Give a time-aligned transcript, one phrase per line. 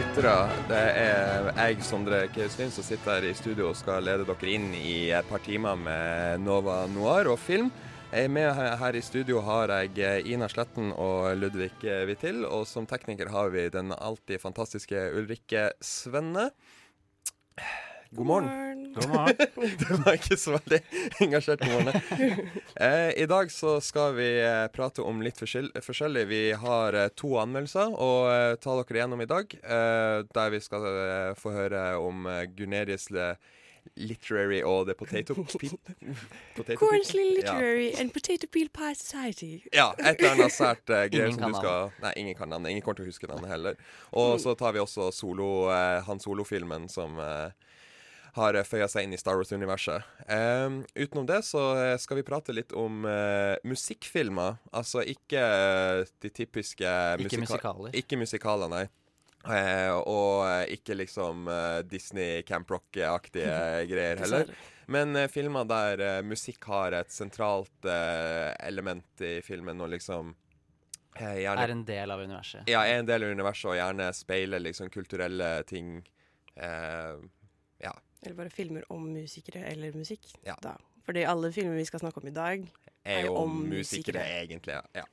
[0.00, 0.34] Lyttere.
[0.70, 4.70] Det er jeg, Sondre Kauslin, som sitter her i studio og skal lede dere inn
[4.76, 7.68] i et par timer med Nova Noir og film.
[8.10, 8.48] Med
[8.80, 11.74] her i studio har jeg Ina Sletten og Ludvig
[12.08, 16.48] Vittil, og som tekniker har vi den alltid fantastiske Ulrikke Svenne.
[18.12, 18.94] God morgen.
[18.94, 19.36] God morgen.
[19.78, 20.80] Det var ikke så veldig
[21.22, 22.48] engasjert på morgenen.
[22.74, 26.24] Eh, I dag så skal vi eh, prate om litt forskjellig.
[26.26, 29.54] Vi har eh, to anmeldelser å eh, ta dere igjennom i dag.
[29.62, 30.90] Eh, der vi skal
[31.38, 33.06] få høre om uh, Gunerius
[33.94, 35.78] Literary og The Potato Peel.
[36.76, 39.62] Cornsley Literary Literary and Potato Peel Pie Society.
[39.70, 39.94] Ja.
[39.98, 42.74] ja, et eller annet sært uh, greier som du skal Nei, ingen kan navnet.
[42.74, 43.80] Ingen kommer til å huske navnet heller.
[44.18, 47.69] Og så tar vi også solo, uh, Han Solo-filmen som eh,
[48.36, 50.06] har føya seg inn i Star Wars-universet.
[50.30, 54.60] Um, utenom det så eh, skal vi prate litt om uh, musikkfilmer.
[54.76, 57.94] Altså ikke eh, de typiske Ikke musikaler.
[57.98, 58.84] Ikke musikaler, nei.
[59.40, 63.56] Uh, og eh, ikke liksom uh, Disney Camp Rock-aktige
[63.90, 64.52] greier heller.
[64.90, 70.32] Men eh, filmer der eh, musikk har et sentralt eh, element i filmen, og liksom
[71.14, 72.66] eh, gjerne Er en del av universet.
[72.66, 76.00] ja, er en del av universet, og gjerne speiler liksom kulturelle ting.
[76.58, 77.22] Eh.
[78.22, 80.26] Eller bare filmer om musikere eller musikk.
[80.44, 80.54] Ja.
[80.62, 80.74] Da.
[81.06, 82.66] Fordi alle filmer vi skal snakke om i dag,
[83.04, 84.24] Er jo om musikere, musikere.
[84.42, 84.76] egentlig.
[84.94, 85.04] Ja.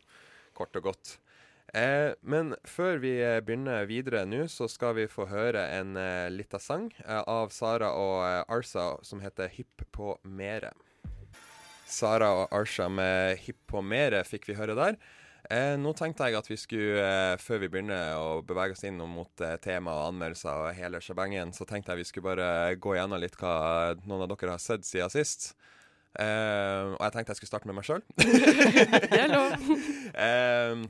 [0.53, 1.17] Kort og godt.
[1.75, 6.27] Eh, men før vi eh, begynner videre nå, så skal vi få høre en eh,
[6.31, 10.71] lita sang eh, av Sara og eh, Arsa som heter 'Hypp på mere'.
[11.87, 14.95] Sara og Arsha med 'Hypp på mere' fikk vi høre der.
[15.47, 18.99] Eh, nå tenkte jeg at vi skulle, eh, før vi begynner å bevege oss inn
[18.99, 22.97] mot eh, tema og anmeldelser og hele shebangen, så tenkte jeg vi skulle bare gå
[22.97, 25.53] gjennom litt hva noen av dere har sett siden sist.
[26.19, 28.03] Eh, og jeg tenkte jeg skulle starte med meg sjøl.
[29.11, 29.55] Det er lov.
[30.27, 30.87] Ehm,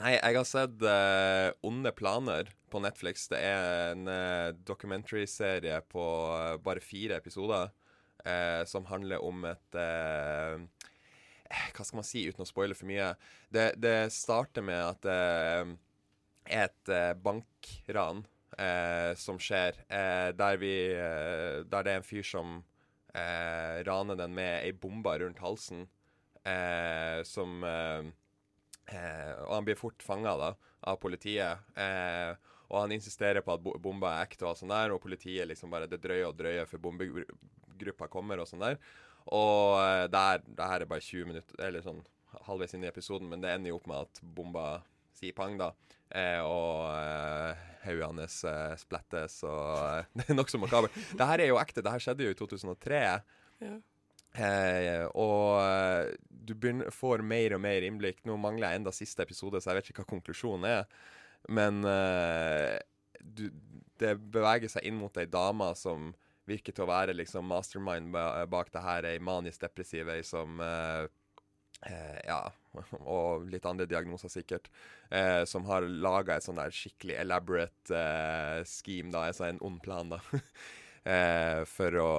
[0.00, 3.28] nei, jeg har sett eh, Onde planer på Netflix.
[3.30, 4.08] Det er en
[4.66, 6.04] documentary-serie på
[6.34, 7.70] eh, bare fire episoder
[8.26, 10.58] eh, som handler om et eh,
[11.48, 13.12] Hva skal man si uten å spoile for mye?
[13.52, 15.74] Det, det starter med at det er
[16.66, 18.24] et eh, bankran
[18.58, 22.60] eh, som skjer, eh, der vi eh, Der det er en fyr som
[23.14, 25.88] eh, raner den med ei bombe rundt halsen,
[26.46, 28.14] eh, som eh,
[28.86, 31.62] Eh, og han blir fort fanga av politiet.
[31.74, 32.32] Eh,
[32.66, 35.72] og han insisterer på at bomba er ekte, og alt sånt der, og politiet liksom
[35.74, 38.42] bare det drøyer og drøyer før bombegruppa kommer.
[38.42, 38.78] Og sånn der.
[39.34, 42.04] Og eh, det, er, det her er bare 20 minutter, eller sånn
[42.46, 44.66] halvveis inn i episoden, men det ender jo opp med at bomba
[45.16, 45.72] sier pang, da.
[46.14, 50.96] Eh, og eh, hodet hans eh, splettes, og eh, det er nokså makabert.
[51.16, 51.84] Det her er jo ekte.
[51.84, 53.02] Det her skjedde jo i 2003.
[53.66, 53.76] Ja.
[54.36, 58.22] Eh, og eh, du begynner, får mer og mer innblikk.
[58.28, 60.86] Nå mangler jeg enda siste episode, så jeg vet ikke hva konklusjonen er.
[61.56, 62.76] Men eh,
[63.22, 63.48] du,
[64.00, 66.12] det beveger seg inn mot ei dame som
[66.46, 68.14] virker til å være liksom mastermind
[68.50, 69.08] bak det her.
[69.10, 71.06] Ei manisk depressiv ei som eh,
[71.90, 72.40] eh, Ja,
[73.16, 74.70] og litt andre diagnoser sikkert.
[75.10, 79.26] Eh, som har laga et sånn der skikkelig elaborate eh, scheme, da.
[79.30, 80.20] Altså en ond plan, da.
[81.14, 82.10] eh, for å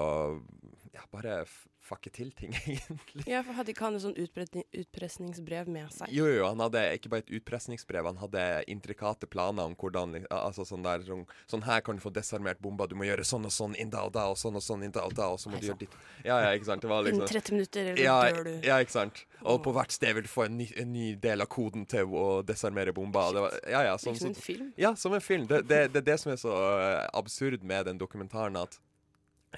[0.94, 1.42] ja, bare
[1.88, 3.24] fucke til ting, egentlig.
[3.32, 6.12] Ja, for Hadde ikke han et sånn utpre- utpressningsbrev med seg?
[6.14, 10.66] Jo, jo, han hadde ikke bare et utpressningsbrev, han hadde intrikate planer om hvordan Altså
[10.68, 13.54] sånn der sånn, sånn her kan du få desarmert bomba, du må gjøre sånn og
[13.56, 15.50] sånn inn da og da, og sånn og sånn inn da og da, og så
[15.52, 15.98] må Nei, du gjøre ditt
[16.28, 16.84] Ja, ja, ikke sant.
[16.86, 18.54] Det var liksom Innen liksom 30 minutter, eller ja, dør du?
[18.68, 19.24] ja, ikke sant.
[19.48, 22.10] Og på hvert sted vil du få en ny, en ny del av koden til
[22.18, 23.28] å desarmere bomba.
[23.36, 24.72] Det var, ja, ja, sånn, som en sånn, film.
[24.82, 25.46] ja, som en film.
[25.50, 28.80] Det er det, det, det som er så eh, absurd med den dokumentaren, at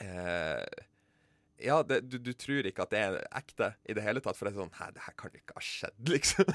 [0.04, 0.66] eh,
[1.64, 4.48] Ja, det, du, du tror ikke at det er ekte i det hele tatt, for
[4.48, 6.54] det er sånn Hæ, det her kan ikke ha skjedd, liksom.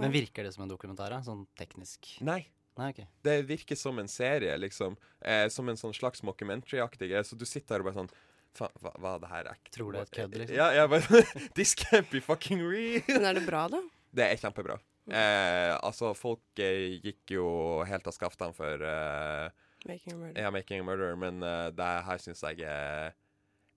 [0.00, 1.10] Men virker det som en dokumentar?
[1.14, 1.22] da?
[1.26, 2.16] Sånn teknisk?
[2.26, 2.42] Nei.
[2.74, 3.04] Nei, ok.
[3.22, 4.96] Det virker som en serie, liksom.
[5.22, 7.12] Eh, som en sånn slags mockumentary-aktig.
[7.22, 8.14] Så du sitter der og bare sånn
[8.54, 9.70] Faen, hva, er det her ekte?
[9.74, 10.56] Tror du det er et kødd, liksom?
[10.58, 11.22] Ja, jeg bare
[11.58, 13.02] This can't be fucking real!
[13.08, 13.80] Men er det bra, da?
[14.14, 14.76] Det er kjempebra.
[15.10, 17.46] Eh, altså, folk eh, gikk jo
[17.86, 19.48] helt av skaftene for eh,
[19.90, 20.38] Making a murder.
[20.40, 23.10] ja, 'Making a Murder', men eh, det her syns jeg er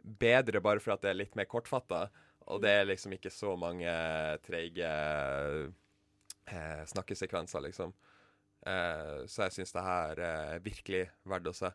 [0.07, 2.07] bedre bare for at det er litt mer kortfatta.
[2.47, 3.91] Og det er liksom ikke så mange
[4.45, 4.91] treige
[6.47, 7.91] eh, snakkesekvenser, liksom.
[8.67, 11.73] Eh, så jeg syns det her er virkelig verdt å se.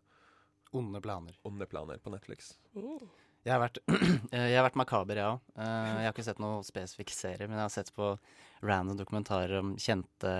[0.72, 1.36] Onde planer.
[1.44, 2.54] Onde planer på Netflix.
[2.72, 3.04] Mm.
[3.42, 3.80] Jeg har vært,
[4.32, 5.46] jeg har vært makaber, jeg òg.
[5.58, 8.14] jeg har ikke sett noen spesifikk serie, men jeg har sett på
[8.62, 10.32] random dokumentarer om kjente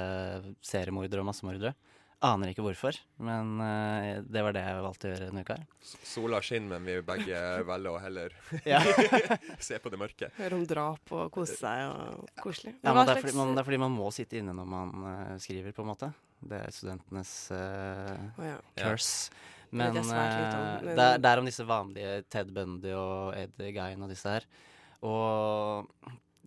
[0.64, 1.74] seriemordere og massemordere.
[2.22, 2.94] Aner ikke hvorfor,
[3.26, 5.56] men uh, det var det jeg valgte å gjøre denne uka.
[5.82, 8.36] Sola skinner, men vi begge velger å heller
[9.68, 10.28] se på det mørke.
[10.36, 12.76] Høre om drap og kose seg og koselig.
[12.78, 14.94] Ja, men det, er fordi man, det er fordi man må sitte inne når man
[15.02, 16.12] uh, skriver, på en måte.
[16.38, 18.56] Det er studentenes uh, oh, ja.
[18.78, 19.34] Curse.
[19.72, 24.46] Men, det er om disse vanlige Ted Bundy og Ed Gein og disse her.
[25.02, 25.88] Og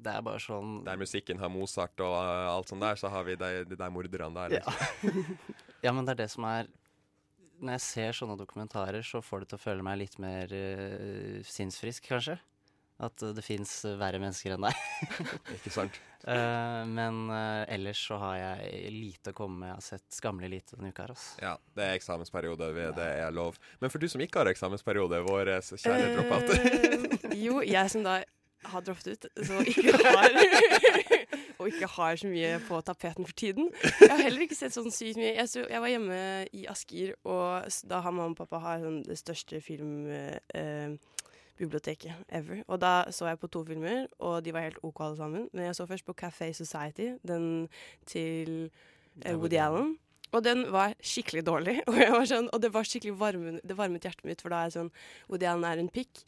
[0.06, 3.26] det er bare sånn Der musikken har Mozart og uh, alt sånt der, så har
[3.28, 4.58] vi de, de der morderne der.
[4.60, 5.10] Liksom.
[5.10, 6.68] Ja, men det er det som er
[7.62, 11.40] Når jeg ser sånne dokumentarer, så får det til å føle meg litt mer uh,
[11.48, 12.36] sinnsfrisk, kanskje.
[13.00, 14.76] At eh, det fins verre mennesker enn deg.
[15.60, 15.98] Ikke sant?
[16.26, 19.68] Eh, men eh, ellers så har jeg lite å komme med.
[19.70, 21.36] Jeg har sett skammelig lite denne uka her, altså.
[21.44, 23.60] Ja, det er eksamensperiode, vi- det er lov.
[23.78, 28.02] Men for du som ikke har eksamensperiode, vår eh, kjære dropout Eh, jo, jeg som
[28.08, 28.16] da
[28.72, 30.34] har droppet ut, så ikke har
[31.66, 33.72] Og ikke har så mye på tapeten for tiden.
[34.02, 35.34] Jeg har heller ikke sett sånn sykt mye.
[35.34, 39.02] Jeg, så, jeg var hjemme i Asker, og da har mamma og pappa har sånn
[39.08, 42.62] det største filmbiblioteket ever.
[42.70, 45.50] Og da så jeg på to filmer, og de var helt OK alle sammen.
[45.54, 47.66] Men jeg så først på Café Society, den
[48.06, 48.70] til
[49.26, 49.98] eh, Woody Allen.
[50.36, 51.78] Og den var skikkelig dårlig.
[51.90, 54.64] Og, jeg var sånn, og det var skikkelig varme, det varmet hjertet mitt, for da
[54.64, 54.92] er jeg sånn
[55.30, 56.24] Woody Allen er en pikk,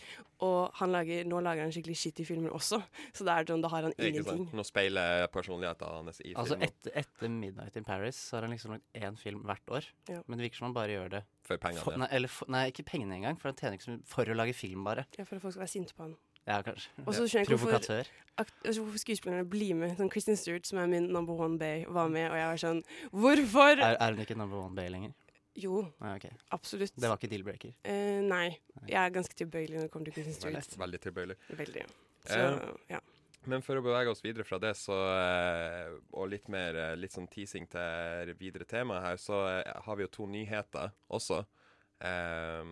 [0.46, 2.80] og han lager, nå lager han skikkelig shitty filmer også.
[3.16, 4.46] Så det er sånn, da har han ingenting.
[4.56, 8.54] Nå speiler personligheten hans i Altså filmen etter, etter 'Midnight in Paris' så har han
[8.56, 9.90] liksom lagd én film hvert år.
[10.12, 10.22] Ja.
[10.28, 11.98] Men det virker som han bare gjør det for for, pengene.
[12.04, 14.38] nei, eller for, nei, ikke pengene engang, for han tjener ikke så mye for å
[14.38, 15.06] lage film, bare.
[15.18, 16.16] Ja, for at folk skal være sinte på han.
[16.48, 16.90] Ja, kanskje.
[17.04, 18.10] Og så skjønner jeg ikke hvorfor,
[18.40, 19.98] altså, hvorfor skuespillerne blir med.
[20.00, 22.84] Sånn Kristin Stewart, som er min number one bay, var med, og jeg var sånn
[23.12, 23.82] Hvorfor?
[23.84, 25.12] Er, er hun ikke number one bay lenger?
[25.58, 26.30] Jo, ah, okay.
[26.54, 26.94] absolutt.
[26.96, 27.72] Det var ikke deal-breaker.
[27.90, 28.52] Eh, nei.
[28.86, 30.54] Jeg er ganske tilbøyelig når det kommer til Kristin Stewart.
[30.70, 31.38] Veldig, veldig tilbøyelig.
[31.64, 31.86] Veldig.
[32.28, 33.00] Så, Eh, ja.
[33.48, 37.14] Men for å bevege oss videre fra det, så, eh, og litt mer eh, litt
[37.16, 41.40] sånn teasing til videre tema her, så eh, har vi jo to nyheter også
[42.02, 42.64] eh,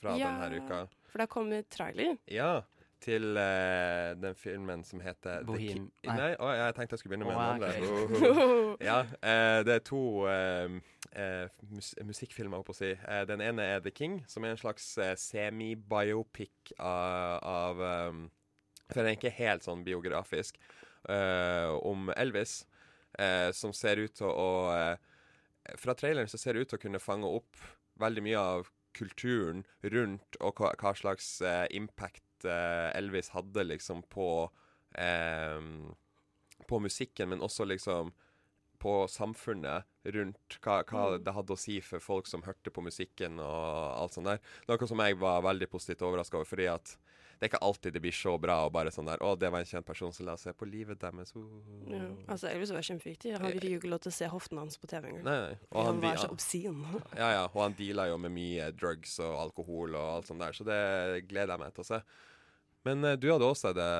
[0.00, 0.32] fra Ja.
[0.40, 0.80] denne uka.
[1.12, 2.16] For det har kommet trailer.
[2.26, 2.62] Ja,
[3.02, 5.88] til uh, den filmen som heter The nei.
[6.06, 7.70] Nei, å, jeg tenkte jeg skulle begynne med oh, en andre.
[8.32, 8.74] Oh.
[8.82, 10.76] Ja, uh, det er to uh,
[11.72, 12.92] mus musikkfilmer, holdt på å si.
[13.28, 14.86] Den ene er The King, som er en slags
[15.20, 17.82] semi-biopic av, av
[18.12, 18.26] um,
[18.88, 20.60] For den er ikke helt sånn biografisk.
[21.82, 22.62] om Elvis,
[23.58, 24.50] som ser ut til å
[25.82, 27.58] Fra traileren så ser det ut til å kunne fange opp
[28.00, 31.40] veldig mye av kulturen rundt, og hva, hva slags
[31.74, 34.28] impact eh, Elvis hadde liksom på
[34.98, 35.60] eh,
[36.68, 38.12] På musikken, men også liksom
[38.82, 43.38] på samfunnet rundt hva, hva det hadde å si for folk som hørte på musikken
[43.38, 44.40] og alt sånt der.
[44.66, 46.96] Noe som jeg var veldig positivt overraska over, fordi at
[47.42, 49.64] det er ikke alltid det blir så bra og bare sånn der Å, det var
[49.64, 51.32] en kjent person, så la oss se på livet deres.
[51.34, 51.56] Uh.
[51.90, 52.04] Ja.
[52.30, 53.32] Altså, Elvis var kjempeviktig.
[53.34, 55.26] Han, fikk jo ikke lov til å se hoftene hans på TV engang.
[55.26, 57.00] Han, han, var så obscene.
[57.18, 60.54] Ja, ja, og han deala jo med mye drugs og alkohol og alt sånt der,
[60.54, 60.78] så det
[61.32, 62.00] gleder jeg meg til å se.
[62.84, 63.90] Men eh, du hadde også det,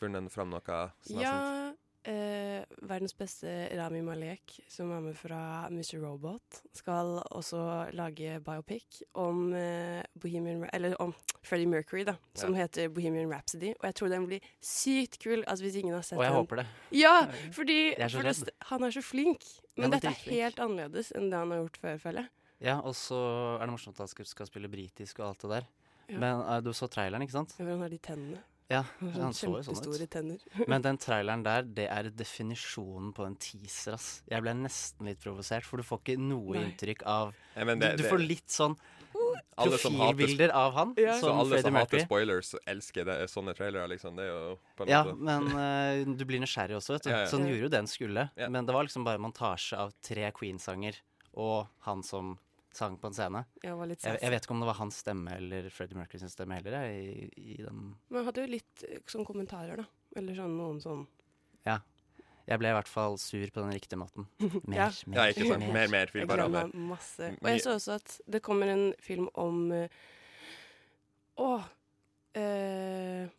[0.00, 0.60] funnet fram noe
[1.06, 1.20] snasent?
[1.22, 1.72] Ja,
[2.10, 5.38] eh, verdens beste Rami Malek, som er med fra
[5.70, 5.96] Mr.
[6.02, 7.62] Robot, skal også
[7.96, 11.14] lage biopic om eh, Bohemian Eller om
[11.46, 12.64] Freddie Mercury, da, som Ja.
[12.64, 13.72] heter Bohemian Rhapsody.
[13.78, 16.24] Og jeg tror den blir sykt kul, altså hvis ingen har sett den.
[16.24, 16.40] Og jeg den.
[16.42, 16.66] håper det.
[16.98, 17.14] Ja,
[17.54, 19.46] fordi er for det, han er så flink.
[19.76, 22.30] Men dette er helt annerledes enn det han har gjort før, føler jeg.
[22.66, 23.16] Ja, og så
[23.60, 25.66] er det morsomt at han skal spille britisk og alt det der.
[26.08, 26.18] Ja.
[26.22, 27.56] Men uh, du så traileren, ikke sant?
[27.58, 28.42] Hvor han har de tennene.
[28.66, 28.80] Ja,
[29.14, 30.04] Han så jo sånn ut.
[30.10, 30.42] tenner.
[30.70, 34.08] Men den traileren der, det er definisjonen på en teaser, ass.
[34.30, 36.64] Jeg ble nesten litt provosert, for du får ikke noe Nei.
[36.66, 38.74] inntrykk av ja, det, du, du får litt sånn
[39.56, 41.14] profilbilder av han, Ja.
[41.20, 44.16] så alle Freddie som hater spoilers, elsker det, sånne trailere, liksom.
[44.18, 47.10] Det er jo på en Ja, måte men uh, du blir nysgjerrig også, vet du.
[47.10, 47.30] Ja, ja.
[47.30, 48.26] Så den gjorde jo det den skulle.
[48.36, 48.50] Ja.
[48.52, 50.98] Men det var liksom bare montasje av tre Queen-sanger
[51.36, 52.36] og han som
[52.78, 53.42] sang på en scene.
[53.62, 56.22] Jeg, var litt Jeg, jeg vet ikke om det var hans stemme eller Freddie Mercury
[56.22, 59.86] sin stemme heller, jeg, i, i den Men hadde jo litt eh, sånn kommentarer, da.
[60.16, 61.06] Eller sånn noen sånn
[61.66, 64.28] Jeg ble i hvert fall sur på den riktige måten.
[64.70, 64.90] Mer, Ja.
[65.10, 65.64] mer, Ja, ikke sant.
[65.66, 67.32] Mer, mer, mer Jeg bare meg masse.
[67.40, 69.66] Og jeg så også at det kommer en film om
[71.36, 71.50] Å!
[71.56, 71.66] Uh,
[72.38, 73.34] uh,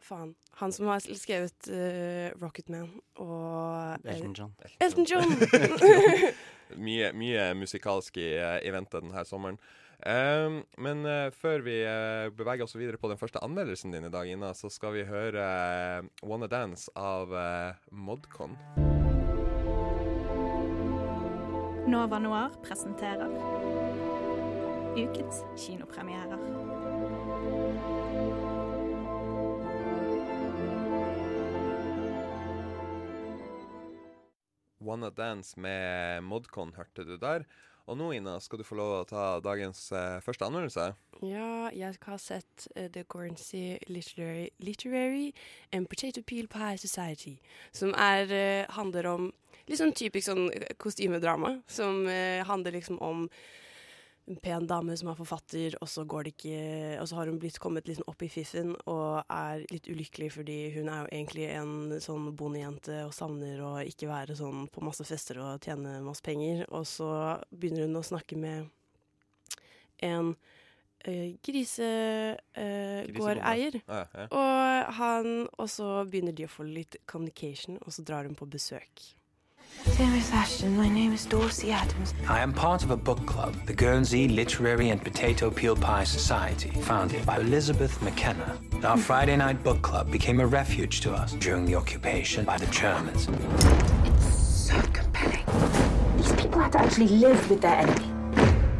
[0.00, 0.34] Faen.
[0.60, 2.88] Han som har skrevet uh, Rocketman
[3.20, 4.54] og eh, Elton John.
[4.80, 5.36] Elton John!
[6.76, 9.60] mye, mye musikalsk i uh, eventet denne sommeren.
[10.00, 14.12] Um, men uh, før vi uh, beveger oss videre på den første anmeldelsen din i
[14.12, 18.56] dag, Ina, så skal vi høre uh, Wanna Dance av eh, Modcon.
[21.90, 23.28] Nova Noir presenterer
[24.96, 26.69] ukens kinopremierer.
[34.80, 37.44] Wanna Dance med Modcon hørte du der.
[37.90, 40.84] Og nå, Ina, skal du få lov å ta dagens eh, første anmeldelse.
[41.26, 45.32] Ja, jeg har sett uh, The Guernsey Literary, Literary
[45.72, 47.38] and Potato Peel Pie Society.
[47.74, 49.26] Som er, uh, handler om
[49.66, 51.56] litt sånn typisk sånn eh, kostymedrama.
[51.66, 53.26] Som uh, handler liksom om
[54.30, 56.58] en pen dame som er forfatter, og så går det ikke
[57.02, 60.58] Og så har hun blitt kommet liksom opp i fiffen og er litt ulykkelig fordi
[60.76, 61.72] hun er jo egentlig en
[62.02, 66.56] sånn bondejente og savner å ikke være sånn på masse fester og tjene masse penger.
[66.70, 67.10] Og så
[67.50, 68.58] begynner hun å snakke med
[70.06, 70.26] en
[71.08, 73.74] uh, grisegårdeier.
[73.82, 74.26] Ja, ja.
[74.30, 75.26] Og han
[75.58, 78.94] Og så begynner de å få litt communication, og så drar hun på besøk.
[79.96, 82.14] Dear Miss Ashton, my name is Dorsey Adams.
[82.28, 86.70] I am part of a book club, the Guernsey Literary and Potato Peel Pie Society,
[86.82, 88.58] founded by Elizabeth McKenna.
[88.82, 89.02] Our hmm.
[89.02, 93.28] Friday night book club became a refuge to us during the occupation by the Germans.
[94.04, 94.26] It's
[94.68, 95.44] so compelling.
[96.16, 98.10] These people had to actually live with their enemy.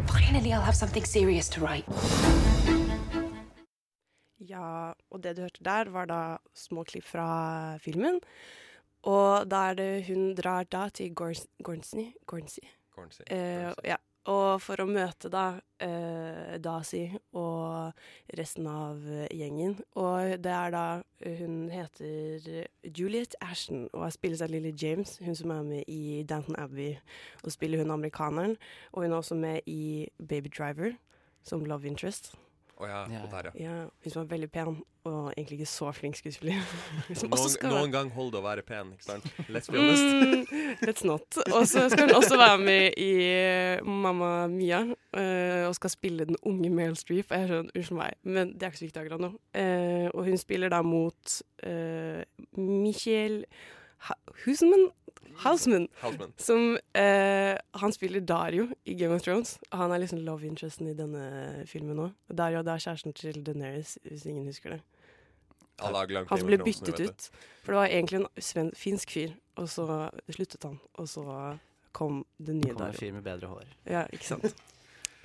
[0.07, 1.85] Finally, I'll have something serious to write.
[4.39, 8.21] Ja, og det du hørte der, var da små klipp fra filmen.
[9.09, 12.11] Og da er det hun drar da til Gornsey
[13.31, 13.97] Eh, ja.
[14.29, 17.97] Og for å møte da eh, Dasi og
[18.37, 19.01] resten av
[19.33, 19.79] gjengen.
[19.97, 20.85] Og det er da
[21.41, 26.23] Hun heter Juliet Ashton og har spilles av Lily James, hun som er med i
[26.29, 26.95] Downton Abbey
[27.45, 28.57] og spiller hun amerikaneren.
[28.93, 30.93] Og hun er også med i Baby Driver
[31.43, 32.35] som love interest.
[32.81, 33.21] Å ja, ja.
[33.29, 33.53] der, ja.
[33.61, 36.61] Ja, hun som er veldig pen og egentlig ikke så flink skuespiller.
[37.09, 39.27] Noen, skal noen gang holder det å være pen, ikke sant?
[39.49, 40.05] Let's be honest.
[40.05, 41.41] Mm, let's not.
[41.47, 46.29] Og så skal hun også være med i eh, Mamma Mia uh, og skal spille
[46.29, 47.33] den unge Meryl Streep.
[47.33, 49.35] Jeg skjønner, sånn, Unnskyld meg, men det er ikke så viktig akkurat nå.
[49.57, 52.25] Uh, og hun spiller da mot uh,
[52.61, 53.80] Michael ha
[54.45, 54.91] Husman?
[55.41, 56.33] Houseman, Houseman.
[56.37, 59.59] Som eh, Han spiller Dario i Game of Thrones.
[59.71, 62.11] Og han er liksom love interesten i denne filmen òg.
[62.29, 64.81] Dario det er kjæresten til Daenerys, hvis ingen husker det.
[65.81, 67.29] Han som ble nå, byttet ut.
[67.65, 69.87] For det var egentlig en sven finsk fyr, og så
[70.29, 70.77] sluttet han.
[71.01, 71.25] Og så
[71.97, 73.01] kom det nye Kommer en Dario.
[73.01, 73.73] fyr med bedre hår.
[73.89, 74.61] Ja, ikke sant.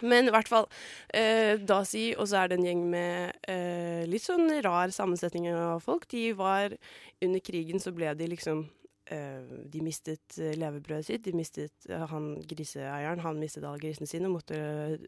[0.03, 0.65] Men i hvert fall,
[1.13, 5.83] eh, Dasi, og så er det en gjeng med eh, litt sånn rar sammensetning av
[5.85, 6.07] folk.
[6.11, 6.75] De var
[7.23, 8.65] Under krigen så ble de liksom
[9.07, 11.23] eh, De mistet eh, levebrødet sitt.
[11.23, 13.23] De mistet eh, han griseeieren.
[13.23, 14.59] Han mistet alle grisene sine og måtte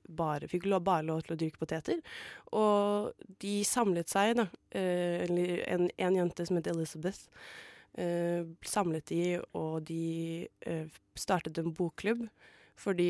[0.07, 1.99] bare, fikk lov, bare lov til å dyrke poteter.
[2.55, 3.11] Og
[3.43, 4.47] de samlet seg, da.
[4.71, 7.27] Eh, en, en jente som het Elizabeth.
[7.97, 9.23] Eh, samlet de,
[9.57, 10.85] og de eh,
[11.17, 12.27] startet en bokklubb.
[12.77, 13.09] Fordi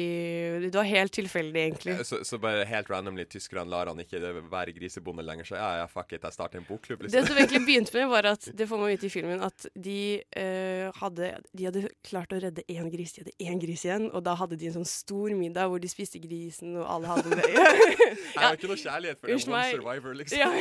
[0.69, 1.93] Det var helt tilfeldig, egentlig.
[1.99, 5.69] Eh, Så, så bare helt randomly, tyskerne lar han ikke være grisebonde lenger, så ja,
[5.81, 7.27] ja, fuck it, jeg starter en bokklubb, Det liksom.
[7.27, 10.87] som egentlig begynte med, var at det får man vite i filmen, at de, eh,
[11.01, 13.13] hadde, de hadde klart å redde én gris.
[13.17, 15.91] De hadde én gris igjen, og da hadde de en sånn stor middag hvor de
[15.91, 17.51] spiste grisen, og alle hadde det.
[18.37, 20.39] Jeg har ikke noe kjærlighet for en one survivor, liksom.
[20.39, 20.51] Ja.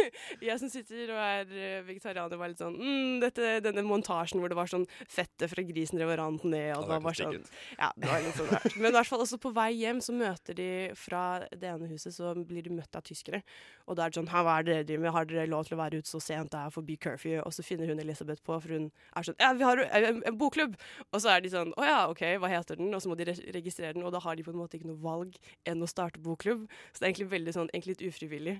[0.48, 4.50] jeg som sitter og er eh, vegetarianer, var litt sånn mm, dette, Denne montasjen hvor
[4.52, 7.18] det var sånn fettet fra grisen drev og rant ned, og det var det bare
[7.20, 7.38] sånn
[7.78, 8.76] Ja, det var litt sånn rart.
[8.80, 10.68] Men i hvert fall også på vei hjem så møter de
[10.98, 13.42] fra det ene huset, så blir de møtt av tyskere.
[13.88, 15.14] Og da er det sånn Hva er det dere driver med?
[15.16, 16.52] Har dere lov til å være ute så sent?
[16.54, 17.36] Det er forbi curfew.
[17.42, 20.78] Og så finner hun Elisabeth på, for hun er sånn Ja, vi har en, bokklubb!
[21.10, 22.94] Og så er de sånn Å ja, OK, hva heter den?
[22.94, 24.90] Og så må de re registrere den, og da har de på en måte ikke
[24.90, 25.36] noe valg
[25.68, 26.66] enn å starte bokklubb.
[26.92, 28.58] Så det er egentlig veldig sånn, egentlig litt ufrivillig.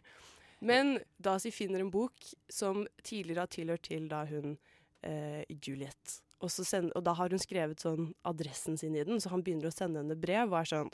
[0.64, 4.54] Men Dasi finner en bok som tidligere har tilhørt til da hun
[5.04, 6.20] eh, Juliet.
[6.44, 9.44] Og, så send, og da har hun skrevet sånn adressen sin i den, så han
[9.44, 10.90] begynner å sende henne brev og er sånn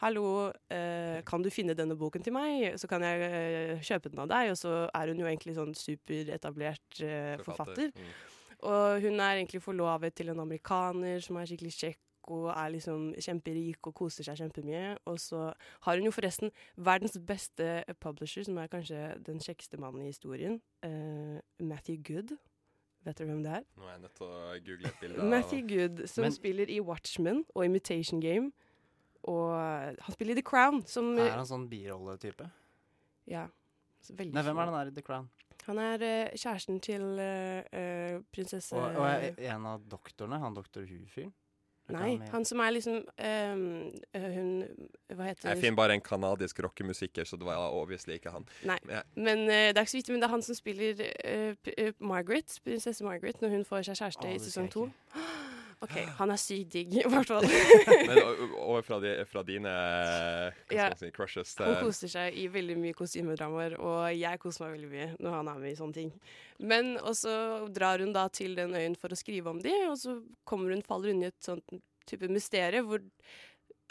[0.00, 0.26] Hallo,
[0.74, 2.78] eh, kan du finne denne boken til meg?
[2.80, 4.50] Så kan jeg eh, kjøpe den av deg.
[4.52, 7.92] Og så er hun jo egentlig sånn superetablert eh, forfatter.
[7.94, 8.10] Mm.
[8.64, 12.00] Og hun er egentlig forlovet til en amerikaner som er skikkelig kjekk
[12.32, 14.96] og er liksom kjemperik og koser seg kjempemye.
[15.10, 15.50] Og så
[15.86, 20.60] har hun jo forresten verdens beste publisher, som er kanskje den kjekkeste mannen i historien.
[20.82, 22.36] eh, Matthew Good.
[23.04, 23.64] Vet dere hvem det er?
[23.76, 25.24] Nå er jeg nødt til å google et bilde.
[25.28, 28.52] Matthew Good, som Men- spiller i Watchmen og Imitation Game.
[29.24, 29.52] Og
[30.00, 32.50] han spiller i The Crown, som Er han sånn birolletype?
[33.26, 33.48] Ja.
[34.02, 35.30] så Veldig Nei, hvem er den der i The Crown?
[35.64, 40.38] Han er uh, kjæresten til uh, eh, prinsesse Og, og er en av doktorene?
[40.42, 41.32] Han doktor Who-fyren?
[41.84, 43.50] Ikke Nei, han som er liksom eh,
[44.16, 44.52] Hun
[45.12, 48.46] Hva heter Jeg finner bare en kanadisk rockemusiker, så det var obviously ikke han.
[48.64, 51.02] Nei, Men men eh, det er ikke så viktig, men det er han som spiller
[51.04, 54.86] eh, Margaret, prinsesse Margaret, når hun får seg kjæreste Å, i sesong to.
[55.14, 55.22] jeg
[55.82, 57.46] OK, han er sykt digg, i hvert fall.
[58.08, 59.72] Men og, og fra, de, fra dine
[60.72, 60.90] Ja.
[60.98, 64.92] si, crushes Han til koser seg i veldig mye kostymedramaer, og jeg koser meg veldig
[64.92, 66.12] mye når han er med i sånne ting.
[66.60, 67.34] Men og så
[67.74, 70.84] drar hun da til den øyen for å skrive om de, og så kommer hun,
[70.86, 71.76] faller hun i et sånt
[72.08, 73.00] type mysterie hvor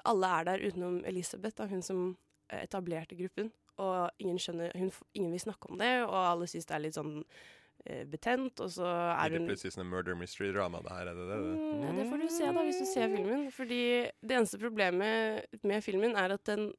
[0.05, 2.05] alle er der utenom Elisabeth, da, hun som
[2.53, 3.51] etablerte gruppen.
[3.81, 6.97] Og ingen skjønner, hun, ingen vil snakke om det, og alle syns det er litt
[6.97, 7.47] sånn eh,
[7.83, 10.79] betent, og så er Blir det hun plutselig sånn murder mystery-drama?
[10.85, 11.39] Det her, er det det?
[11.43, 11.57] det?
[11.59, 13.43] Mm, ja, det får du se da, hvis du ser filmen.
[13.51, 13.83] Fordi
[14.23, 16.71] det eneste problemet med filmen er at den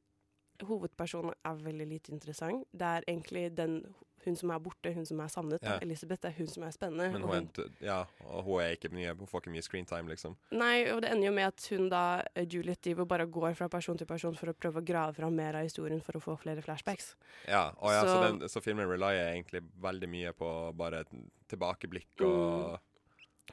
[0.65, 2.65] hovedpersonen er veldig lite interessant.
[2.71, 3.81] Det er egentlig den,
[4.25, 5.63] hun som er borte, hun som er savnet.
[5.63, 5.77] Ja.
[5.81, 7.11] Elisabeth er hun som er spennende.
[7.13, 10.35] Men hun hun- ja, og hun er ikke mye Hun får ikke mye screentime, liksom.
[10.51, 13.67] Nei, og det ender jo med at hun da, eh, Juliet, Divo, bare går fra
[13.69, 16.37] person til person for å prøve å grave fram mer av historien for å få
[16.39, 17.15] flere flashbacks.
[17.47, 21.03] Ja, og ja, så, Så- den, så filmen relyer egentlig veldig mye på bare
[21.49, 22.79] tilbakeblikk og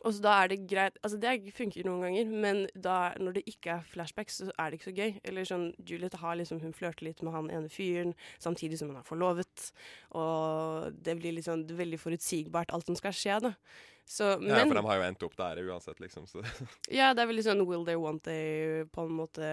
[0.02, 3.44] Og så da er det greit Altså, det funker noen ganger, men da, når det
[3.50, 5.14] ikke er flashbacks, så er det ikke så gøy.
[5.28, 8.99] Eller sånn, Juliet har liksom Hun flørter litt med han ene fyren, samtidig som hun
[9.00, 9.71] er forlovet.
[10.18, 13.54] Og det blir liksom veldig forutsigbart, alt som skal skje, da.
[14.02, 16.26] Så, Ja, for de har jo endt opp der uansett, liksom.
[16.26, 16.42] Så.
[16.99, 19.47] Ja, det er veldig sånn will they, want they på en måte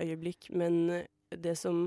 [0.00, 0.50] øyeblikk.
[0.50, 1.86] Men det som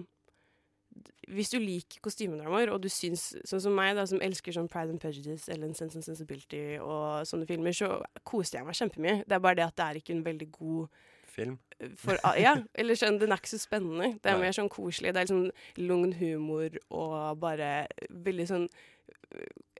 [1.27, 4.93] Hvis du liker kostymedramaer, og du syns Sånn som meg, da, som elsker sånn Pride
[4.95, 9.21] and Prejudice eller Sense and Sensibility og sånne filmer, så koste jeg meg kjempemye.
[9.27, 11.05] Det er bare det at det er ikke en veldig god
[11.37, 11.59] Film.
[12.01, 14.15] for, Ja, eller sånn, den er ikke så spennende.
[14.23, 14.47] Det er Nei.
[14.47, 15.13] mer sånn koselig.
[15.13, 18.69] Det er liksom lugn humor og bare veldig sånn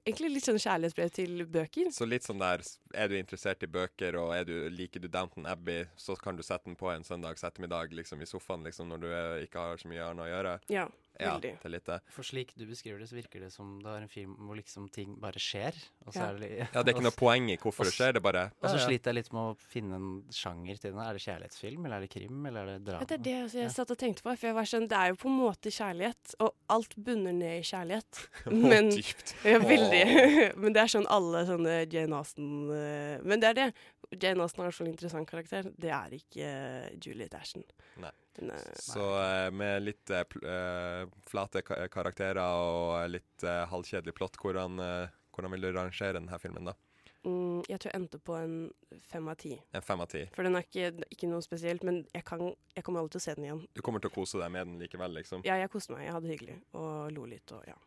[0.08, 1.90] Egentlig litt sånn kjærlighetsbrev til bøker.
[1.92, 2.62] Så litt sånn der
[2.96, 6.70] Er du interessert i bøker, og du, liker du Downton Abbey, så kan du sette
[6.70, 9.92] den på en søndags ettermiddag liksom, i sofaen liksom, når du eh, ikke har så
[9.92, 10.54] mye annet å gjøre.
[10.72, 10.86] Ja,
[11.20, 12.00] Ja, det er litt det.
[12.14, 14.90] For slik du beskriver det, så virker det som det er en film hvor liksom
[14.94, 15.74] ting bare skjer.
[16.06, 16.30] Og så Ja.
[16.30, 18.70] er det, Ja, det er ikke noe poeng i hvorfor det skjer, det bare Og
[18.70, 18.86] så ja, ja.
[18.88, 21.00] sliter jeg litt med å finne en sjanger til den.
[21.02, 23.06] Er det kjærlighetsfilm, eller er det krim, eller er det drama?
[23.06, 23.70] Det er det jeg Ja.
[23.70, 24.38] satt og tenkte på.
[24.38, 27.60] For jeg var sånn, Det er jo på en måte kjærlighet, og alt bunner ned
[27.60, 28.28] i kjærlighet.
[28.52, 29.34] Men, dypt.
[29.44, 30.56] ja, veldig.
[30.62, 33.74] Men det er sånn alle sånne Jane Austen eh, Men det er det.
[34.16, 35.70] Jane Austen har i hvert fall en interessant karakter.
[35.76, 37.66] Det er ikke eh, Juliet Ashton.
[38.00, 38.14] Nei.
[38.38, 44.78] Er, Så eh, med litt uh, flate ka karakterer og litt uh, halvkjedelig plott, hvordan,
[44.78, 46.76] uh, hvordan vil du rangere denne filmen, da?
[47.28, 48.56] mm, jeg tror jeg endte på en
[49.10, 49.54] fem av ti.
[49.76, 50.24] En fem av ti?
[50.36, 53.26] For den er ikke, ikke noe spesielt, men jeg, kan, jeg kommer aldri til å
[53.26, 53.66] se den igjen.
[53.74, 55.44] Du kommer til å kose deg med den likevel, liksom?
[55.48, 56.06] Ja, jeg koste meg.
[56.08, 57.78] Jeg hadde det hyggelig og lo litt og ja.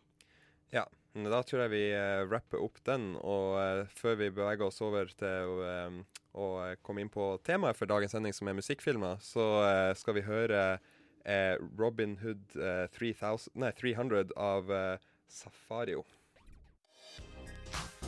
[0.75, 3.13] Ja, da tror jeg vi uh, rapper opp den.
[3.21, 6.01] Og uh, før vi beveger oss over til eh,
[6.39, 10.17] å eh, komme inn på temaet for dagens sending, som er musikkfilmer, så eh, skal
[10.19, 10.63] vi høre
[11.25, 16.05] eh, Robin Hood eh, 3000, nei, 300 av eh, Safario.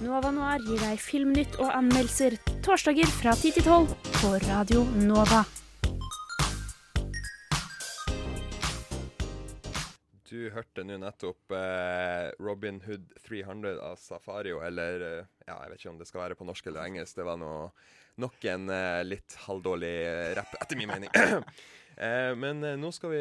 [0.03, 5.45] Nova Noir gir deg filmnytt og anmeldelser torsdager fra 10 til 12 på Radio Nova.
[10.33, 15.83] Du hørte nå nettopp eh, Robin Hood 300 av Safario, eller eh, ja, jeg vet
[15.83, 17.19] ikke om det skal være på norsk eller engelsk.
[17.19, 17.67] Det var noe,
[18.23, 21.13] nok en eh, litt halvdårlig eh, rapp, etter min mening.
[22.07, 23.21] eh, men eh, nå skal vi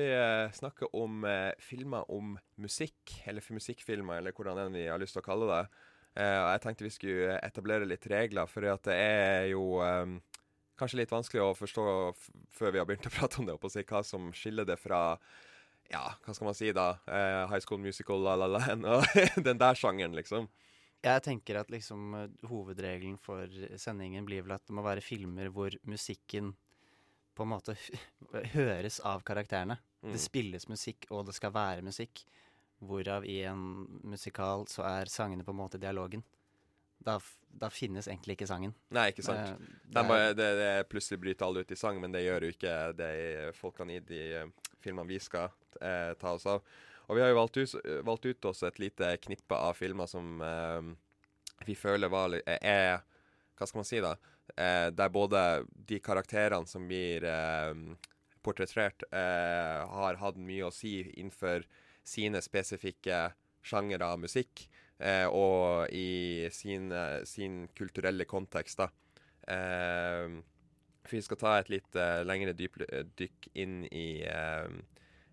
[0.56, 1.28] snakke om
[1.60, 5.62] filmer om musikk, eller musikkfilmer, eller hvordan enn vi har lyst til å kalle det.
[6.22, 9.82] Jeg tenkte vi skulle etablere litt regler, for det er jo
[10.80, 11.86] kanskje litt vanskelig å forstå
[12.56, 15.18] før vi har begynt å prate om det, å si hva som skiller det fra
[15.90, 16.90] ja, hva skal man si da?
[17.08, 19.06] Eh, high School Musical, La La Land og
[19.44, 20.48] den der sjangeren, liksom.
[21.04, 23.48] Jeg tenker at liksom eh, hovedregelen for
[23.82, 26.54] sendingen blir vel at det må være filmer hvor musikken
[27.36, 27.76] på en måte
[28.56, 29.80] høres av karakterene.
[30.04, 30.12] Mm.
[30.14, 32.24] Det spilles musikk, og det skal være musikk.
[32.82, 33.60] Hvorav i en
[34.10, 36.24] musikal så er sangene på en måte dialogen.
[37.02, 37.16] Da,
[37.50, 38.74] da finnes egentlig ikke sangen.
[38.94, 39.42] Nei, ikke sant.
[39.58, 42.52] Det- det er- det, det plutselig bryter alle ut i sang, men det gjør jo
[42.56, 43.12] ikke det
[43.58, 44.52] folkene i de eh,
[44.84, 45.50] filmene vi skal
[45.82, 46.64] eh, ta oss av.
[47.08, 47.76] Og vi har jo valgt ut,
[48.08, 50.92] valgt ut oss et lite knippe av filmer som eh,
[51.68, 53.02] vi føler var, li- er
[53.58, 54.16] Hva skal man si, da?
[54.56, 55.42] Eh, der både
[55.88, 57.74] de karakterene som blir eh,
[58.42, 61.68] portrettert, eh, har hatt mye å si innenfor
[62.04, 63.28] sine spesifikke
[63.62, 64.64] sjangere av musikk,
[64.98, 68.90] eh, og i sin, eh, sin kulturelle kontekst, da.
[71.02, 72.78] Eh, for vi skal ta et litt uh, lengre dyp,
[73.18, 74.70] dykk inn i uh,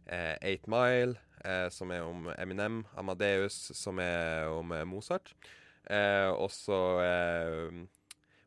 [0.08, 5.34] uh, Eight Mile, eh, som er om Eminem, Amadeus, som er om eh, Mozart,
[5.88, 7.76] Uh, og så eh,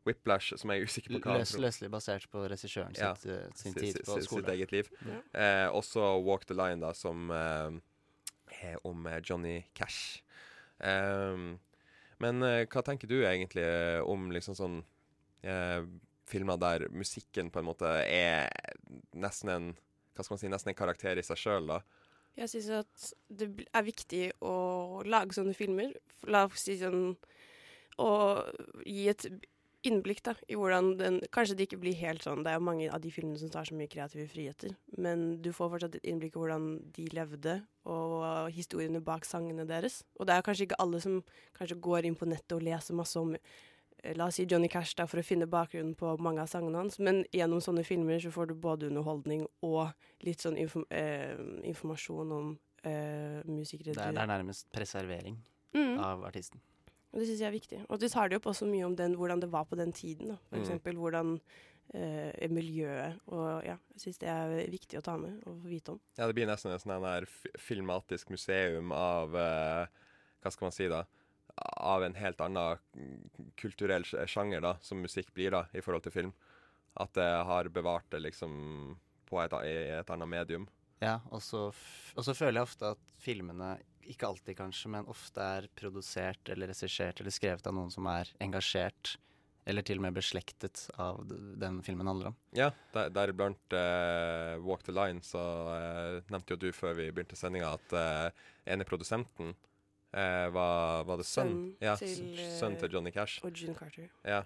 [0.06, 3.48] Whiplash, som jeg er usikker på hva Løs, løselig basert på regissøren Ja, sitt, eh,
[3.58, 4.26] sin tid på skolen.
[4.28, 4.44] skole.
[4.44, 4.90] Sitt eget liv.
[5.08, 5.16] Ja.
[5.72, 7.80] og også Walk the Line, da, som eh,
[8.62, 10.22] er om eh, Johnny Cash.
[10.86, 11.58] Ehm,
[12.22, 14.78] men eh, hva tenker du egentlig eh, om liksom sånn
[15.42, 15.82] eh,
[16.28, 18.48] filmer der musikken på en måte er
[19.14, 19.72] nesten en
[20.12, 21.70] hva skal man si, nesten en karakter i seg sjøl.
[22.36, 25.94] Jeg syns at det er viktig å lage sånne filmer.
[26.28, 27.14] La oss si sånn
[28.00, 28.08] Å
[28.88, 29.26] gi et
[29.84, 32.86] innblikk da, i hvordan den Kanskje det ikke blir helt sånn, det er jo mange
[32.88, 36.38] av de filmene som tar så mye kreative friheter, men du får fortsatt et innblikk
[36.38, 37.56] i hvordan de levde,
[37.90, 40.00] og historiene bak sangene deres.
[40.16, 41.20] Og det er kanskje ikke alle som
[41.58, 43.34] kanskje går inn på nettet og leser masse om
[44.16, 46.98] La oss si Johnny Cash da, for å finne bakgrunnen på mange av sangene hans,
[46.98, 49.92] men gjennom sånne filmer så får du både underholdning og
[50.26, 51.36] litt sånn inform eh,
[51.70, 52.48] informasjon om
[52.82, 55.38] eh, musikere Det er, det er nærmest preservering
[55.72, 55.98] Mm.
[56.04, 56.60] av artisten.
[57.14, 57.78] det syns jeg er viktig.
[57.88, 60.28] Og du tar det opp også mye om den, hvordan det var på den tiden.
[60.28, 60.36] Da.
[60.50, 60.64] For Mm.
[60.64, 61.40] eksempel hvordan
[61.94, 65.92] eh, miljøet Og ja, jeg syns det er viktig å ta med og få vite
[65.92, 66.00] om.
[66.18, 67.26] Ja, det blir nesten en sånn
[67.58, 69.86] filmatisk museum av eh,
[70.42, 71.04] Hva skal man si, da?
[71.82, 72.78] Av en helt annen
[73.60, 76.32] kulturell sjanger, da, som musikk blir, da, i forhold til film.
[77.00, 78.98] At det har bevart det liksom
[79.30, 80.68] på et, et annet medium.
[81.02, 83.74] Ja, og så føler jeg ofte at filmene,
[84.06, 88.30] ikke alltid kanskje, men ofte er produsert eller regissert eller skrevet av noen som er
[88.42, 89.16] engasjert,
[89.66, 92.38] eller til og med beslektet av den filmen handler om.
[92.58, 97.38] Ja, der- deriblant uh, Walk the Line, så uh, nevnte jo du før vi begynte
[97.38, 99.54] sendinga at uh, ene produsenten
[100.12, 101.52] eh, var, var det sønn?
[101.52, 103.40] Sønn Ja, til, sønn til eh, Johnny Cash.
[103.44, 104.08] Og June Carter.
[104.24, 104.42] Ja.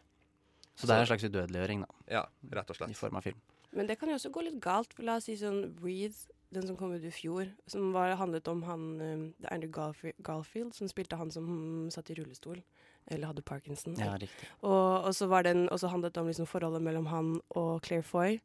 [0.77, 2.01] Så det er en slags udødeliggjøring, da.
[2.19, 2.91] Ja, rett og slett.
[2.93, 3.39] I form av film.
[3.77, 4.93] Men det kan jo også gå litt galt.
[4.97, 8.47] For la oss si sånn Breathe, den som kom ut i fjor, som var, handlet
[8.49, 12.61] om han um, det er Andrew Garfi- Garfield, som spilte han som satt i rullestol.
[13.07, 13.95] Eller hadde parkinson.
[14.01, 14.49] Ja, riktig.
[14.67, 18.41] Og, og så var den handlet det om liksom forholdet mellom han og Claire Foy.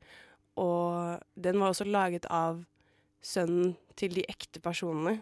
[0.62, 2.62] Og den var også laget av
[3.26, 5.20] sønnen til de ekte personene.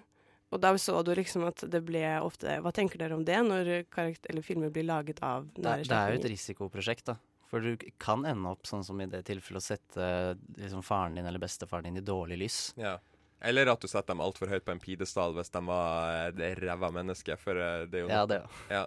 [0.50, 3.68] Og da så du liksom at det ble ofte Hva tenker dere om det, når
[3.94, 7.20] karakter, eller filmer blir laget av Det, nære det er jo et risikoprosjekt, da.
[7.50, 10.10] For du kan ende opp sånn som i det tilfellet å sette
[10.58, 12.60] liksom, faren din eller bestefaren din i dårlig lys.
[12.78, 13.00] Ja.
[13.42, 16.52] Eller at du setter dem altfor høyt på en pidestall hvis de var eh, det
[16.60, 17.42] ræva mennesket.
[17.42, 18.58] For eh, det er jo Ja, det òg.
[18.70, 18.84] Ja.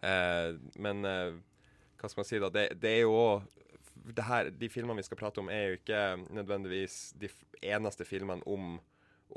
[0.00, 1.34] Eh, men eh,
[2.00, 2.48] hva skal man si, da?
[2.54, 3.58] Det, det er jo òg
[4.56, 8.78] De filmene vi skal prate om, er jo ikke nødvendigvis de f eneste filmene om,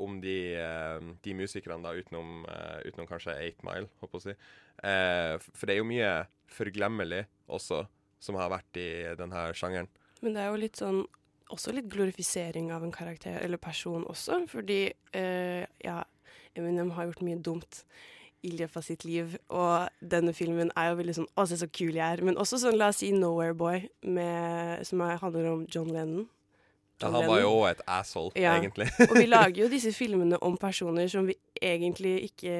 [0.00, 4.26] om de, eh, de musikerne, da, utenom, eh, utenom kanskje Eight Mile, håper jeg å
[4.28, 4.36] si.
[4.84, 6.14] Eh, for det er jo mye
[6.50, 7.84] forglemmelig også,
[8.20, 9.88] som har vært i denne sjangeren.
[10.22, 11.04] Men det er jo litt sånn
[11.52, 14.80] også litt glorifisering av en karakter eller person også, fordi
[15.12, 16.02] eh, ja,
[16.56, 17.82] Eminem har gjort mye dumt
[18.44, 21.68] i løpet av sitt liv, og denne filmen er jo veldig sånn Å, se så
[21.72, 22.20] kul jeg er.
[22.24, 26.26] Men også sånn, la oss si Nowhere Boy, med, som er, handler om John Lennon.
[27.04, 28.56] Ja, han var jo òg et asshole, Ja.
[28.58, 28.88] egentlig.
[29.08, 32.54] og vi lager jo disse filmene om personer som vi egentlig ikke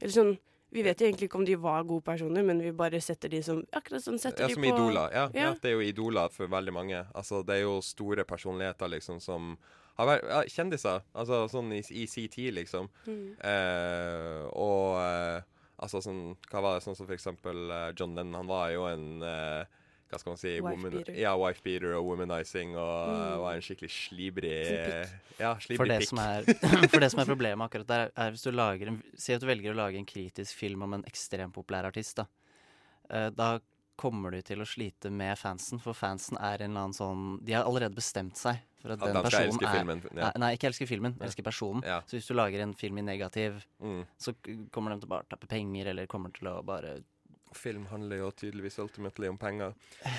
[0.00, 0.36] Eller sånn
[0.70, 3.38] vi vet jo egentlig ikke om de var gode personer, men vi bare setter de
[3.42, 5.14] som akkurat sånn setter Ja, de som på idoler.
[5.14, 5.46] Ja, ja.
[5.46, 5.52] Ja.
[5.62, 6.98] det er jo idoler for veldig mange.
[7.16, 9.54] Altså, det er jo store personligheter liksom som
[9.96, 12.90] har vært ja, kjendiser, altså sånn i, i si tid, liksom.
[13.08, 13.32] Mm.
[13.48, 15.40] Eh, og eh,
[15.80, 18.84] altså sånn Hva var det sånn som for eksempel eh, John Lennon, han var jo
[18.92, 19.64] en eh,
[20.08, 21.14] hva skal man si Wife-beater.
[21.18, 23.38] Ja, wife beater og womanizing, og Mm.
[23.42, 25.04] var en skikkelig slibrig ja.
[25.38, 26.08] Ja, For det, pikk.
[26.08, 26.42] som er,
[26.92, 29.46] for det som er problemet akkurat der, er hvis du lager en Si at du
[29.46, 32.26] velger å lage en kritisk film om en ekstremt populær artist, da.
[33.10, 33.58] Eh, da
[33.98, 37.52] kommer du til å slite med fansen, for fansen er en eller annen sånn De
[37.56, 40.30] har allerede bestemt seg for at, At den personen er filmen, ja.
[40.38, 41.26] Nei, ikke elsker filmen, Ja.
[41.26, 41.82] elsker personen.
[41.84, 42.00] Ja.
[42.06, 44.04] Så hvis du lager en film i negativ, Mm.
[44.18, 44.34] så
[44.70, 47.02] kommer de til å bare tappe penger, eller kommer til å bare
[47.54, 49.74] Film handler jo tydeligvis ultimately om penger.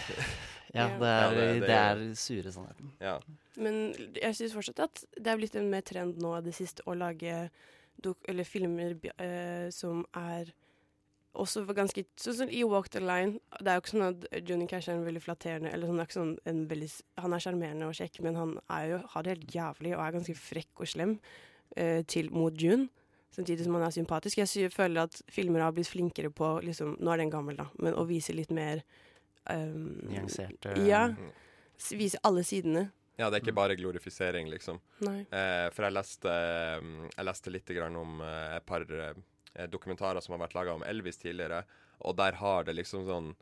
[0.69, 2.91] Ja, det er, Ja, det- det, det- er sure sannheten.
[3.01, 3.15] Ja.
[3.57, 6.93] Men jeg syns fortsatt at det er blitt en mer trend nå det siste å
[6.93, 7.49] lage
[8.03, 10.51] dok eller filmer eh, som er
[11.33, 13.39] også ganske Sånn som i Walk the Line.
[13.59, 16.05] Det er jo ikke sånn at Johnny Cash er en veldig flatterende eller sånn, det
[16.05, 19.23] er ikke sånn en veldig, Han er sjarmerende og kjekk, men han er jo, har
[19.25, 21.17] det helt jævlig og er ganske frekk og slem
[21.77, 22.89] eh, til mot June.
[23.35, 24.39] Samtidig som han er sympatisk.
[24.41, 27.97] Jeg føler at filmer har blitt flinkere på liksom, Nå er den gammel, da, men
[27.97, 28.81] å vise litt mer
[29.45, 31.07] um, Nyanserte Ja.
[31.95, 32.89] Vise alle sidene.
[33.19, 34.79] Ja, det er ikke bare glorifisering, liksom.
[35.03, 35.21] Nei.
[35.35, 39.13] Eh, for jeg leste, eh, jeg leste litt grann om eh, et par eh,
[39.71, 41.61] dokumentarer som har vært laga om Elvis tidligere,
[42.07, 43.33] og der har det liksom sånn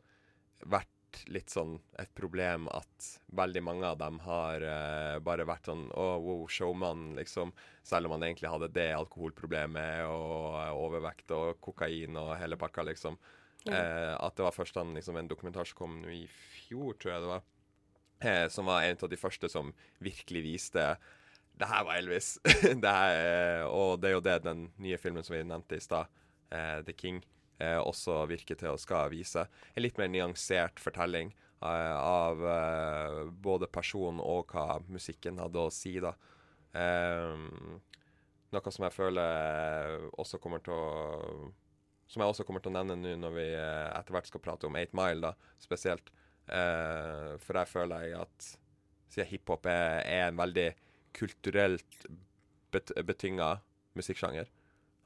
[0.66, 0.90] vært
[1.32, 6.06] litt sånn et problem at veldig mange av dem har uh, bare vært sånn Å,
[6.22, 7.52] wow, showman, liksom.
[7.86, 12.84] Selv om han egentlig hadde det alkoholproblemet og eh, overvekt og kokain og hele pakka,
[12.90, 13.16] liksom.
[13.64, 13.72] Mm.
[13.72, 17.24] Uh, at det var først han, liksom, en dokumentar som kom i fjor, tror jeg
[17.24, 17.46] det var,
[18.26, 19.72] uh, som var en av de første som
[20.04, 20.84] virkelig viste
[21.58, 22.36] det her var Elvis.
[22.84, 26.12] det her, og det er jo det den nye filmen som vi nevnte i stad,
[26.48, 27.18] The King,
[27.58, 29.44] eh, også virker til å skal vise.
[29.74, 35.72] En litt mer nyansert fortelling eh, av eh, både personen og hva musikken hadde å
[35.74, 36.14] si, da.
[36.78, 37.78] Ehm,
[38.52, 41.48] noe som jeg føler også kommer til å
[42.08, 44.64] Som jeg også kommer til å nevne nå når vi eh, etter hvert skal prate
[44.64, 46.08] om 8 Mile, da, spesielt.
[46.48, 48.46] Eh, for der føler jeg at
[49.12, 50.70] siden hiphop er, er en veldig
[51.18, 52.06] kulturelt
[52.72, 53.58] bet betynga
[53.98, 54.48] musikksjanger.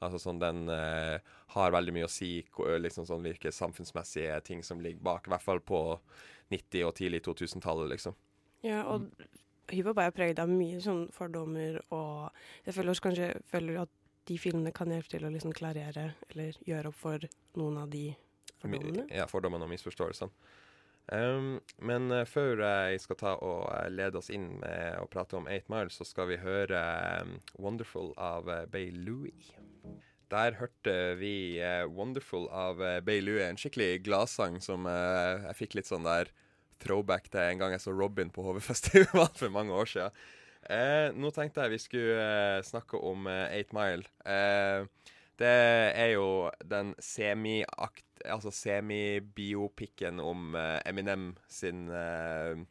[0.03, 1.17] Altså sånn Den eh,
[1.55, 2.35] har veldig mye å si,
[2.83, 5.27] liksom sånn hvilke samfunnsmessige ting som ligger bak.
[5.27, 5.81] I hvert fall på
[6.53, 8.17] 90- og tidlig 2000-tallet, liksom.
[8.63, 9.09] Ja, og
[9.71, 12.29] hiphop er preget av mye sånn fordommer, og
[12.67, 16.59] jeg føler også kanskje føler at de filmene kan hjelpe til å liksom klarere eller
[16.67, 17.25] gjøre opp for
[17.59, 18.05] noen av de
[18.61, 19.07] fordommene.
[19.11, 20.31] Ja, fordommene og misforståelsene.
[21.11, 25.35] Um, men uh, før jeg skal ta og uh, lede oss inn med å prate
[25.35, 26.79] om 8 Mile, så skal vi høre
[27.25, 29.35] um, 'Wonderful' av Bay Louie.
[30.31, 35.57] Der hørte vi eh, 'Wonderful' av uh, Bay Lue, en skikkelig gladsang som eh, jeg
[35.59, 36.31] fikk litt sånn der
[36.83, 40.23] throwback til en gang jeg så Robin på HV-festival for mange år siden.
[40.71, 44.07] Eh, nå tenkte jeg vi skulle eh, snakke om eh, 8 Mile.
[44.25, 45.53] Eh, det
[45.99, 46.27] er jo
[46.63, 48.05] den semi-akt...
[48.23, 52.61] Altså semi-biopikken om eh, Eminem sin eh,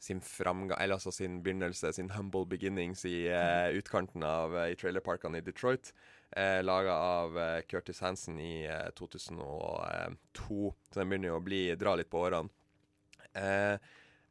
[0.00, 4.78] sin framgang, eller altså sin begynnelse, sin humble beginnings i eh, utkanten av eh, i
[4.80, 5.92] trailerparkene i Detroit.
[6.30, 10.74] Eh, Laga av eh, Curtis Hansen i eh, 2002.
[10.90, 12.52] Så den begynner jo å bli, dra litt på årene.
[13.34, 13.76] Eh,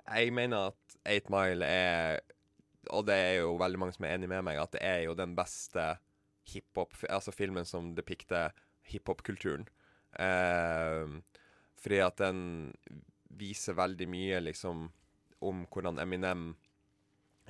[0.10, 2.18] jeg mener at 8 Mile er
[2.92, 5.14] Og det er jo veldig mange som er enig med meg, at det er jo
[5.16, 5.84] den beste
[6.50, 8.56] hiphop Altså filmen som depikter
[8.90, 9.68] hiphop-kulturen.
[10.18, 11.20] Eh,
[11.80, 12.40] fordi at den
[13.40, 14.88] viser veldig mye liksom
[15.46, 16.50] om hvordan Eminem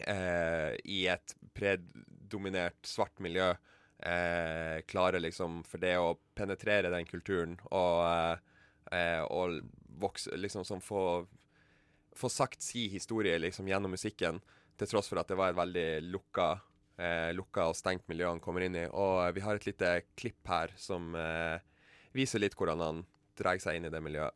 [0.04, 3.54] eh, i et predominert svart miljø
[4.00, 9.60] eh, klarer liksom for det å penetrere den kulturen og, eh, eh, og
[10.00, 11.04] vokse liksom sånn få
[12.20, 14.42] få sagt si historie liksom gjennom musikken,
[14.80, 16.50] til tross for at det var et veldig lukka,
[17.00, 18.86] eh, lukka og stengt miljø han kommer inn i.
[18.88, 21.60] Og vi har et lite klipp her som eh,
[22.16, 23.06] viser litt hvordan han
[23.40, 24.36] drar seg inn i det miljøet.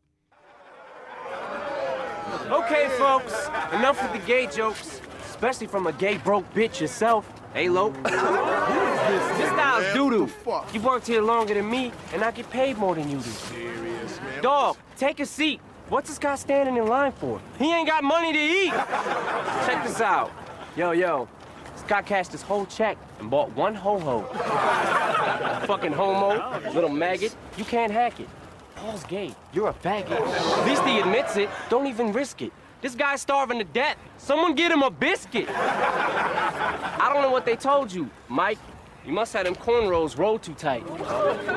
[2.49, 7.27] Okay, folks, enough with the gay jokes, especially from a gay broke bitch yourself.
[7.53, 7.93] Hey, Lo.
[9.13, 10.29] this, this style's doo-doo.
[10.73, 13.29] You worked here longer than me, and I get paid more than you do.
[13.29, 14.43] Serious, man.
[14.43, 15.59] Dog, take a seat.
[15.89, 17.39] What's this guy standing in line for?
[17.59, 18.71] He ain't got money to eat.
[19.65, 20.31] Check this out.
[20.75, 21.27] Yo, yo.
[21.73, 24.21] This guy cashed his whole check and bought one ho-ho.
[25.67, 27.35] Fucking homo, little maggot.
[27.57, 28.29] You can't hack it.
[28.75, 29.35] Paul's gay.
[29.53, 30.11] You're a faggot.
[30.11, 31.49] At least he admits it.
[31.69, 32.51] Don't even risk it.
[32.81, 33.97] This guy's starving to death.
[34.17, 35.47] Someone get him a biscuit.
[35.49, 38.57] I don't know what they told you, Mike.
[39.05, 40.83] You must have them cornrows rolled too tight.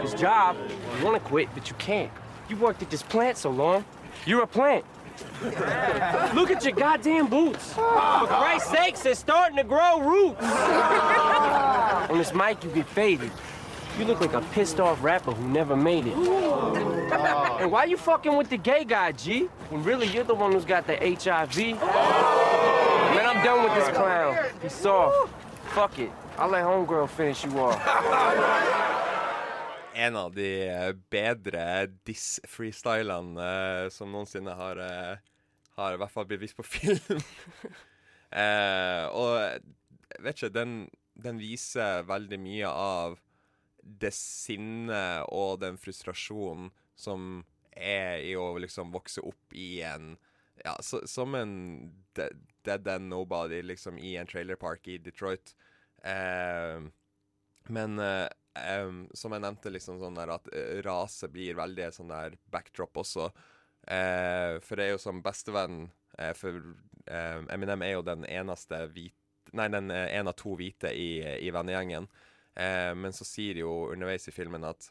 [0.02, 0.56] His job,
[0.98, 2.10] you want to quit, but you can't.
[2.48, 3.84] You worked at this plant so long.
[4.24, 4.84] You're a plant.
[6.34, 7.72] Look at your goddamn boots.
[7.72, 10.42] For Christ's sakes, they're starting to grow roots.
[10.42, 13.30] On this mic, you get faded.
[13.98, 16.14] You look like a pissed off rapper who never made it.
[16.14, 19.48] And why you fucking with the gay guy, G?
[19.70, 21.56] When really you're the one who's got the HIV?
[21.56, 24.36] Man, I'm done with this clown.
[24.60, 25.32] He's soft.
[25.76, 26.10] Fuck it.
[26.38, 27.76] I'll let homegirl finish you off.
[29.94, 35.16] en av de eh, bedre diss-freestylene eh, som noensinne har, eh,
[35.76, 37.20] har i hvert fall blitt vist på film.
[38.32, 39.36] eh, og
[40.24, 43.18] vet ikke, den, den viser veldig mye av
[43.84, 47.44] det sinnet og den frustrasjonen som
[47.76, 50.16] er i å liksom vokse opp i en
[50.64, 51.52] Ja, så, som en
[52.16, 52.32] de-
[52.66, 55.54] dead end nobody, liksom, i en trailerpark i Detroit.
[56.02, 56.86] Eh,
[57.68, 62.12] men eh, em, som jeg nevnte, liksom sånn der at eh, rase blir veldig sånn
[62.12, 63.30] der backdrop også.
[63.86, 65.84] Eh, for det er jo som bestevenn
[66.34, 66.56] For
[67.06, 69.14] Eminem er jo den eneste hvite
[69.54, 72.08] Nei, den er en av to hvite i, i vennegjengen.
[72.98, 74.88] Men så sier jo underveis i filmen at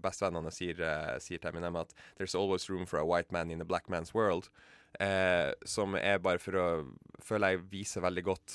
[0.00, 0.78] Bestevennene sier,
[1.18, 4.14] sier til Eminem at There's always room for a white man in a black man's
[4.14, 4.52] world.
[4.98, 6.66] Eh, som er bare for å
[7.22, 8.54] Føler jeg viser veldig godt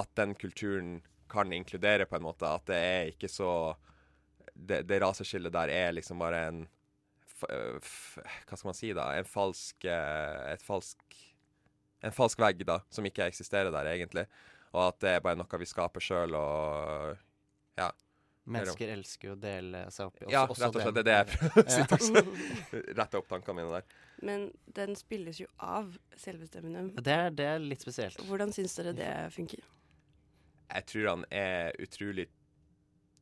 [0.00, 0.94] at den kulturen
[1.30, 2.48] kan inkludere, på en måte.
[2.48, 3.76] At det er ikke så
[4.52, 6.62] Det, det raseskillet der er liksom bare en
[7.24, 7.44] f,
[7.80, 8.18] f,
[8.48, 9.06] Hva skal man si, da?
[9.16, 11.20] En falsk eh, Et falsk
[12.02, 14.26] En falsk vegg, da, som ikke eksisterer der, egentlig.
[14.72, 17.12] Og at det er bare noe vi skaper sjøl, og
[17.78, 17.92] ja.
[18.44, 20.94] Mennesker elsker jo å dele seg opp i også, Ja, rett og slett.
[20.96, 22.22] Det er det jeg prøver å si.
[22.98, 24.00] Rette opp tankene mine der.
[24.26, 26.90] Men den spilles jo av selveste Eminem.
[26.98, 28.18] Det er, det er litt spesielt.
[28.26, 29.62] Hvordan syns dere det funker?
[30.72, 32.26] Jeg tror han er utrolig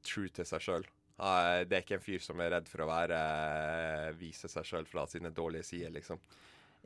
[0.06, 0.88] true til seg sjøl.
[1.20, 3.18] Det er ikke en fyr som er redd for å være
[4.16, 6.20] vise seg sjøl fra sine dårlige sider, liksom.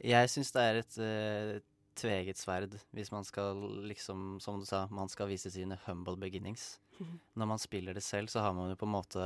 [0.02, 1.52] Jeg syns det er et uh,
[1.94, 6.80] tveget sverd hvis man skal liksom, som du sa, man skal vise sine humble beginnings.
[7.40, 9.24] Når man spiller det selv, så har man jo på en måte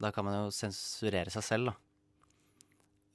[0.00, 1.74] Da kan man jo sensurere seg selv, da.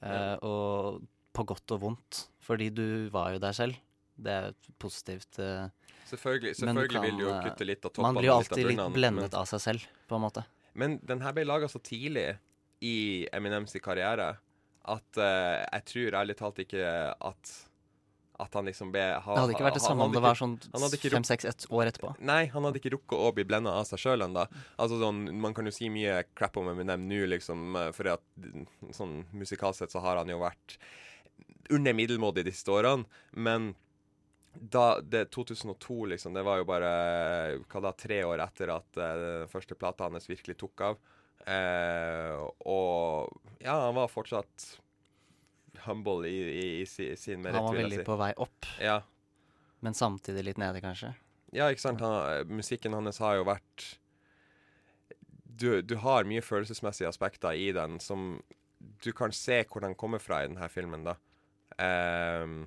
[0.02, 2.24] Eh, og på godt og vondt.
[2.42, 3.78] Fordi du var jo der selv.
[4.22, 5.40] Det er jo positivt.
[5.40, 5.70] eh,
[6.10, 8.78] Selvfølgelig, men kan, vil du jo eh, kutte litt av Man blir jo alltid litt
[8.82, 10.44] litt blendet men- av seg selv, på en måte.
[10.74, 12.38] Men den her ble laga så tidlig
[12.82, 14.38] i Eminems karriere
[14.90, 17.52] at eh, jeg tror ærlig talt ikke at
[18.42, 20.56] at han liksom ble ha, Det hadde ikke vært det samme om det var sånn
[20.64, 22.14] han hadde ikke fem, rukket- seks, et år etterpå.
[22.32, 24.48] Nei, han hadde ikke rukket å bli blenda av seg sjøl ennå.
[24.82, 28.26] Altså, sånn, man kan jo si mye crap om Eminem nå, liksom, for at
[28.98, 30.80] sånn musikalsk sett så har han jo vært
[31.72, 33.72] under middelmådig de siste årene, men
[34.54, 36.92] da det 2002, liksom, det var jo bare
[37.72, 41.00] hva da, tre år etter at uh, den første plata hans virkelig tok av.
[41.42, 43.32] Uh, og
[43.64, 44.68] ja, han var fortsatt
[45.86, 46.86] humble i, i, i,
[47.18, 48.06] sin merit, Han var veldig si.
[48.08, 49.02] på vei opp, Ja.
[49.80, 51.14] men samtidig litt nede, kanskje.
[51.52, 52.02] Ja, ikke sant.
[52.02, 53.88] Han, musikken hans har jo vært
[55.62, 58.40] du, du har mye følelsesmessige aspekter i den som
[59.04, 61.18] du kan se hvor den kommer fra i denne filmen, da.
[61.82, 62.64] Um,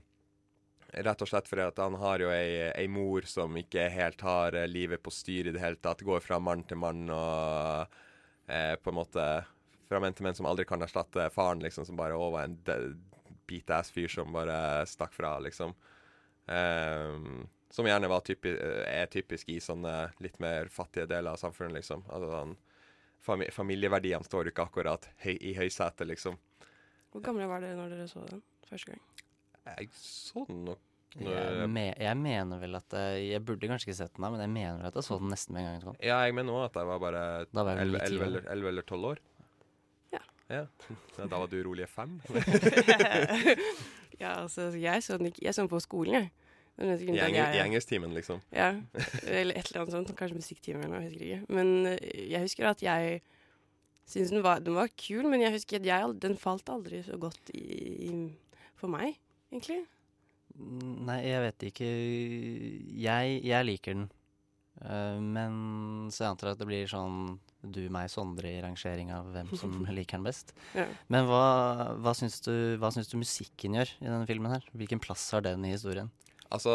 [0.95, 4.55] rett og slett fordi at han har jo ei, ei mor som ikke helt har
[4.59, 6.05] eh, livet på styr i det hele tatt.
[6.07, 7.97] Går fra mann til mann og
[8.47, 9.25] eh, på en måte
[10.03, 12.57] Til menn som aldri kan erstatte faren, liksom, som bare var en
[13.47, 15.75] beat-ass-fyr som bare stakk fra, liksom.
[16.47, 18.53] Um, som gjerne var typi,
[18.87, 22.05] er typisk i sånne litt mer fattige deler av samfunnet, liksom.
[22.09, 22.57] Altså, sånn,
[23.25, 26.39] fami familieverdiene står ikke akkurat høy, i høysetet, liksom.
[27.13, 29.01] Hvor gamle var dere når dere så den første gang?
[29.65, 33.97] Jeg så den nok Jeg, me jeg mener vel at jeg, jeg burde kanskje ikke
[34.01, 35.99] sett den da, men jeg mener vel at jeg så den nesten med en gang.
[36.03, 37.21] Ja, jeg mener òg at jeg var bare
[37.53, 38.25] Da var jeg vel 11 ni-ti år.
[38.27, 39.23] eller- 11 eller 12 år.
[40.55, 40.67] Ja.
[41.17, 42.19] Da var du rolige fem?
[44.21, 46.33] ja, altså, jeg så den ikke Jeg så den på skolen, jeg.
[46.75, 48.41] I, I engelsktimen, liksom.
[48.53, 48.73] Ja,
[49.23, 50.11] eller et eller annet sånt.
[50.19, 51.55] Kanskje musikktimen eller noe, jeg husker ikke.
[51.55, 53.21] Men eh, jeg husker at jeg
[54.05, 57.17] syntes den var, den var kul, men jeg husker at jeg, den falt aldri så
[57.21, 57.63] godt i,
[58.09, 58.11] i,
[58.81, 59.15] for meg,
[59.55, 59.85] egentlig.
[60.59, 61.89] Nei, jeg vet ikke.
[63.07, 64.11] Jeg, jeg liker den.
[64.83, 65.55] Uh, men
[66.11, 67.37] så jeg antar at det blir sånn
[67.73, 70.49] du, meg, Sondre i rangering av hvem som liker den best.
[70.77, 70.87] Ja.
[71.13, 71.45] Men hva,
[72.03, 74.65] hva, syns du, hva syns du musikken gjør i denne filmen her?
[74.77, 76.09] Hvilken plass har den i historien?
[76.55, 76.75] Altså,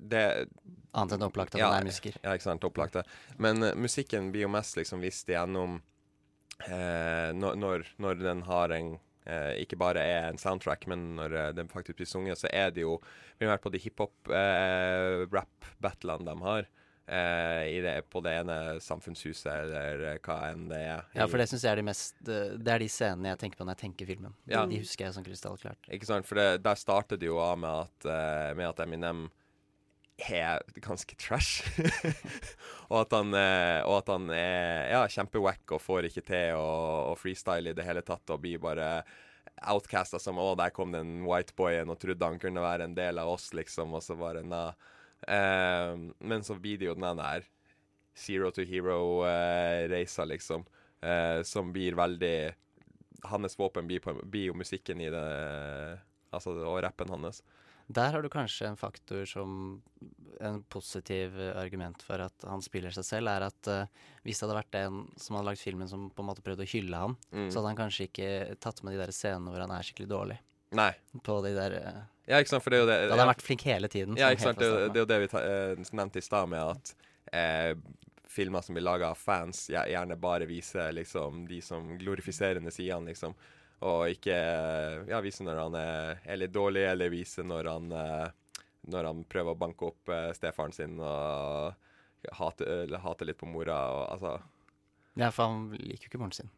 [0.00, 0.24] det
[0.90, 2.14] Annet enn opplagt at den er musiker.
[2.24, 2.64] Ja, ikke sant.
[2.66, 3.04] Opplagt det.
[3.38, 5.70] Men uh, musikken blir jo mest liksom vist gjennom
[6.66, 11.68] uh, når, når, den har en uh, Ikke bare er en soundtrack, men når den
[11.70, 12.98] faktisk blir sunget, så er det jo
[13.38, 16.62] primært på de hiphop-rap-battlene de har.
[17.10, 21.02] Eh, i det, på det ene samfunnshuset, eller eh, hva enn det er.
[21.16, 23.60] Ja, for det syns jeg er de mest Det det er de scenene jeg tenker
[23.60, 24.36] på når jeg tenker filmen.
[24.50, 24.64] Ja.
[24.68, 25.90] De husker jeg sånn krystallklart.
[25.96, 26.28] Ikke sant?
[26.28, 29.28] For det, der starter det jo av med at, eh, med at Eminem
[30.20, 31.64] er ganske trash.
[32.90, 37.16] og, at han, eh, og at han er ja, kjempewack og får ikke til å,
[37.18, 39.00] freestyle i det hele tatt, og blir bare
[39.70, 43.20] outcasta som Å, der kom den white boyen og trodde han kunne være en del
[43.20, 44.68] av oss, liksom, og så bare na.
[44.70, 44.96] Eh,
[45.28, 47.44] men så blir det jo den der
[48.16, 50.64] zero to hero-reisa, liksom,
[51.02, 52.54] eh, som blir veldig
[53.22, 55.24] Hans våpen blir, på, blir jo musikken i det
[56.32, 57.42] Altså, og rappen hans.
[57.90, 59.82] Der har du kanskje en faktor som
[60.40, 64.46] En positiv eh, argument for at han spiller seg selv, er at uh, hvis det
[64.46, 67.16] hadde vært en som hadde lagd filmen som på en måte prøvde å hylle han,
[67.34, 67.50] Mm.
[67.50, 68.30] så hadde han kanskje ikke
[68.62, 70.38] tatt med de der scenene hvor han er skikkelig dårlig.
[70.72, 70.92] Nei.
[71.26, 73.32] På de der eh, Ja, ikke sant, for det er jo det Da hadde han
[73.34, 74.16] vært flink hele tiden.
[74.20, 74.58] Ja, ikke sant.
[74.62, 76.94] Det, er jo- det er jo det vi ta, eh, nevnte i stad, med at
[77.34, 77.74] eh,
[78.30, 83.10] filmer som blir laga av fans, gjer- gjerne bare viser liksom de som glorifiserende sidene,
[83.10, 83.34] liksom.
[83.82, 87.92] Og ikke eh, ja, vise når han er, er litt dårlig, eller vise når han
[87.92, 88.28] eh,
[88.90, 91.74] Når han prøver å banke opp eh, stefaren sin og
[92.38, 94.32] hate, eller hate litt på mora og altså
[95.20, 96.50] Ja, for han liker jo ikke moren sin.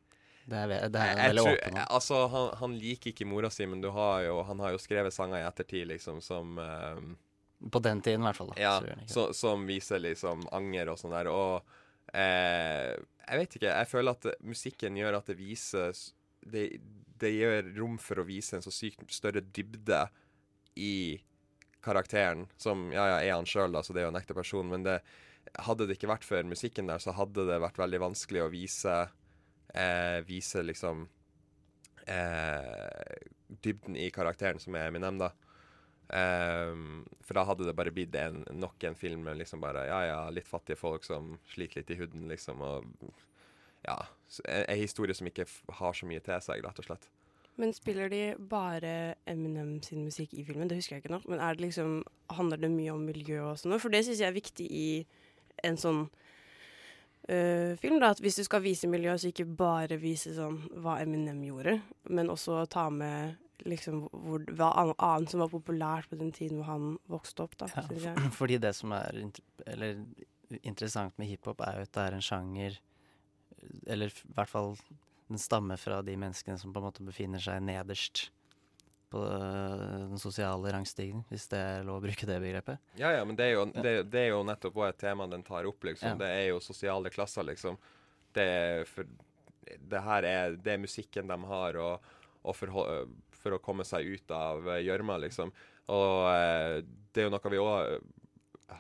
[0.44, 1.84] Det er, det er jeg, veldig åpen om.
[1.96, 5.14] altså, han, han liker ikke mora si, men du har jo, han har jo skrevet
[5.14, 8.50] sanger i ettertid, liksom, som eh, På den tiden, i hvert fall.
[8.50, 11.30] Da, Ja, så, som viser liksom anger og sånn der.
[11.30, 11.62] Og
[12.10, 12.90] eh,
[13.28, 15.94] jeg vet ikke, jeg føler at musikken gjør at det viser
[16.42, 16.66] det,
[17.22, 20.06] det gjør rom for å vise en så sykt større dybde
[20.74, 21.20] i
[21.82, 24.68] karakteren, som Ja, ja, er han sjøl, da, så det er jo en ekte person,
[24.70, 25.00] men det
[25.66, 28.94] hadde det ikke vært for musikken der, så hadde det vært veldig vanskelig å vise
[29.74, 31.06] eh, Vise liksom
[32.06, 33.16] eh,
[33.62, 35.32] dybden i karakteren som er Eminem, da.
[36.12, 40.00] Um, for da hadde det bare blitt en, nok en film med liksom bare Ja,
[40.04, 42.60] ja, litt fattige folk som sliter litt i huden, liksom.
[42.60, 42.84] Og
[43.86, 43.96] Ja,
[44.68, 45.46] Ei historie som ikke
[45.78, 47.08] har så mye til seg, rett og slett.
[47.60, 50.68] Men spiller de bare Eminem sin musikk i filmen?
[50.68, 51.20] Det husker jeg ikke nå.
[51.28, 52.02] Men det liksom,
[52.32, 53.76] handler det mye om miljø og sånn?
[53.80, 54.86] For det syns jeg er viktig i
[55.64, 56.06] en sånn
[57.28, 58.00] øh, film.
[58.00, 61.78] da, At hvis du skal vise miljø, så ikke bare vise sånn hva Eminem gjorde,
[62.10, 63.36] men også ta med
[63.68, 67.56] liksom hvor, hva annet som var populært på den tiden hvor han vokste opp.
[67.60, 69.22] da, Ja, fordi det som er
[69.66, 70.02] eller,
[70.62, 72.80] interessant med hiphop, er jo at det er en sjanger
[73.86, 74.74] Eller i hvert fall
[75.28, 78.26] den stammer fra de menneskene som på en måte befinner seg nederst
[79.12, 82.80] på øh, den sosiale rangstigen, hvis det er lov å bruke det begrepet.
[82.98, 85.44] Ja, ja, men det er jo, det, det er jo nettopp også et tema den
[85.46, 86.14] tar opp, liksom.
[86.14, 86.20] Ja.
[86.24, 87.76] Det er jo sosiale klasser, liksom.
[88.32, 88.48] Det
[88.88, 89.08] for
[89.62, 92.08] Det her er, det er musikken de har, og,
[92.42, 92.88] og for,
[93.42, 95.52] for å komme seg ut av eh, gjørma, liksom.
[95.92, 96.80] Og eh,
[97.12, 98.10] det er jo noe vi òg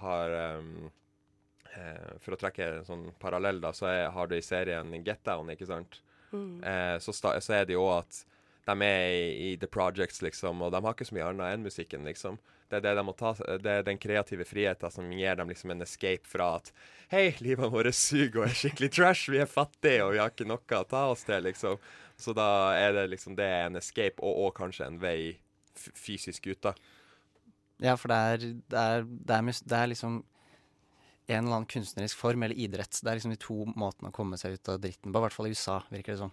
[0.02, 4.92] har eh, For å trekke en sånn parallell, da, så er, har du i serien
[5.04, 6.00] Get Down, ikke sant?
[6.32, 6.62] Mm.
[6.64, 8.24] Eh, så, sta, så er det jo at
[8.68, 11.66] de er i, i The Projects, liksom, og de har ikke så mye annet enn
[11.66, 12.38] musikken, liksom.
[12.70, 15.74] Det er, det de må ta, det er den kreative friheten som gir dem liksom
[15.74, 16.70] en escape fra at
[17.12, 20.46] Hei, livet vårt suger og er skikkelig trash, vi er fattige og vi har ikke
[20.48, 21.76] noe å ta oss til, liksom.
[22.16, 22.46] Så da
[22.78, 25.34] er det liksom det er en escape, og, og kanskje en vei
[25.76, 26.74] fysisk ut, da.
[27.82, 30.20] Ja, for det er, det er, det er, det er liksom
[31.32, 33.00] en eller annen kunstnerisk form, eller idrett.
[33.02, 35.36] Det er liksom de to måtene å komme seg ut av dritten på, i hvert
[35.36, 36.32] fall i USA, virker det som.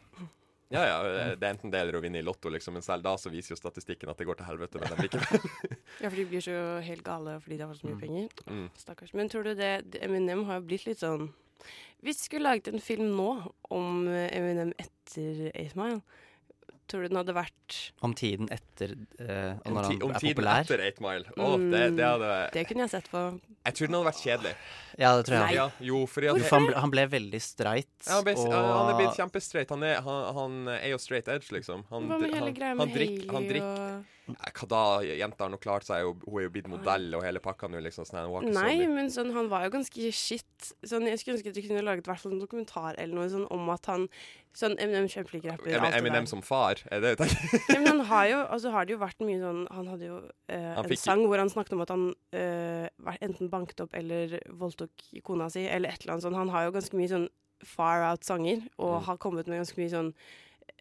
[0.70, 0.98] Ja, ja,
[1.34, 3.56] det er enten det eller å vinne i Lotto, liksom, men selv da så viser
[3.56, 5.48] jo statistikken at det går til helvete med dem likevel.
[6.04, 8.02] Ja, for de blir så helt gale fordi de har så mye Mm.
[8.04, 8.28] penger.
[8.48, 8.68] Mm.
[8.78, 9.14] Stakkars.
[9.18, 9.72] Men tror du det
[10.06, 11.32] Eminem har jo blitt litt sånn
[12.06, 13.30] Hvis vi skulle laget en film nå
[13.76, 16.02] om eh, Eminem etter 8 Mile,
[16.92, 20.20] tror du den hadde vært Om tiden etter uh, Om, når ti, han om er
[20.24, 20.66] tiden populær.
[20.66, 21.34] etter 8 Mile.
[21.38, 23.24] Å, det, det hadde Mm, Det kunne jeg sett på.
[23.70, 24.54] Jeg tror den hadde vært kjedelig.
[25.00, 25.56] Ja, det tror jeg.
[25.60, 27.92] Ja, jo, fordi at For han ble, han ble veldig streit.
[28.06, 29.74] Ja, han, ble, og han er blitt kjempestreit.
[29.76, 31.86] Han han, han er jo straight edge, liksom.
[31.94, 33.48] Han, Hva med hele greia med drikk- og
[34.38, 34.82] Hva da?
[35.06, 37.80] Jenta har nå klart seg, og hun er jo blitt modell og hele pakka nå,
[37.82, 38.06] liksom.
[38.06, 40.46] Sånn, Nei, men sånn, han var jo ganske shit.
[40.84, 43.70] Sånn, jeg skulle ønske at du kunne laget hvert en dokumentar eller noe sånn om
[43.74, 44.08] at han
[44.60, 45.76] Sånn Eminem kjempeflink rapper.
[45.78, 47.28] Em- Eminem som far, er det det?
[47.70, 50.16] Ja, men han har jo altså har det jo vært mye sånn Han hadde jo
[50.50, 52.90] eh, Han en sang hvor han snakket om at han eh,
[53.22, 56.36] enten banket opp eller voldtok kona si, eller et eller annet sånt.
[56.42, 57.30] Han har jo ganske mye sånn
[57.64, 59.06] far out-sanger, og Mm.
[59.06, 60.14] har kommet med ganske mye sånn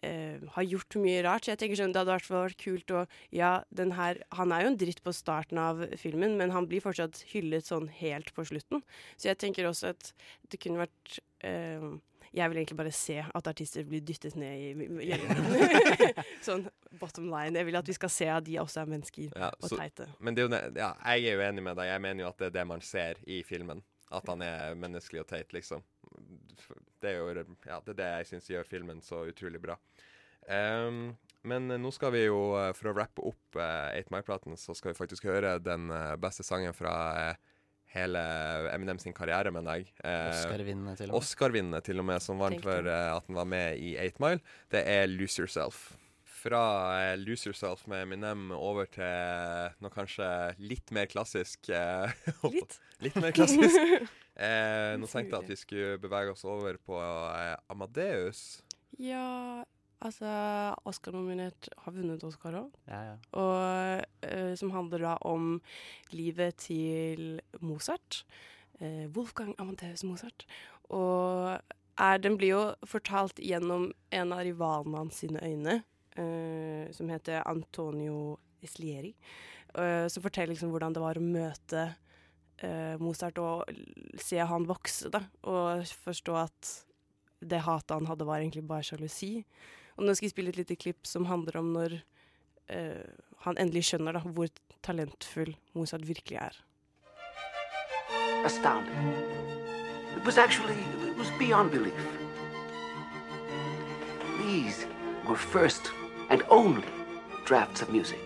[0.05, 3.63] eh, har gjort mye rart, så jeg tenker sånn, det hadde vært kult å Ja,
[3.69, 7.23] den her Han er jo en dritt på starten av filmen, men han blir fortsatt
[7.33, 8.83] hyllet sånn helt på slutten.
[9.17, 10.13] Så jeg tenker også at
[10.49, 11.89] det kunne vært eh,
[12.33, 15.47] jeg vil egentlig bare se at artister blir dyttet ned i hjelmen.
[16.45, 16.67] sånn
[17.01, 17.57] bottom line.
[17.57, 20.09] Jeg vil at vi skal se at de også er mennesker Ja, og teite.
[20.19, 21.89] Men det er jo, ja, jeg er jo enig med deg.
[21.89, 23.81] Jeg mener jo at det er det man ser i filmen.
[24.13, 25.83] At han er menneskelig og teit, liksom.
[26.99, 29.77] Det er jo ja, det er det jeg syns gjør filmen så utrolig bra.
[30.49, 31.13] Um,
[31.47, 34.91] men nå skal vi jo, eh, for å rappe opp uh, 8 Mile-platen, så skal
[34.91, 36.95] vi faktisk høre den eh, beste sangen fra
[37.31, 37.53] uh,
[37.93, 38.21] hele
[38.73, 39.93] Eminem sin karriere, mener jeg.
[40.03, 41.21] Eh, Oscar-vinnende til og med.
[41.21, 44.43] Oscar-vinnende til og med, som vant for eh, at han var med i 8 Mile.
[44.73, 45.89] Det er Lose Yourself.
[46.39, 46.61] Fra
[47.01, 50.27] eh, Lose Yourself med Eminem over til noe kanskje
[50.61, 51.71] litt mer klassisk.
[51.73, 52.13] eh,
[52.55, 52.79] Litt?
[53.03, 53.79] litt mer klassisk.
[54.39, 58.61] Eh, nå tenkte jeg at vi skulle bevege oss over på eh, Amadeus.
[58.99, 59.65] Ja,
[59.99, 60.29] altså
[60.87, 62.77] Oscar-nominert har vunnet Oscar òg.
[62.87, 63.17] Ja, ja.
[63.35, 65.57] Og eh, som handler da om
[66.15, 68.23] livet til Mozart.
[68.79, 70.47] Eh, Wolfgang Amadeus Mozart.
[70.87, 71.59] Og
[71.99, 75.81] er, den blir jo fortalt gjennom en av rivalene hans sine øyne,
[76.15, 79.15] eh, som heter Antonio Eslieri.
[79.75, 81.83] eh, som forteller liksom hvordan det var å møte
[82.99, 83.69] Mozart og
[84.19, 85.23] se han vokse, da.
[85.47, 86.71] Og forstå at
[87.39, 89.45] det hatet han hadde, var egentlig bare sjalusi.
[89.97, 91.99] Og nå skal jeg spille et lite klipp som handler om når
[92.71, 93.03] eh,
[93.45, 94.51] han endelig skjønner da, hvor
[94.83, 96.59] talentfull Mozart virkelig er.
[98.45, 98.95] Astounding.
[100.15, 100.75] It was actually,
[101.37, 101.93] beyond belief.
[104.41, 104.87] These
[105.27, 105.91] were first
[106.29, 106.87] and only
[107.45, 108.19] drafts of music.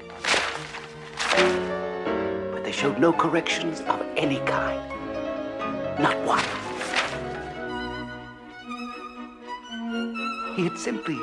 [2.84, 4.81] Showed no corrections of any kind.
[6.01, 6.43] Not one.
[10.57, 11.17] He had simply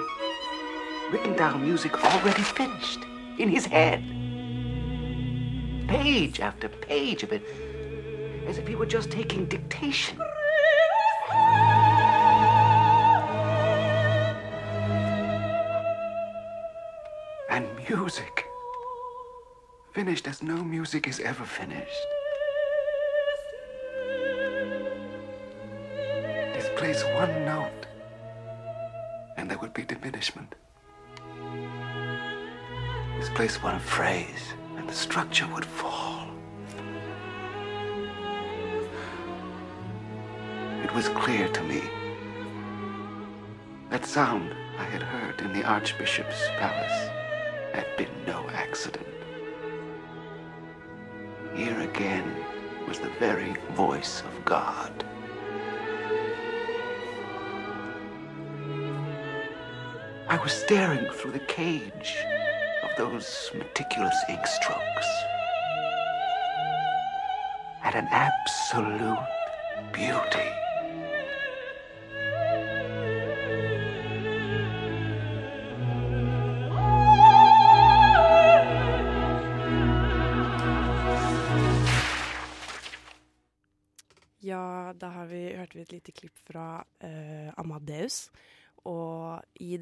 [1.12, 3.00] written down music already finished
[3.36, 4.02] in his head.
[5.86, 7.42] Page after page of it,
[8.46, 10.18] as if he were just taking dictation.
[17.50, 18.29] And music.
[20.00, 22.06] Finished as no music is ever finished.
[26.54, 27.86] Displays one note
[29.36, 30.54] and there would be diminishment.
[33.18, 36.30] Misplace one phrase, and the structure would fall.
[40.82, 41.82] It was clear to me.
[43.90, 47.10] That sound I had heard in the Archbishop's palace
[47.74, 49.09] had been no accident.
[53.72, 54.92] Voice of God.
[60.28, 62.16] I was staring through the cage
[62.82, 65.08] of those meticulous ink strokes
[67.82, 69.18] at an absolute
[69.92, 70.59] beauty.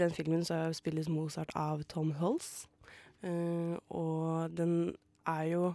[0.08, 2.66] Den filmen så spilles Mozart av Tom Hulse.
[3.18, 4.94] Uh, og den
[5.26, 5.72] er jo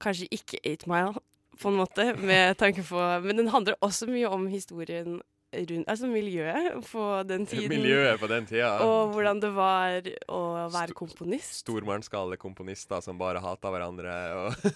[0.00, 1.22] kanskje ikke 8 Mile,
[1.60, 5.18] på en måte, med tanke på Men den handler også mye om historien
[5.50, 7.68] rundt Altså miljøet på den tiden.
[7.68, 8.78] Miljøet på den tida.
[8.86, 11.58] Og hvordan det var å være komponist.
[11.64, 14.14] Stormannsgale komponister som bare hata hverandre.
[14.44, 14.70] og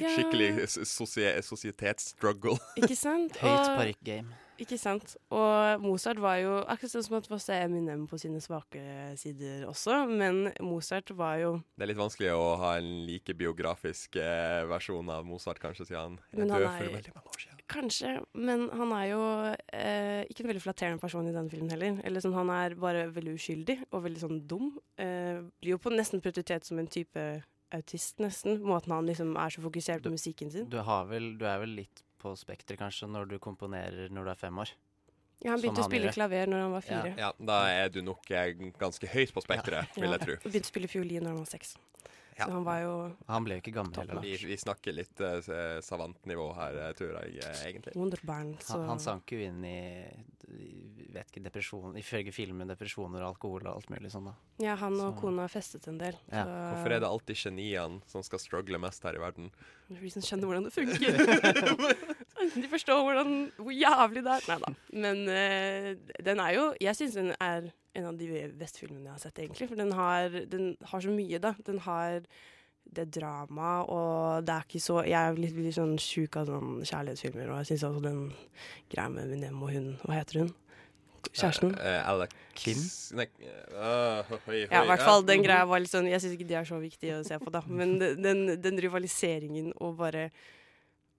[0.00, 0.10] Ja.
[0.16, 2.56] Skikkelig sosie sosietetsstruggle.
[2.76, 3.38] Ikke sant?
[3.38, 4.34] Høyt parykk-game.
[4.62, 5.16] Ikke sant.
[5.34, 8.82] Og Mozart var jo akkurat sånn som at man ser Eminem på sine svake
[9.20, 14.16] sider også, men Mozart var jo Det er litt vanskelig å ha en like biografisk
[14.20, 17.62] eh, versjon av Mozart, kanskje, siden han er død for veldig mange år siden.
[17.66, 19.22] Kanskje, men han er jo
[19.74, 21.98] eh, ikke en veldig flatterende person i denne filmen heller.
[22.06, 24.70] Eller sånn, Han er bare veldig uskyldig og veldig sånn dum.
[25.02, 27.26] Eh, blir jo på nesten prioritet som en type
[27.74, 28.60] autist, nesten.
[28.62, 30.68] Måten han liksom er så fokusert på musikken sin.
[30.70, 34.34] Du, har vel, du er vel litt på spekteret, kanskje, når du komponerer når du
[34.34, 34.74] er fem år?
[35.44, 36.16] Ja, Han begynte begynte å spille gjorde.
[36.16, 37.10] klaver når han var fire.
[37.20, 40.36] Ja, da er du nok eh, ganske høyt på spekteret, vil jeg tro.
[40.40, 41.76] Ja, begynte å spille fiolin når han var seks.
[42.36, 42.94] Så han var jo
[43.32, 44.18] Han ble jo ikke gammel heller.
[44.20, 45.38] Vi, vi snakker litt uh,
[45.80, 47.94] savantnivå her, tror jeg egentlig.
[47.96, 48.50] Wunderbarn.
[48.60, 49.78] Så Han, han sank jo inn i,
[50.52, 50.66] i
[51.16, 54.34] vet ikke, depresjon, ifølge filmen depresjoner og alkohol og alt mulig sånn, da.
[54.66, 56.18] Ja, han og Så- kona festet en del.
[56.28, 56.44] Ja.
[56.44, 59.48] så- Hvorfor er det alltid geniene som skal struggle mest her i verden?
[59.96, 62.12] Reason skjønner hvordan det funker.
[62.62, 64.48] de forstår hvordan, hvor jævlig det er.
[64.50, 64.74] Nei da.
[65.06, 68.28] Men uh, den er jo Jeg syns den er en av de
[68.58, 69.70] beste filmene jeg har sett, egentlig.
[69.70, 71.54] For den har, den har så mye, da.
[71.66, 72.20] Den har
[72.96, 76.84] det dramaet, og det er ikke så Jeg er litt, litt sånn sjuk av sånn
[76.86, 78.20] kjærlighetsfilmer, og jeg syns også den
[78.92, 80.52] greia med Minem og hun Hva heter hun?
[81.32, 81.72] Kjæresten?
[81.74, 82.82] Eller eh, Alex Kim?
[84.46, 86.68] Høy, Ja, i hvert fall den greia var litt sånn Jeg syns ikke det er
[86.68, 87.64] så viktig å se på, da.
[87.66, 90.28] Men den, den, den rivaliseringen og bare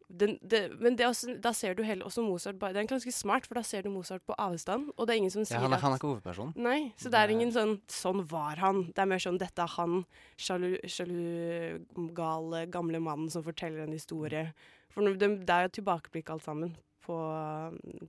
[0.08, 3.48] den, det, Men det også, da ser du heller også Mozart Det er ganske smart,
[3.48, 5.74] for da ser du Mozart på avstand, og det er ingen som sier Ja, han,
[5.74, 6.54] er, at han er ikke hovedperson.
[6.56, 8.86] Nei, så det er ingen sånn Sånn var han.
[8.96, 10.00] Det er mer sånn dette er han,
[10.40, 14.48] sjalu, sjalu gale, gamle mannen som forteller en historie.
[14.94, 17.18] For det, det er jo tilbakeblikk alt sammen på,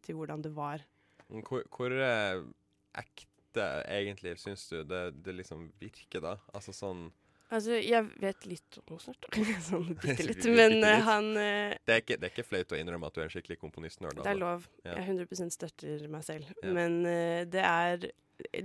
[0.07, 0.84] til hvordan det var.
[1.28, 2.44] Hvor, hvor eh,
[3.03, 6.36] ekte egentlig syns du det, det liksom virker, da?
[6.55, 7.09] Altså sånn
[7.49, 9.26] Altså, jeg vet litt om Mozart,
[9.70, 12.78] sånn bitte litt, men eh, han uh, det, er ikke, det er ikke flaut å
[12.78, 14.20] innrømme at du er en skikkelig komponistnerd?
[14.20, 14.66] Det er lov.
[14.84, 14.99] Ja.
[14.99, 16.51] Jeg 100 støtter meg selv.
[16.61, 16.74] Ja.
[16.76, 18.11] Men uh, det er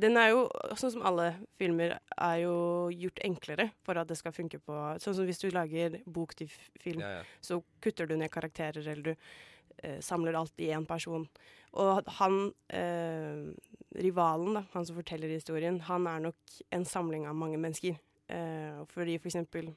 [0.04, 0.44] Den er jo,
[0.78, 2.58] sånn som alle filmer, er jo
[2.92, 6.52] gjort enklere for at det skal funke på Sånn som hvis du lager bok til
[6.84, 11.26] film, Ja, så kutter du ned karakterer, eller du samler alt i én person.
[11.82, 12.36] Og han
[13.98, 17.98] rivalen, da, han som forteller historien, han er nok en samling av mange mennesker.
[18.30, 19.74] Eh, fordi for eksempel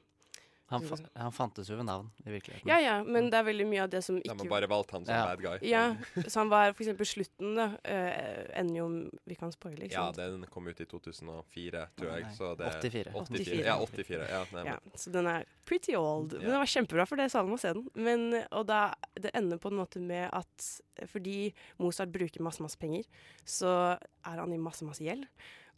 [0.67, 2.67] Han, fa han fantes jo ved navn i virkeligheten.
[2.67, 4.91] Ja, ja, men det er veldig mye av det som De ikke har bare valgt
[4.91, 5.21] han som Ja.
[5.29, 5.59] bad guy.
[5.63, 5.95] Ja,
[6.27, 7.67] så han var for eksempel slutten, da.
[7.85, 8.87] eh, ender jo
[9.25, 12.25] Vi kan spoile, ikke Ja, den kom ut i 2004, tror jeg.
[12.35, 13.13] Så det 84.
[13.15, 13.63] 84.
[13.63, 14.27] Ja, 84.
[14.27, 16.33] Ja, nei, Ja, så den er pretty old.
[16.33, 17.87] Men den var kjempebra, for det sa å se den.
[17.95, 22.75] Men, og da, det ender på en måte med at fordi Mozart bruker masse, masse
[22.77, 23.05] penger,
[23.45, 23.95] så
[24.25, 25.23] er han i masse, masse gjeld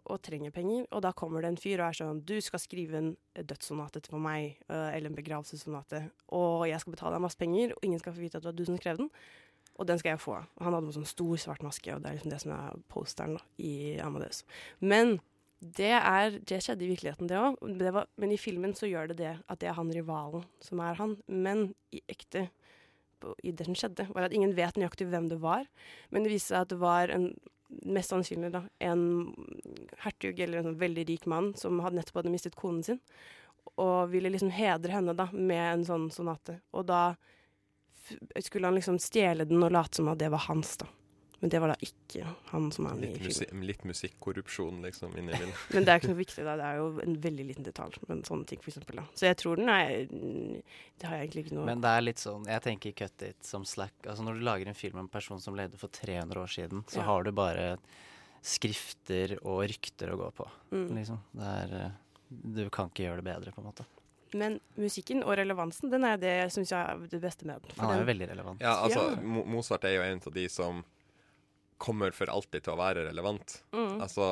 [0.09, 0.85] og trenger penger.
[0.95, 4.21] Og da kommer det en fyr og er sånn Du skal skrive en dødssonate for
[4.23, 6.03] meg, øh, eller en begravelsessonate,
[6.35, 8.59] og jeg skal betale deg masse penger, og ingen skal få vite at det var
[8.59, 9.11] du som skrev den.
[9.79, 10.35] Og den skal jeg få.
[10.35, 12.79] Og han hadde en sånn stor, svart maske, og det er liksom det som er
[12.91, 14.41] posteren da, i Amadeus.
[14.83, 15.19] Men
[15.59, 17.55] det, er, det skjedde i virkeligheten, det òg.
[18.19, 21.15] Men i filmen så gjør det det at det er han rivalen som er han.
[21.27, 22.49] Men i ekte
[23.43, 25.67] i det som skjedde, var at ingen vet nøyaktig hvem det var.
[26.09, 27.33] Men det viste seg at det var en
[27.69, 29.03] mest sannsynlig da, en
[30.03, 33.01] hertug eller en sånn veldig rik mann som hadde nettopp hadde mistet konen sin.
[33.79, 36.59] Og ville liksom hedre henne da med en sånn sonate.
[36.73, 37.03] Og da
[38.41, 40.89] skulle han liksom stjele den og late som at det var hans, da.
[41.41, 43.59] Men det var da ikke han som er med Litt, i filmen.
[43.61, 45.55] musi litt musikkorrupsjon, liksom, inni bildet.
[45.73, 46.55] Men det er ikke noe viktig, da.
[46.59, 47.95] Det er jo en veldig liten detalj.
[48.09, 49.05] Men sånne ting, for eksempel, da.
[49.15, 50.09] Så jeg tror den er
[50.99, 53.43] Det har jeg egentlig ikke noe Men det er litt sånn, jeg tenker cut it
[53.47, 53.93] som slack.
[54.05, 56.83] Altså Når du lager en film om en person som levde for 300 år siden,
[56.91, 57.03] så Ja.
[57.07, 57.77] har du bare
[58.41, 60.45] skrifter og rykter å gå på.
[60.71, 60.85] Mm.
[60.95, 61.17] Liksom.
[61.35, 61.91] Det er, eh,
[62.29, 63.85] du kan ikke gjøre det bedre, på en måte.
[64.37, 67.71] Men musikken og relevansen, den er det synes jeg er det beste med den.
[67.79, 68.61] Han er jo veldig relevant.
[68.61, 69.21] Ja, altså, Ja.
[69.49, 70.83] Mozart er jo en av de som
[71.79, 73.61] kommer for alltid til å være relevant.
[73.73, 73.99] Mm.
[74.03, 74.25] Altså,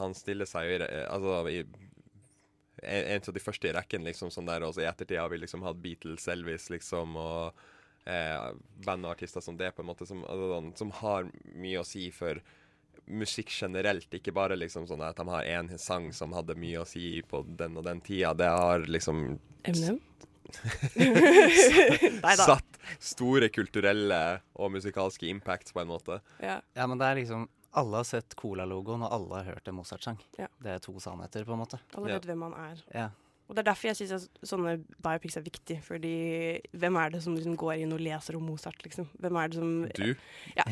[0.00, 1.60] han stiller seg jo i Altså, i
[2.82, 5.40] en, en av de første i rekken, liksom, sånn der, også I ettertid har vi
[5.42, 7.60] liksom hatt Beatles, Elvis, liksom, og
[8.08, 8.48] eh,
[8.86, 11.86] band og artister som det, på en måte, som, altså, sånn, som har mye å
[11.86, 12.40] si for
[13.10, 16.88] musikk generelt, ikke bare liksom sånn at de har én sang som hadde mye å
[16.88, 18.32] si på den og den tida.
[18.38, 19.24] Det har liksom
[19.66, 19.98] Eminem?
[22.40, 24.20] Satt store kulturelle
[24.54, 26.20] og musikalske impacts, på en måte.
[26.42, 26.60] Ja.
[26.76, 27.48] Ja, men det er liksom
[27.78, 30.18] Alle har sett Cola-logoen, og alle har hørt en Mozart-sang.
[30.40, 30.48] Ja.
[30.58, 31.78] Det er to sannheter, på en måte.
[31.94, 32.80] Alle vet hvem han er.
[32.90, 33.08] Ja.
[33.50, 35.80] Og det er derfor jeg syns sånne biopics er viktig.
[35.82, 36.12] Fordi
[36.78, 39.08] hvem er det som liksom går inn og leser om Mozart, liksom?
[39.18, 40.14] Hvem er det som Du?
[40.54, 40.66] Ja.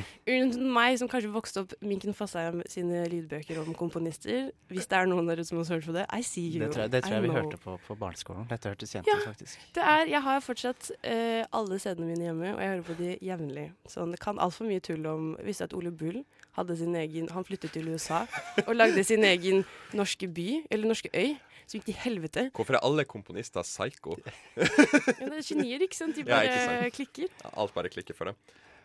[0.79, 4.53] Meg som kanskje vokste opp Minken Fasheim sine lydbøker om komponister.
[4.71, 6.63] Hvis det er noen av dere som har hørt på det, I see you.
[6.63, 7.41] Det tror jeg, det tror jeg vi know.
[7.43, 8.47] hørte på på barneskolen.
[8.51, 9.19] Dette hørtes kjent Ja.
[9.19, 9.59] ut, faktisk.
[9.75, 13.11] Det er, jeg har fortsatt uh, alle CD-ene mine hjemme, og jeg hører på de
[13.27, 13.67] jevnlig.
[13.91, 16.23] Så det kan altfor mye tull om Visste at Ole Bull
[16.59, 18.25] hadde sin egen Han flyttet til USA
[18.67, 19.65] og lagde sin egen
[19.95, 21.37] norske by, eller norske øy,
[21.69, 22.47] som gikk til helvete.
[22.57, 24.17] Hvorfor er alle komponister psycho?
[24.59, 26.17] Ja, det er genier, ikke sant?
[26.17, 26.97] De bare ja, sant.
[26.97, 27.29] klikker.
[27.43, 28.39] Ja, Alt bare klikker for dem.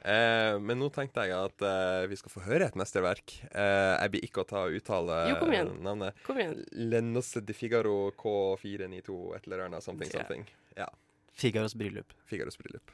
[0.03, 3.37] Eh, men nå tenkte jeg at eh, vi skal få høre et mesterverk.
[3.53, 5.71] Eh, jeg blir ikke å ta og uttale Jo, kom igjen.
[5.85, 6.19] navnet.
[6.27, 6.57] Kom igjen.
[6.91, 9.85] Lenosse de Figaro K492 et eller annet.
[9.85, 10.19] Something, yeah.
[10.19, 10.43] something.
[10.75, 10.89] Ja.
[11.33, 12.11] Figaros bryllup.
[12.27, 12.91] Figaros bryllup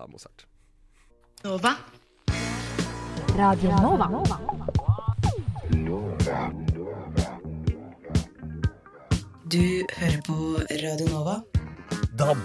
[0.00, 0.46] av Mozart.
[1.44, 1.76] Nova.
[3.36, 4.40] Radio Nova Nova.
[9.46, 10.34] Du hører på
[10.82, 11.34] Radio Nova.
[12.18, 12.40] DAB,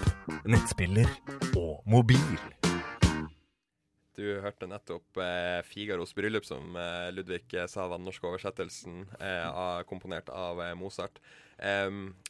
[0.46, 1.08] nettspiller
[1.58, 2.20] og mobil.
[4.14, 9.48] Du hørte nettopp eh, 'Figaros bryllup', som eh, Ludvig sa var den norske oversettelsen, eh,
[9.48, 11.18] av, komponert av eh, Mozart.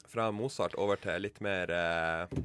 [0.08, 2.40] Fra Mozart over til litt mer eh,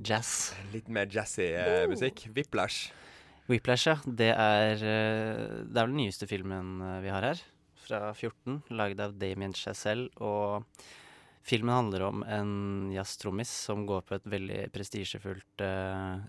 [0.00, 0.54] Jazz.
[0.72, 2.30] Litt mer jazzy eh, musikk.
[2.32, 2.94] Whiplash.
[3.52, 3.98] Whiplash, ja.
[4.06, 7.44] Det er, det er vel den nyeste filmen vi har her.
[7.84, 8.62] Fra 14.
[8.72, 10.08] Lagd av Damien Chazelle.
[10.16, 10.64] Og
[11.46, 12.52] filmen handler om en
[12.94, 16.22] jazztrommis som går på et veldig prestisjefullt uh,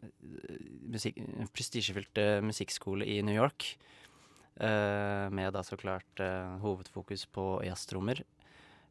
[0.93, 1.19] musik
[1.53, 3.73] prestisjefullt uh, musikkskole i New York.
[4.59, 8.21] Uh, med da så klart eh, hovedfokus på jazztrommer.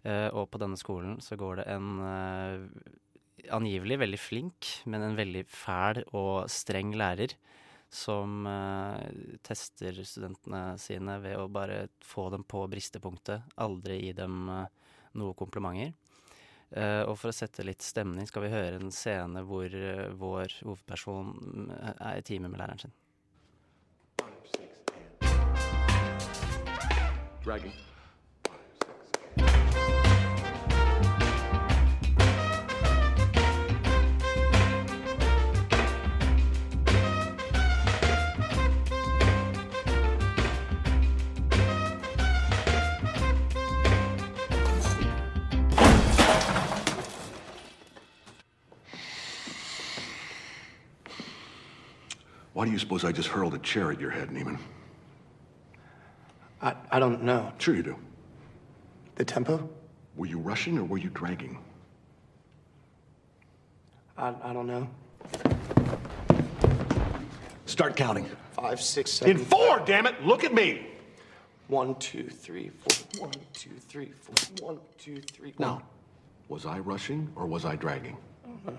[0.02, 2.64] Eh, og på denne skolen så går det en eh,
[3.54, 7.36] angivelig veldig flink, men en veldig fæl og streng lærer
[7.92, 8.96] som uh,
[9.44, 14.62] tester studentene sine ved å bare få dem på bristepunktet, aldri gi dem uh,
[15.20, 15.92] noe komplimenter.
[16.72, 20.54] Eh, og for å sette litt stemning skal vi høre en scene hvor uh, vår
[20.64, 22.94] hovedperson mm, er i time med læreren sin.
[27.44, 27.91] Dragon.
[52.62, 54.56] Why do you suppose I just hurled a chair at your head, Neiman?
[56.60, 57.52] I, I don't know.
[57.58, 57.96] Sure you do.
[59.16, 59.68] The tempo?
[60.14, 61.58] Were you rushing or were you dragging?
[64.16, 64.88] I, I don't know.
[67.66, 68.30] Start counting.
[68.52, 69.38] Five, six, seven.
[69.38, 70.24] In four, damn it!
[70.24, 70.86] Look at me!
[71.66, 73.26] One, two, three, four.
[73.26, 74.68] One, two, three, four.
[74.68, 75.50] One, two, three.
[75.50, 75.66] four.
[75.66, 75.82] Now,
[76.48, 78.16] was I rushing or was I dragging?
[78.64, 78.76] No.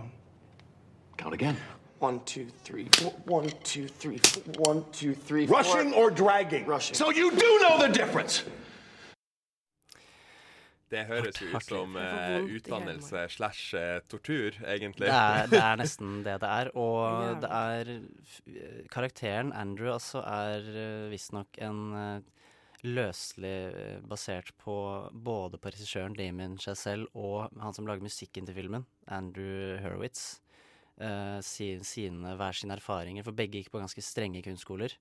[1.18, 1.58] Count again.
[2.04, 3.14] One, two, three, four.
[3.28, 4.43] One, two, three, four.
[4.58, 5.60] One, two, three, four.
[5.60, 6.66] Rushing or dragging?
[6.66, 6.95] Rushing.
[6.95, 8.43] So you do know the difference!
[10.91, 15.08] Det høres jo ut som uh, utdannelse slash eh, tortur, egentlig.
[15.08, 16.70] Det er, det er nesten det det er.
[16.78, 17.93] Og det er
[18.91, 20.70] Karakteren Andrew altså er
[21.10, 22.45] visstnok en eh,
[22.84, 24.78] løselig eh, basert på
[25.14, 30.43] både på regissøren Damien Chazelle og han som lager musikken til filmen, Andrew Horowitz.
[31.00, 34.94] Eh, si, sine, hver sine erfaringer, for begge gikk på ganske strenge kunstskoler.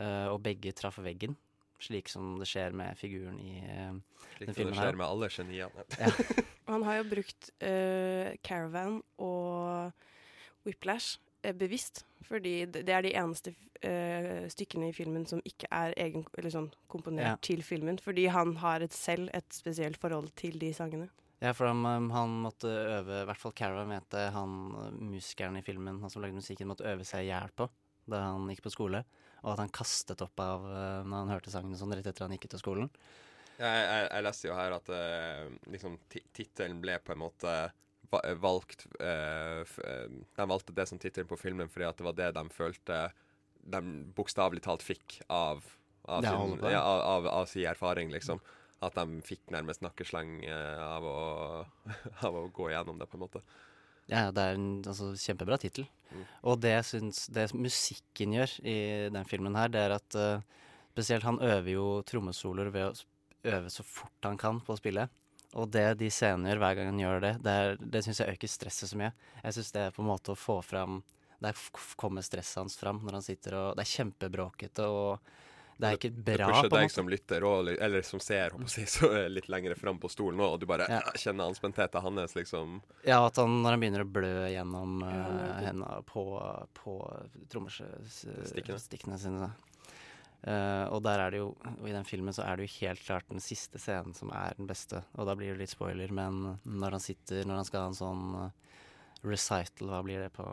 [0.00, 1.36] uh, og begge traff veggen,
[1.80, 3.96] slik som det skjer med figuren i uh,
[4.36, 4.96] Slik som det skjer her.
[4.96, 5.84] med alle geniene.
[5.98, 6.10] Ja.
[6.70, 9.92] Han har jo brukt eh, Caravan og
[10.64, 11.18] Whiplash
[11.58, 12.04] bevisst.
[12.22, 13.54] Fordi det det er de eneste
[13.84, 17.36] uh, stykkene i filmen som ikke er egen, eller sånn, komponert Ja.
[17.42, 17.98] til filmen.
[17.98, 21.08] Fordi han har et selv et spesielt forhold til de sangene.
[21.40, 25.56] Ja, for han, um, han måtte øve I hvert fall Cara mente han uh, musikeren
[25.56, 27.70] i filmen, han som lagde musikken, måtte øve seg i hjel på
[28.10, 29.04] da han gikk på skole.
[29.40, 32.34] Og at han kastet opp av uh, når han hørte sangen sånn rett etter han
[32.36, 32.92] gikk ut av skolen.
[33.60, 37.56] Jeg, jeg, jeg leste jo her at eh, liksom tittelen ble på en måte
[38.40, 42.16] valgt uh, f eh, De valgte det som tittel på filmen fordi at det var
[42.18, 43.02] det de følte
[43.60, 43.82] de
[44.16, 45.60] bokstavelig talt fikk av
[46.08, 46.70] av, på.
[46.72, 48.40] ja, av, av, av sin erfaring, liksom.
[48.80, 51.64] At de fikk nærmest nakkesleng eh, av, å,
[52.26, 53.42] av å gå gjennom det, på en måte.
[54.10, 55.84] Ja, det er en altså, kjempebra tittel.
[56.10, 56.24] Mm.
[56.50, 58.78] Og det jeg syns det musikken gjør i
[59.12, 60.64] den filmen her, det er at uh,
[60.94, 65.06] spesielt han øver jo trommesoloer ved å øve så fort han kan på å spille.
[65.58, 68.34] Og det de scenene gjør hver gang han gjør det, det, er- det syns jeg
[68.36, 69.12] øker stresset så mye.
[69.42, 71.00] Jeg syns det er på en måte å få fram
[71.40, 71.56] Der
[71.96, 75.30] kommer stresset hans fram når han sitter og Det er kjempebråkete og
[75.80, 78.52] det er ikke Det bra, pusher på en deg som lytter, og, eller som ser,
[78.68, 81.00] si, så litt lenger fram på stolen òg, og du bare Ja.
[81.16, 82.80] kjenner anspentheten hans, liksom.
[83.08, 86.26] Ja, at han, når han begynner å blø gjennom Ja, uh, hendene på,
[86.76, 86.98] på
[87.48, 88.78] trommestikkene Stikkene.
[88.82, 89.50] stikkene sine.
[90.42, 91.50] Eh, og der er det jo
[91.84, 94.68] i den filmen så er det jo helt klart den siste scenen som er den
[94.70, 95.02] beste.
[95.20, 97.98] Og da blir det litt spoiler, men når han sitter Når han skal ha en
[97.98, 98.78] sånn uh,
[99.20, 100.46] recital, hva blir det på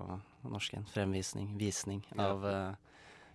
[0.43, 0.89] norsk igjen?
[0.91, 1.53] Fremvisning?
[1.59, 2.75] Visning av uh,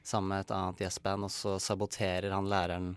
[0.06, 2.92] sammen med et annet jazzband, og så saboterer han læreren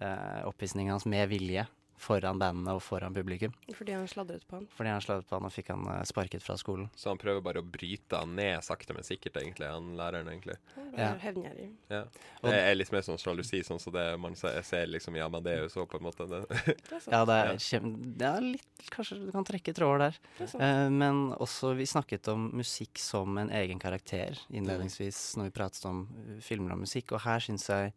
[0.00, 1.66] eh, oppvisningen hans med vilje
[1.98, 3.54] foran bandene og foran publikum.
[3.74, 4.66] Fordi han sladret på han.
[4.76, 6.90] Fordi han sladret på han og fikk han eh, sparket fra skolen.
[6.96, 10.58] Så han prøver bare å bryte han ned sakte, men sikkert, egentlig, han læreren, egentlig.
[10.96, 11.12] Ja.
[11.22, 11.70] Hevngjerrig.
[11.92, 12.02] Ja.
[12.42, 15.24] Og- Det er litt mer sånn sjalusi, sånn som det man ser, ser liksom i
[15.24, 16.28] Amadeus òg, på en måte.
[16.30, 16.76] Det.
[17.12, 20.18] Ja, det er, kjem, det er litt Kanskje du kan trekke tråder der.
[20.38, 20.60] Det er.
[20.62, 25.84] Eh, men også Vi snakket om musikk som en egen karakter innledningsvis når vi pratet
[25.88, 27.92] om uh, filmer og musikk, og her syns jeg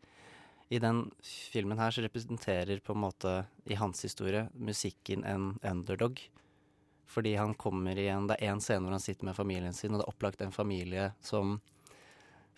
[0.70, 3.34] i den filmen her så representerer på en måte
[3.66, 6.22] i hans historie musikken en underdog.
[7.10, 10.00] Fordi han kommer igjen Det er én scene hvor han sitter med familien sin, og
[10.00, 11.58] det er opplagt en familie som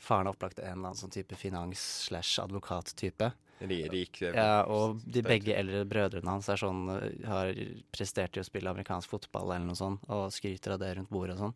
[0.02, 3.28] Faren har opplagt en eller annen sånn type finans-slash-advokat-type.
[3.94, 7.54] Rik, eh, Ja, og de begge eldre brødrene hans er sånn, eh, har
[7.94, 11.38] prestert i å spille amerikansk fotball eller noe sånt, og skryter av det rundt bordet
[11.38, 11.54] og sånn.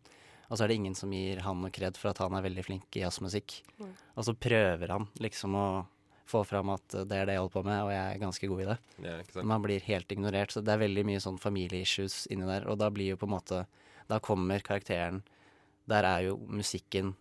[0.48, 2.64] Og så er det ingen som gir han noe kred for at han er veldig
[2.64, 3.62] flink i jazzmusikk.
[3.80, 3.92] Mm.
[4.16, 5.86] Og så prøver han liksom å
[6.26, 8.62] få fram at det er det jeg holder på med, og jeg er ganske god
[8.62, 8.76] i det.
[9.04, 9.48] Ja, ikke sant?
[9.52, 12.66] Men blir helt ignorert, så det er veldig mye sånn familieissues inni der.
[12.70, 13.64] Og da blir jo på en måte
[14.06, 15.22] Da kommer karakteren
[15.90, 17.14] Der er jo musikken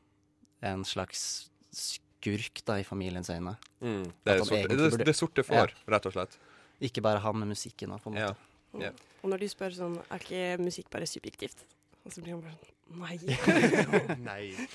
[0.65, 3.55] en slags skurk da i familiens øyne.
[3.81, 6.37] Mm, det, er sorte, det, burde- det sorte får, rett og slett.
[6.81, 8.33] Ikke bare han med musikken òg, på en måte.
[8.33, 8.79] Ja.
[8.79, 8.95] Yeah.
[9.23, 11.61] Og når de spør sånn Er ikke musikk bare subjektivt?
[12.03, 13.15] Og så blir han bare sånn Nei.
[14.29, 14.67] Nei.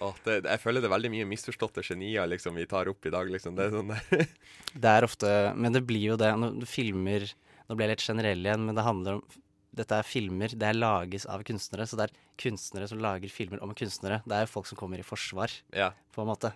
[0.00, 3.12] Åh, det, jeg føler det er veldig mye misforståtte genier liksom, vi tar opp i
[3.12, 3.28] dag.
[3.28, 3.56] Liksom.
[3.58, 4.26] Det er sånn der.
[4.84, 7.26] Det er ofte Men det blir jo det når du filmer
[7.68, 9.24] Nå ble jeg litt generell igjen, men det handler om
[9.76, 13.60] Dette er filmer, det er lages av kunstnere, så det er kunstnere som lager filmer
[13.62, 14.18] om kunstnere.
[14.26, 15.92] Det er jo folk som kommer i forsvar, Ja.
[16.10, 16.50] på en måte.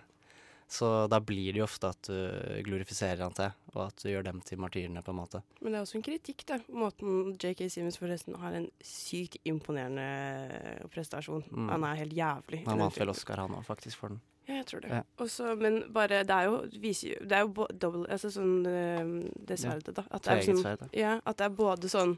[0.67, 4.25] Så da blir det jo ofte at du glorifiserer han til, og at du gjør
[4.25, 5.41] dem til martyrene, på en måte.
[5.61, 6.57] Men det er også en kritikk, da.
[6.73, 11.45] Måten JK Simmons forresten har en sykt imponerende prestasjon.
[11.51, 11.69] Mm.
[11.69, 12.63] Han er helt jævlig.
[12.65, 13.13] Han vant vel.
[13.13, 14.23] Oscar, han òg, faktisk, for den.
[14.45, 14.89] Ja, jeg tror det.
[14.93, 15.01] Ja.
[15.17, 19.13] Også, men bare Det er jo, viser, det er jo double Altså sånn øh,
[19.47, 20.03] Det sverdet, da.
[20.13, 22.13] At det, er sånn, ja, at det er både sånn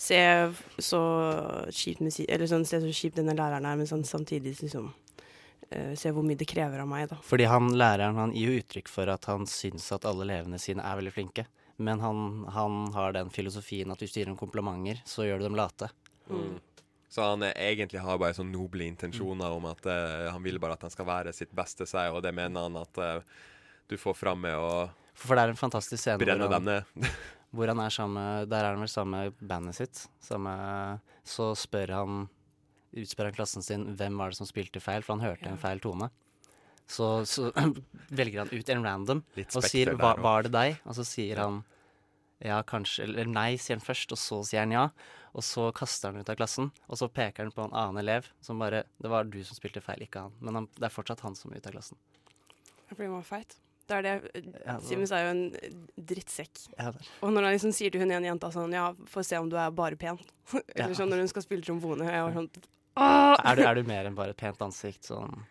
[0.00, 0.18] Se
[0.82, 1.02] så
[1.70, 4.90] kjipt musikk Eller sånn Se så denne læreren er, men sånn samtidig liksom
[5.68, 7.20] Se hvor mye det krever av meg, da.
[7.22, 10.82] Fordi han læreren han gir jo uttrykk for at han syns at alle elevene sine
[10.82, 11.44] er veldig flinke.
[11.80, 15.46] Men han, han har den filosofien at hvis du gir dem komplimenter, så gjør du
[15.46, 15.88] dem late.
[16.28, 16.58] Mm.
[17.10, 20.76] Så han er, egentlig har bare sånne noble intensjoner om at uh, han vil bare
[20.76, 23.46] at han skal være sitt beste seg, og det mener han at uh,
[23.90, 26.84] du får fram med å For det er en fantastisk scene brenne hvor dem han,
[27.00, 27.08] ned.
[27.56, 30.04] hvor han er sammen Der er han vel sammen med bandet sitt.
[30.22, 30.52] Samme,
[31.26, 32.20] så spør han
[32.96, 35.80] utspør han klassen sin hvem var det som spilte feil, for han hørte en feil
[35.80, 36.10] tone.
[36.90, 37.52] Så, så
[38.18, 41.38] velger han ut en random Litt og sier hva, 'var det deg?' Og så sier
[41.38, 41.60] han
[42.42, 44.88] ja, kanskje Eller nei, sier han først, og så sier han ja.
[45.30, 48.26] Og så kaster han ut av klassen, og så peker han på en annen elev
[48.42, 50.32] som bare 'Det var du som spilte feil, ikke han'.
[50.40, 51.96] Men han, det er fortsatt han som er ute av klassen.
[52.88, 53.54] Fordi blir var feit.
[53.86, 54.30] Det er det.
[54.66, 55.50] Ja, det- Simmons er jo en
[55.98, 56.74] drittsekk.
[56.78, 59.36] Ja, det Og når han liksom sier til hun ene jenta sånn Ja, få se
[59.38, 60.18] om du er bare pen.
[60.74, 60.94] Eller Ja.
[60.94, 62.02] sånn når hun skal spille trombone.
[62.06, 62.50] Jeg var sånn
[62.98, 65.06] er, du, er du mer enn bare et pent ansikt?
[65.12, 65.42] Sånn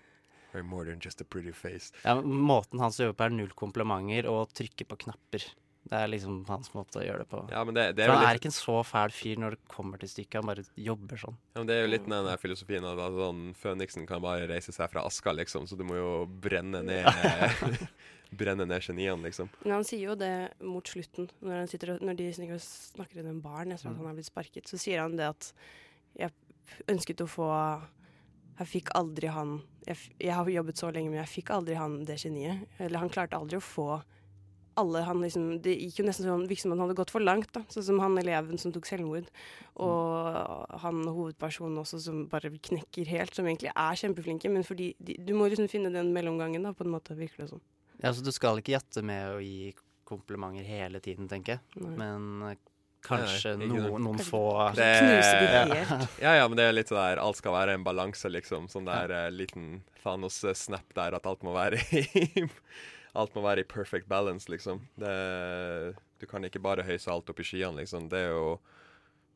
[0.65, 1.93] more than just a pretty face.
[2.03, 5.45] Ja, Måten hans jobber på er null komplimenter og trykke på knapper.
[5.89, 7.39] Det er liksom hans måte å gjøre det på.
[7.49, 9.55] Ja, men det, det er for han litt er ikke en så fæl fyr når
[9.55, 10.37] det kommer til stykket.
[10.41, 11.37] Han bare jobber sånn.
[11.53, 14.75] Ja, men Det er jo litt den der filosofien at sånn, Føniksen kan bare reise
[14.75, 16.11] seg fra aska, liksom, så du må jo
[16.43, 17.09] brenne ned
[18.39, 19.49] Brenne ned geniene, liksom.
[19.63, 23.25] Men han sier jo det mot slutten, når, han sitter og, når de snakker i
[23.25, 25.49] den baren etter at han har blitt sparket, så sier han det at
[26.19, 26.35] jeg
[26.91, 27.49] ønsket å få
[28.59, 32.01] Jeg fikk aldri han jeg, jeg har jobbet så lenge, men jeg fikk aldri han
[32.05, 32.65] det geniet.
[32.77, 34.01] Eller han klarte aldri å få
[34.79, 37.49] alle han liksom Det gikk jo nesten sånn virket som han hadde gått for langt,
[37.55, 37.63] da.
[37.73, 39.27] Sånn som han eleven som tok selvmord.
[39.81, 45.17] Og han hovedpersonen også som bare knekker helt, som egentlig er kjempeflinke, men fordi de,
[45.25, 47.63] Du må liksom finne den mellomgangen, da, på en måte, virker det som.
[47.99, 49.73] Ja, så du skal ikke jatte med å gi
[50.07, 51.89] komplimenter hele tiden, tenker jeg.
[51.99, 52.57] Men eh,
[53.05, 54.41] kanskje Nei, noen, noen få
[54.75, 55.63] Det- ja.
[55.73, 56.19] helt.
[56.21, 58.67] Ja, ja, men det er litt sånn der Alt skal være en balanse, liksom.
[58.71, 62.47] Sånn der uh, liten Thanos-snap der at alt må være i
[63.17, 64.83] Alt må være i perfect balance, liksom.
[65.01, 65.13] Det,
[66.21, 68.09] du kan ikke bare høyse alt opp i skyene, liksom.
[68.11, 68.59] Det er jo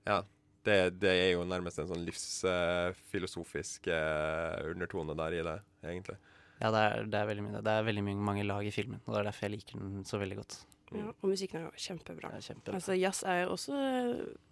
[0.05, 0.21] Ja.
[0.63, 3.89] Det, det er jo nærmest en sånn livsfilosofisk
[4.71, 6.15] undertone der i det, egentlig.
[6.61, 7.63] Ja, det er, det er veldig mye det.
[7.67, 10.05] Det er veldig mye, mange lag i filmen, og det er derfor jeg liker den
[10.07, 10.55] så veldig godt.
[10.93, 12.31] Ja, og musikken er jo kjempebra.
[12.37, 12.73] Er kjempebra.
[12.79, 13.73] Altså, jazz er jo også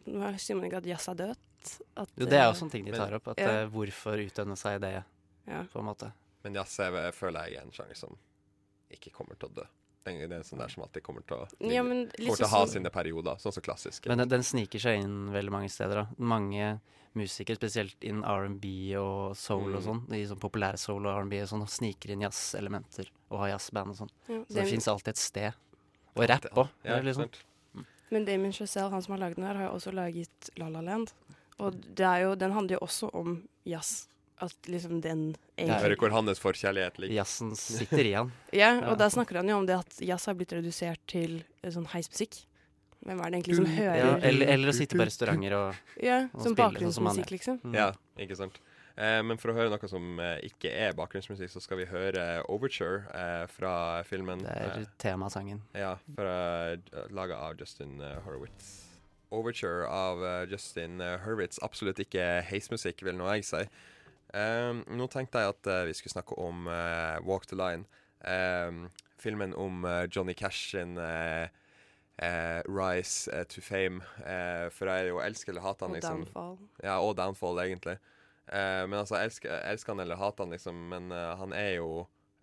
[0.08, 1.80] Nå sier man ikke at jazz er dødt.
[1.96, 3.28] At, Jo, det er jo også en ting de tar opp.
[3.28, 3.50] At ja.
[3.62, 5.04] eh, hvorfor utdanne seg det,
[5.48, 5.64] Ja.
[5.72, 6.12] på en måte.
[6.44, 8.18] Men jazz er, føler jeg er en sjanger som
[8.92, 9.68] ikke kommer til å dø.
[10.04, 12.48] Det er er sånn der som alltid kommer til å, Ja, men liksom, til å
[12.48, 14.08] sånn ha sine perioder, sånn som klassisk.
[14.10, 15.94] Men den, den sniker seg inn veldig mange steder.
[15.94, 16.08] da.
[16.18, 16.80] Mange
[17.14, 19.86] musikere, spesielt innen R&B og soul og Mm.
[19.86, 23.90] sånn, i sånn populær soul og R&B og sånn, sniker inn jazzelementer og har jazzband
[23.90, 24.10] og sånn.
[24.28, 25.54] Ja, Så det det- fins alltid et sted.
[26.16, 26.68] Og rapp òg.
[26.84, 27.30] Ja, liksom.
[28.12, 30.82] Men Damien Chazelle, han som har laget den her, har jo også laget La La
[30.84, 31.14] Land.
[31.64, 34.08] Og det er jo, den handler jo også om jazz.
[34.42, 37.16] At liksom den Hører hvor hans forkjærlighet ligger.
[37.22, 38.32] Jazzen sitter i han.
[38.52, 38.90] Ja, Ja.
[38.92, 41.86] og da snakker han jo om det at jazz har blitt redusert til eh, sånn
[41.94, 42.40] heismusikk.
[43.06, 46.18] Hvem er det egentlig som hører Ja, eller, eller å sitte på restauranter og, Ja,
[46.34, 47.32] og som spille sånn som han gjør.
[47.38, 47.62] liksom.
[47.64, 47.78] Mm.
[47.78, 47.88] Ja,
[48.26, 48.60] ikke sant.
[48.96, 52.26] Eh, men for å høre noe som eh, ikke er bakgrunnsmusikk, så skal vi høre
[52.52, 53.74] Overture eh, fra
[54.08, 54.44] filmen.
[54.44, 55.62] Det er eh, temasangen.
[55.78, 56.36] Ja, fra,
[57.14, 58.74] laga av Justin Horowitz.
[59.32, 60.20] Overture av
[60.52, 61.62] Justin Hurwitz.
[61.64, 63.64] Absolutt ikke heismusikk, vil nå jeg si.
[64.32, 67.88] Um, nå tenkte jeg at uh, vi skulle snakke om uh, Walk the Line.
[68.24, 68.90] Um,
[69.20, 71.00] filmen om uh, Johnny Cash sin
[72.68, 74.02] rise to fame.
[74.26, 76.26] Eh, for jeg jo elsker eller hater han, Og liksom.
[76.26, 76.58] downfall.
[76.84, 77.98] Ja, og downfall, egentlig.
[78.48, 80.80] Eh, men altså, elsker, elsker han eller hater han, liksom.
[80.92, 81.92] Men eh, han er jo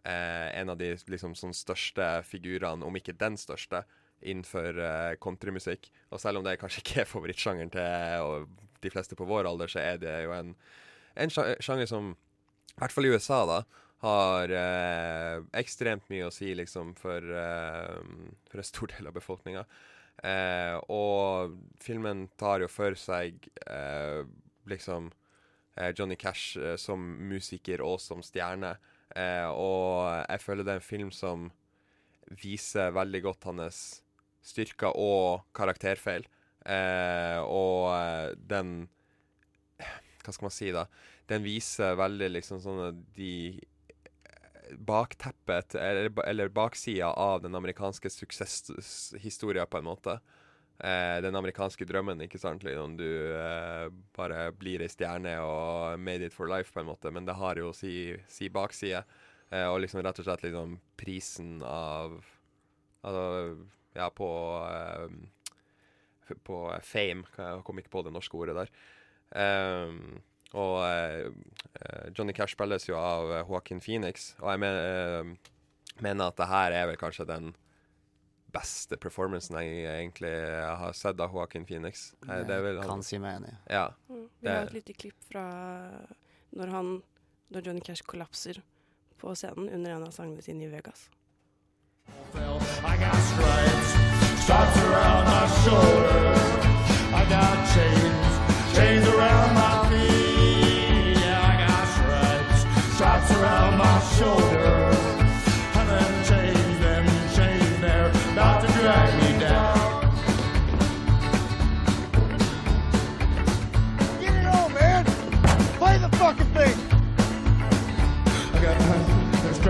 [0.05, 3.84] eh, en av de liksom sånn største figurene, om ikke den største,
[4.18, 4.74] innenfor
[5.22, 5.92] countrymusikk.
[6.11, 9.70] Og selv om det kanskje ikke er favorittsjangeren til og de fleste på vår alder,
[9.70, 10.57] så er det jo en,
[11.14, 12.16] en sjanger som,
[12.72, 13.61] i hvert fall i USA, da,
[14.03, 14.53] har
[15.59, 17.22] ekstremt mye å si liksom for,
[18.51, 19.64] for en stor del av befolkninga.
[20.94, 23.49] Og filmen tar jo for seg
[24.70, 25.11] liksom
[25.97, 28.74] Johnny Cash eh, som musiker og som stjerne.
[29.16, 31.49] Eh, og jeg føler det er en film som
[32.43, 33.81] viser veldig godt hans
[34.45, 36.26] styrker og karakterfeil.
[36.68, 38.89] Eh, og eh, den
[40.24, 40.85] Hva skal man si, da?
[41.29, 43.33] Den viser veldig liksom sånne de
[44.76, 50.18] bakteppet, eller, eller baksida av den amerikanske suksesshistoria, på en måte.
[50.79, 52.62] Eh, den amerikanske drømmen, ikke sant?
[52.62, 57.11] Liksom, du eh, bare blir ei stjerne og made it for life, på en måte.
[57.14, 59.03] Men det har jo si, si bakside.
[59.51, 62.20] Eh, og liksom rett og slett liksom prisen av
[62.99, 63.55] Altså,
[63.95, 64.29] ja, på
[64.68, 67.24] eh, På fame.
[67.39, 68.72] Jeg kom ikke på det norske ordet der.
[69.29, 70.18] Um,
[70.57, 71.29] og eh,
[72.16, 76.76] Johnny Cash spilles jo av Joaquin Phoenix, og jeg mener, uh, mener at det her
[76.76, 77.51] er vel kanskje den
[78.53, 80.30] beste performancen jeg egentlig
[80.80, 82.14] har sett av Joaquin Phoenix.
[82.26, 83.55] jeg det vel kan si meg enig.
[83.70, 83.88] Ja.
[84.09, 84.24] Mm.
[84.40, 85.44] Vi det- har et lite klipp fra
[86.57, 87.03] når, han,
[87.51, 88.62] når Johnny Cash kollapser
[89.18, 91.09] på scenen under en av sangene sine i Vegas.
[92.09, 93.90] I got stripes,
[94.44, 96.32] stripes around my shoulder.
[97.12, 98.32] I got chains,
[98.74, 101.18] chains around my feet.
[101.20, 104.57] Yeah, I got stripes, stripes around my shoulder.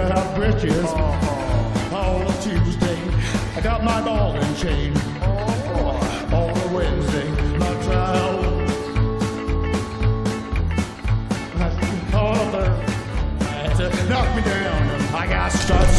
[0.09, 1.97] My straight out britches uh-huh.
[1.97, 2.99] on a Tuesday.
[3.57, 6.37] I got my ball and chain uh-huh.
[6.37, 7.29] on a Wednesday.
[7.59, 8.39] My trial
[12.15, 12.89] on a Thursday.
[13.79, 15.15] To knock me down.
[15.15, 15.98] I got stripes.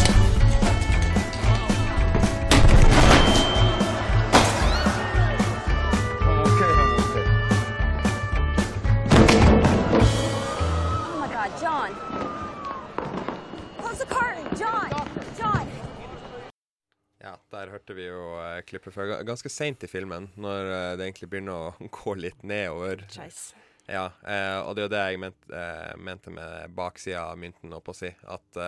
[17.60, 21.30] Der hørte vi jo eh, klippet fra ganske seint i filmen, når eh, det egentlig
[21.32, 23.04] begynner å gå litt nedover.
[23.12, 23.50] Skeis.
[23.90, 27.72] Ja, eh, og det er jo det jeg ment, eh, mente med baksida av mynten,
[27.74, 28.12] holdt på å si.
[28.30, 28.60] At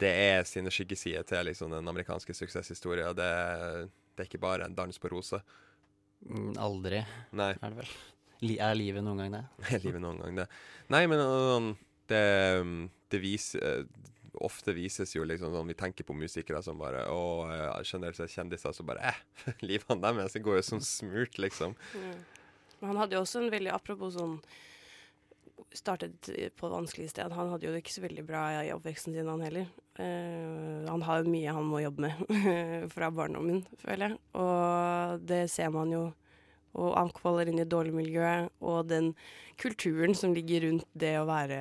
[0.00, 3.12] det er sine skyggesider til liksom, den amerikanske suksesshistorien.
[3.16, 3.28] Det,
[4.16, 5.44] det er ikke bare en dans på roser.
[6.24, 7.02] Mm, Aldri,
[7.36, 7.52] Nei.
[7.56, 7.92] er det vel.
[8.40, 9.44] Li er livet noen gang det?
[9.76, 10.46] Er livet noen gang det?
[10.92, 11.66] Nei, men sånn
[12.08, 12.22] Det,
[13.12, 13.84] det viser
[14.40, 17.20] Ofte vises jo liksom sånn Vi tenker på musikere som bare Å,
[17.84, 21.76] generelt sett kjendiser som bare Eh, livene deres går jo som smurt, liksom.
[21.94, 22.16] Ja.
[22.80, 24.38] Men han hadde jo også en veldig Apropos sånn
[25.76, 26.26] Startet
[26.58, 27.30] på vanskelig sted.
[27.30, 29.68] Han hadde jo ikke så veldig bra i oppveksten sin, han heller.
[30.00, 34.18] Uh, han har jo mye han må jobbe med fra barndommen, føler jeg.
[34.42, 36.00] Og det ser man jo.
[36.74, 38.32] Og han kvaler inn i dårlig miljø.
[38.66, 39.12] Og den
[39.62, 41.60] kulturen som ligger rundt det å være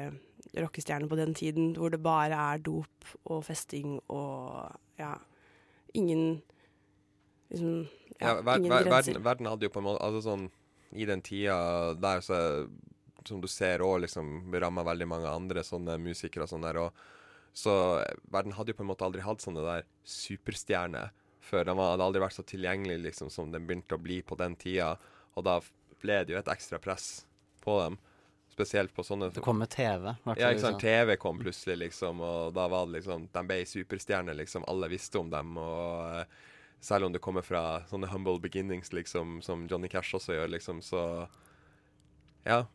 [0.57, 5.15] rockestjerne på den tiden, hvor det bare er dop og festing og ja
[5.93, 6.41] Ingen
[7.49, 7.87] liksom
[8.19, 9.13] Ja, ja, ver, ingen ver, grenser.
[9.13, 10.49] verden, verden hadde jo på en måte Altså sånn
[10.93, 12.39] I den tida der så
[13.25, 16.77] Som du ser òg liksom ramma veldig mange andre sånne musikere og sånn der.
[16.77, 16.91] òg.
[17.53, 17.73] så
[18.31, 21.09] verden hadde jo på en måte aldri hatt sånne der superstjerner
[21.41, 21.65] før.
[21.65, 24.97] De hadde aldri vært så tilgjengelig liksom som den begynte å bli på den tida.
[25.35, 25.59] Og da
[26.01, 27.25] ble det jo et ekstra press
[27.61, 27.97] på dem.
[28.59, 30.09] Spesielt på sånne Det kom med TV.
[30.35, 30.75] Ja, ikke sant.
[30.75, 30.83] USA.
[30.83, 34.65] TV kom plutselig, liksom, og da var det liksom De ble superstjerner, liksom.
[34.67, 35.55] Alle visste om dem.
[35.57, 36.25] Og eh,
[36.83, 40.81] selv om det kommer fra sånne humble beginnings, liksom, som Johnny Cash også gjør, liksom,
[40.83, 41.05] så
[42.45, 42.65] Ja.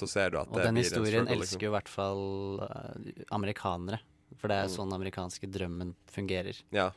[0.00, 1.88] Så ser du at Og det den blir en historien struggle, elsker jo i hvert
[1.92, 2.22] fall
[2.64, 3.98] uh, amerikanere.
[4.40, 4.72] For det er Mm.
[4.76, 6.62] sånn amerikanske drømmen fungerer.
[6.72, 6.90] Ja.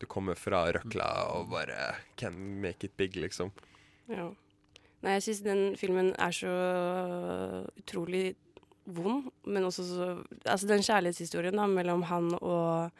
[0.00, 3.52] Du kommer fra røkla og bare Can make it big, liksom.
[4.08, 4.30] Ja.
[5.04, 6.52] Nei, jeg syns den filmen er så
[7.76, 8.34] utrolig
[8.84, 10.06] vond, men også så
[10.44, 12.90] Altså den kjærlighetshistorien da mellom han og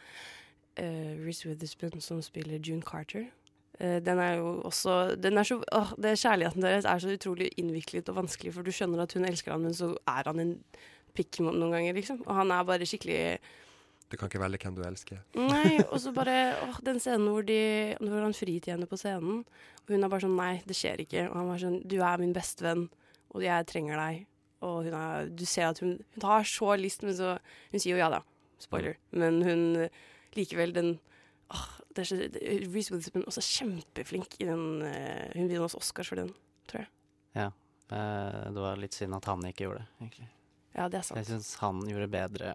[0.80, 3.26] uh, Reece Witherspoon som spiller June Carter.
[3.80, 7.50] eh, den er jo også den er så, åh, det Kjærligheten deres er så utrolig
[7.57, 10.55] innviklet og vanskelig, for du skjønner at hun elsker han, men så er han en
[11.14, 12.22] pikk noen ganger, liksom.
[12.26, 13.38] Og han er bare skikkelig
[14.15, 15.23] Du kan ikke velge hvem du elsker.
[15.35, 16.35] Nei, og så bare
[16.69, 17.57] åh, den scenen hvor, de,
[17.99, 19.41] hvor han frir til henne på scenen.
[19.83, 21.25] Og hun er bare sånn Nei, det skjer ikke.
[21.33, 22.85] Og han var sånn Du er min bestevenn,
[23.35, 24.21] og jeg trenger deg.
[24.65, 27.35] Og hun er, du ser at hun, hun har så lyst, men så
[27.73, 28.23] Hun sier jo ja da.
[28.62, 29.01] Spoiler.
[29.19, 29.65] Men hun
[30.39, 30.93] likevel den
[31.53, 35.67] åh, det er så, det- Reece Witherspoon er også kjempeflink i den uh, Hun vinner
[35.67, 36.31] også Oscars for den,
[36.71, 36.91] tror jeg.
[37.35, 37.51] Ja.
[37.91, 40.31] Uh, det var litt synd at han ikke gjorde det, egentlig.
[40.75, 41.19] Ja, det er sant.
[41.21, 42.55] Jeg syns han gjorde bedre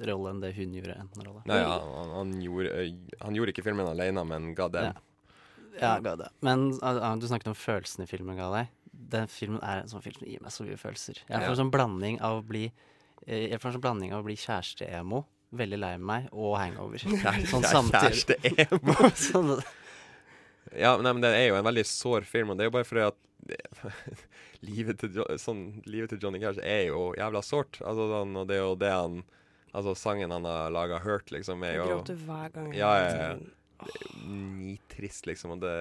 [0.00, 1.42] rolle enn det hun gjorde en rolle.
[1.48, 5.02] Nei, ja, han, han, gjorde, eh, han gjorde ikke filmen alene, men ga damn.
[5.80, 6.30] Ja, ga det.
[6.46, 8.72] Men uh, du snakket om følelsene i filmen ga deg.
[9.14, 11.22] Den filmen er en sånn film som gir meg så mye følelser.
[11.26, 12.68] Jeg får en sånn blanding av å bli
[13.24, 15.22] en sånn blanding av å bli kjæreste-emo,
[15.56, 17.00] veldig lei meg, og hangover.
[17.50, 18.96] Sånn Kjæreste-emo.
[19.28, 19.54] sånn,
[20.74, 22.88] Ja, nei, men det er jo en veldig sår film, og det er jo bare
[22.88, 23.20] fordi at
[24.68, 27.80] livet, til, sånn, livet til Johnny Cash er jo jævla sårt.
[27.84, 29.22] Altså, og det er jo det han
[29.74, 32.92] Altså, sangen han har laga 'Hurt', liksom, er Jeg jo gråter hver gang jeg Ja,
[32.98, 33.36] ja, ja.
[34.24, 35.72] nitrist, liksom, og det,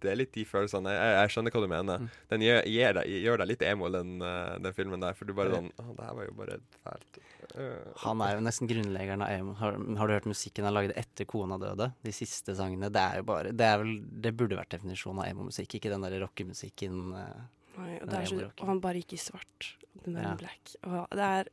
[0.00, 0.92] det er litt de følelsene.
[0.94, 1.98] Jeg, jeg skjønner hva du mener.
[2.04, 2.08] Mm.
[2.30, 5.34] Den gjør, gjør, deg, gjør deg litt emo, den, eh, den filmen der, for du
[5.36, 7.20] bare sånn Å, det her var jo bare fælt.
[7.58, 7.92] Øh.
[8.04, 9.54] Han er jo nesten grunnleggeren av emo.
[9.60, 11.90] Har, har du hørt musikken han lagde etter kona døde?
[12.06, 12.88] De siste sangene.
[12.94, 13.94] Det er jo bare Det, er vel,
[14.28, 17.02] det burde vært definisjonen av emo-musikk, ikke den der rockemusikken.
[17.18, 17.42] eh,
[17.76, 19.72] Nei, og, det er så, og han bare gikk i svart.
[20.04, 20.34] Den der Ja.
[20.40, 20.76] black.
[20.86, 21.48] Og det er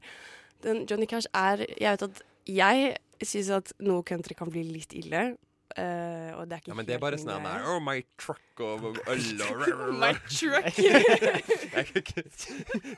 [0.65, 2.95] den, Johnny Cash er Jeg vet at jeg
[3.27, 5.35] syns at noe country kan bli litt ille.
[5.77, 8.61] Uh, og det er ikke Ja, men det er bare sånn her Oh, my truck
[8.65, 10.79] og øl og My truck.
[10.81, 11.83] Ja,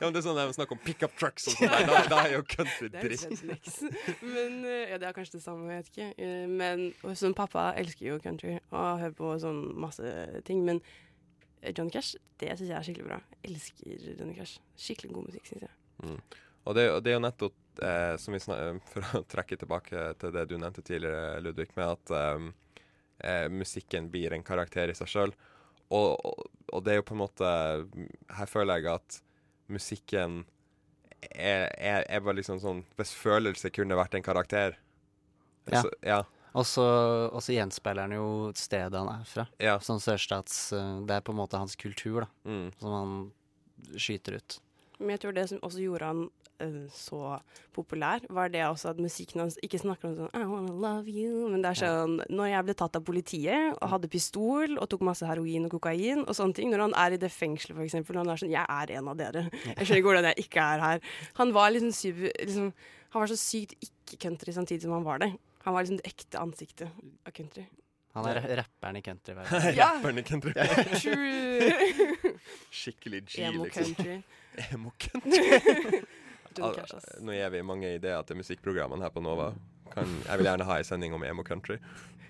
[0.00, 2.46] men det er sånn de snakker om pickup trucks og sånn da, da er jo
[2.48, 3.26] country dritt.
[4.24, 6.08] Men uh, ja, det er kanskje det samme, jeg vet ikke.
[6.16, 6.86] Uh, Men
[7.20, 10.14] sånn, pappa elsker jo country og hører på sånn masse
[10.48, 10.64] ting.
[10.64, 10.80] Men
[11.76, 13.20] Johnny Cash, det syns jeg er skikkelig bra.
[13.36, 14.56] Jeg elsker Johnny Cash.
[14.80, 15.76] Skikkelig god musikk, syns jeg.
[16.08, 16.18] Mm.
[16.64, 20.12] Og det, og det er jo nettopp eh, som vi snak, For å trekke tilbake
[20.20, 22.46] til det du nevnte tidligere, Ludvig, med at eh,
[23.30, 25.34] eh, musikken blir en karakter i seg sjøl.
[25.92, 27.48] Og, og, og det er jo på en måte
[28.32, 29.16] Her føler jeg at
[29.68, 30.38] musikken
[31.20, 34.78] er, er, er bare liksom sånn Hvis følelse kunne vært en karakter
[35.68, 35.82] Ja.
[35.82, 36.22] Så, ja.
[36.56, 36.86] Og så
[37.28, 38.26] og så gjenspeiler han jo
[38.58, 39.46] stedet han er fra.
[39.62, 39.76] Ja.
[39.84, 42.28] Sånn sørstats eh, Det er på en måte hans kultur, da.
[42.48, 42.66] Mm.
[42.80, 43.14] Som han
[43.96, 44.58] skyter ut.
[44.98, 46.26] Men jeg tror det som også gjorde han
[46.94, 47.38] så
[47.74, 51.48] populær, var det også at musikken hans ikke snakker om sånn I wanna love you,
[51.52, 55.04] men det er sånn Når jeg ble tatt av politiet og hadde pistol og tok
[55.08, 58.16] masse heroin og kokain og sånne ting, når han er i det fengselet for eksempel,
[58.18, 59.44] når han er sånn Jeg er en av dere.
[59.52, 61.04] Jeg skjønner ikke hvordan jeg ikke er her.
[61.40, 62.72] Han var liksom, super, liksom
[63.12, 65.32] Han var så sykt ikke-country samtidig som han var det.
[65.64, 66.88] Han var liksom det ekte ansiktet
[67.26, 67.66] av country.
[68.12, 69.34] Han er rapperen i country.
[69.76, 69.94] Ja.
[69.94, 70.52] Rapperen i country.
[72.70, 73.94] Skikkelig G, Emo liksom.
[73.94, 74.22] country.
[74.72, 76.02] Emo country.
[76.60, 79.52] Nå gir vi mange ideer til musikkprogrammene her på Nova.
[79.92, 81.78] Kan, jeg vil gjerne ha en sending om emo country.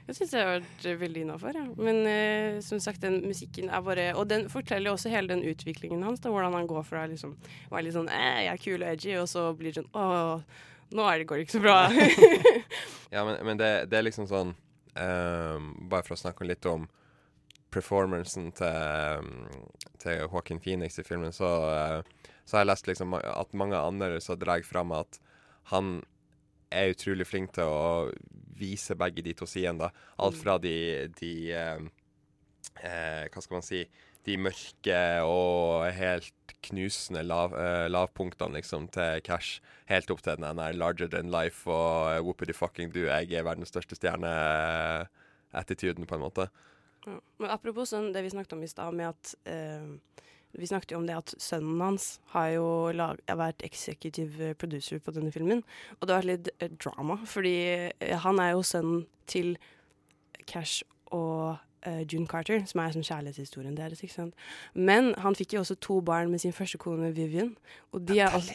[0.08, 1.54] Jeg syns jeg har vært eh, veldig innafor.
[1.54, 1.64] Ja.
[1.78, 6.02] Men eh, som sagt, den musikken er bare Og den forteller også hele den utviklingen
[6.02, 6.20] hans.
[6.20, 7.36] Da, hvordan han går fra liksom
[7.70, 10.42] være litt sånn eh, jeg er kul og edgy, og så blir det sånn åh,
[10.92, 11.78] nå det, går det ikke så bra.
[13.12, 14.54] Ja, men, men det, det er liksom sånn
[14.96, 16.86] um, Bare for å snakke litt om
[17.72, 19.46] performancen til, ehm,
[20.00, 24.20] til Joaquin Phoenix i filmen, så, eh, så har jeg lest liksom at mange andre
[24.22, 25.20] så drar fram at
[25.70, 26.00] han
[26.72, 28.10] er utrolig flink til å
[28.58, 29.90] vise begge de to sidene.
[30.22, 30.76] Alt fra de,
[31.18, 31.80] de eh,
[32.80, 33.80] eh, Hva skal man si
[34.22, 39.58] De mørke og helt knusende lav, eh, lavpunktene liksom til Cash.
[39.90, 43.42] Helt opp til den der larger than life og uh, whoopity fucking do, jeg er
[43.42, 46.46] verdens største stjerne-attituden, på en måte.
[47.02, 47.18] Ja.
[47.42, 49.90] Men apropos sånn, det vi snakket om i stad, med at eh,
[50.58, 55.00] Vi snakket jo om det at sønnen hans har jo lag, har vært executive producer
[55.00, 55.62] på denne filmen.
[56.00, 59.56] Og det har vært litt eh, drama, fordi eh, han er jo sønnen til
[60.46, 60.82] Cash
[61.12, 64.02] og uh, June Carter, som er som kjærlighetshistorien deres.
[64.02, 64.34] ikke sant?
[64.74, 67.54] Men han fikk jo også to barn med sin første kone Vivian.
[67.92, 68.54] Og de er også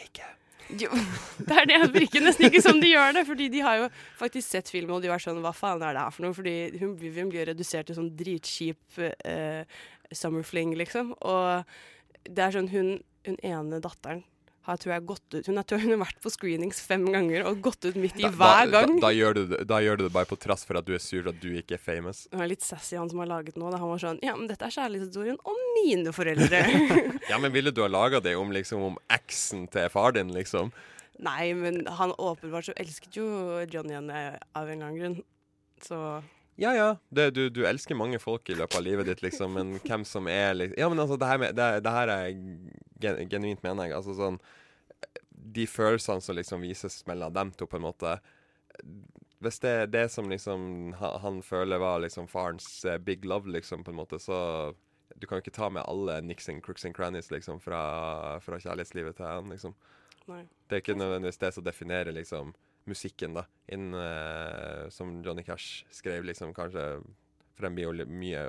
[0.68, 0.90] jo,
[1.48, 1.76] det er det.
[1.80, 3.24] Det virker nesten ikke som de gjør det.
[3.28, 3.86] Fordi de har jo
[4.18, 6.36] faktisk sett filmen, og de var sånn Hva faen er det her for noe?
[6.36, 9.64] Fordi hun Vivian blir redusert til sånn dritskip eh,
[10.14, 11.14] summer fling, liksom.
[11.20, 11.64] Og
[12.28, 14.24] det er sånn hun, hun ene datteren
[14.68, 17.46] har tror jeg gått ut Hun har, tror hun har vært på screenings fem ganger
[17.48, 18.90] og gått ut midt i Da, hver gang.
[19.00, 20.92] da, da, gjør du, det- da gjør du det bare på trass for at du
[20.92, 22.26] er sur at du ikke er famous.
[22.28, 23.70] Det var litt sassy, han som har laget nå.
[23.72, 26.60] Da han var sånn Ja, men dette er kjærlighetshistorien om mine foreldre.
[27.32, 30.68] Ja, men ville du ha laga det om liksom om eksen til far din, liksom?
[31.24, 33.24] Nei, men han åpenbart så elsket jo
[33.72, 35.16] Johnny henne av en eller annen grunn.
[35.82, 35.96] Så
[36.60, 36.96] Ja, ja.
[37.08, 40.26] Det, du, du elsker mange folk i løpet av livet ditt, liksom, men hvem som
[40.26, 42.24] er liksom Ja, men altså, det her, med, det, det her er
[42.98, 43.94] gen, genuint, mener jeg.
[43.94, 44.40] Altså sånn
[45.54, 48.16] De følelsene som liksom vises mellom dem to, på en måte
[49.38, 53.86] Hvis det er det som liksom han føler var liksom farens eh, big love, liksom,
[53.86, 54.74] på en måte, så
[55.14, 58.58] Du kan jo ikke ta med alle nicks and crooks and crannies, liksom, fra, fra
[58.58, 59.78] kjærlighetslivet til han, liksom.
[60.26, 60.42] Nei.
[60.66, 62.50] Det er ikke nødvendigvis det som definerer liksom
[62.88, 63.44] musikken, da.
[63.74, 67.02] Inn, eh, som Johnny Cash skrev, liksom kanskje
[67.58, 68.42] For den blir jo mye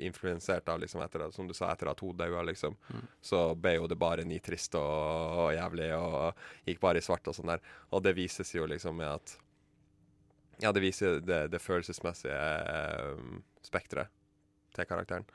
[0.00, 2.76] influensert av, liksom, etter som du sa, etter at hun daua, liksom.
[3.20, 6.32] Så ble jo det bare nitrist og, og jævlig, og
[6.64, 7.60] gikk bare i svart og sånn der.
[7.92, 9.38] Og det vises jo liksom med at
[10.62, 13.22] Ja, det viser det, det følelsesmessige eh,
[13.66, 14.08] spekteret
[14.74, 15.26] til karakteren.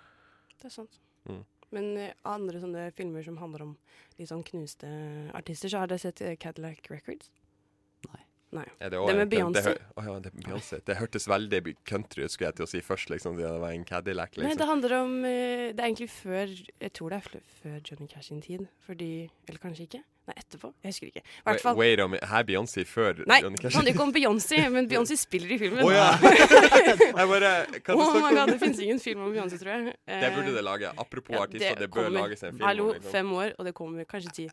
[0.58, 1.00] det er sant.
[1.30, 1.44] Mm.
[1.76, 3.76] Men eh, andre sånne filmer som handler om
[4.18, 4.90] litt sånn knuste
[5.38, 7.30] artister, så har dere sett eh, Cadillac Records?
[8.52, 8.64] Nei.
[8.82, 9.62] Er det, det med Beyoncé.
[9.62, 10.80] Det, hø- ja, det, Beyoncé.
[10.88, 13.36] det hørtes veldig country ut, skulle jeg til å si først, liksom.
[13.38, 14.58] Det var en Cadillac, Nei, liksom.
[14.64, 16.48] det handler om eh, Det er egentlig før
[16.82, 18.66] Jeg tror det er før Johnny Cash sin tid.
[18.88, 19.12] Fordi
[19.48, 20.02] Eller kanskje ikke?
[20.30, 20.70] Nei, etterpå?
[20.84, 21.22] Jeg husker ikke.
[21.48, 24.60] Wait, fall wait a minute, Her Beyoncé før Nei, Johnny det handler ikke om Beyoncé,
[24.76, 25.82] men Beyoncé spiller i filmen.
[25.82, 26.12] Oh, ja.
[27.20, 27.54] Jeg bare
[27.88, 29.96] Hva oh my god, det finnes ingen film om Beyoncé, tror jeg.
[30.06, 30.92] Det burde det lage.
[31.02, 32.28] Apropos ja, artister, det bør kommer.
[32.28, 32.66] lages en film.
[32.68, 33.12] Hallo, liksom.
[33.12, 34.48] fem år, og det kommer kanskje ti.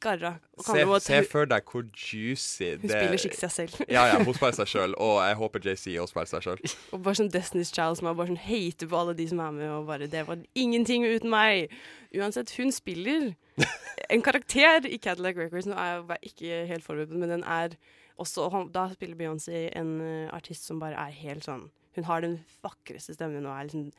[0.00, 0.34] Garra.
[0.60, 3.80] Se, det se for deg hvor juicy Hun spiller skikkelig seg selv.
[3.88, 6.62] ja, ja, hun spiller seg sjøl, og jeg håper JC også spiller seg sjøl.
[6.92, 9.56] Og bare sånn Destiny's Child som er bare sånn hater på alle de som er
[9.56, 11.72] med, og bare 'Det var ingenting uten meg'.
[12.14, 13.34] Uansett, hun spiller
[14.12, 15.68] en karakter i Cadillac Records.
[15.68, 17.76] Nå er jeg ikke helt forberedt, men den er
[18.16, 21.66] også Da spiller Beyoncé en eh, artist som bare er helt sånn
[21.96, 23.90] Hun har den vakreste stemmen og er liksom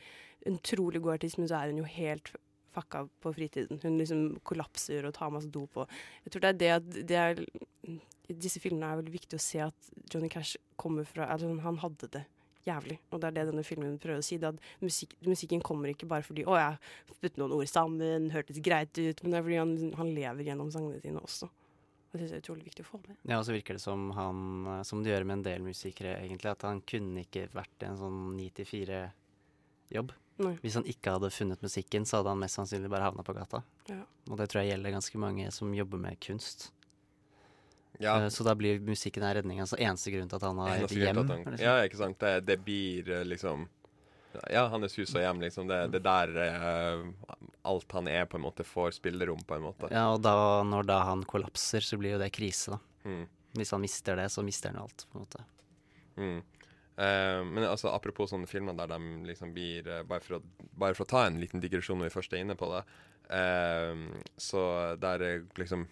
[0.47, 2.29] en utrolig god artist, men så er hun jo helt
[2.73, 3.79] fucka på fritiden.
[3.81, 5.89] Hun liksom kollapser og tar masse dop og
[6.25, 7.43] Jeg tror det er det at det er
[8.27, 12.09] disse filmene er veldig viktig å se at Johnny Cash kommer fra altså Han hadde
[12.11, 12.25] det
[12.67, 12.97] jævlig.
[13.11, 14.39] Og det er det denne filmen prøver å si.
[14.43, 18.93] At musik musikken kommer ikke bare fordi 'Å, jeg puttet noen ord sammen, hørtes greit
[18.97, 21.49] ut', men det er fordi han, han lever gjennom sangene sine også.
[22.07, 23.17] Og det er utrolig viktig å få med.
[23.27, 26.53] Ja, og så virker det som han, som det gjør med en del musikere, egentlig,
[26.53, 30.15] at han kunne ikke vært en sånn 9-4-jobb.
[30.37, 33.63] Hvis han ikke hadde funnet musikken, så hadde han mest sannsynlig bare havna på gata.
[33.89, 34.03] Ja.
[34.29, 36.69] Og det tror jeg gjelder ganske mange som jobber med kunst.
[37.99, 38.23] Ja.
[38.23, 39.65] Eh, Så da blir musikken her redninga.
[39.65, 41.15] Altså eneste grunn til at han har et hjem.
[41.15, 41.59] han- liksom.
[41.59, 42.19] Ja, ikke sant.
[42.19, 43.67] Det, det blir eh, liksom
[44.53, 45.67] Ja, hans hus og hjem, liksom.
[45.67, 47.07] Det, det der uh,
[47.65, 49.87] alt han er, på en måte, får spillerom, på en måte.
[49.89, 53.09] Ja, og da, når da han kollapser, så blir jo det krise, da.
[53.09, 53.23] Mm.
[53.57, 55.41] Hvis han mister det, så mister han alt, på en måte.
[56.17, 56.37] Mm.
[56.97, 60.41] Uh, men altså, apropos sånne filmer der de liksom blir uh, bare, for å,
[60.77, 62.83] bare for å ta en liten digresjon når vi først er inne på det,
[64.37, 64.61] så
[65.01, 65.23] der
[65.57, 65.87] liksom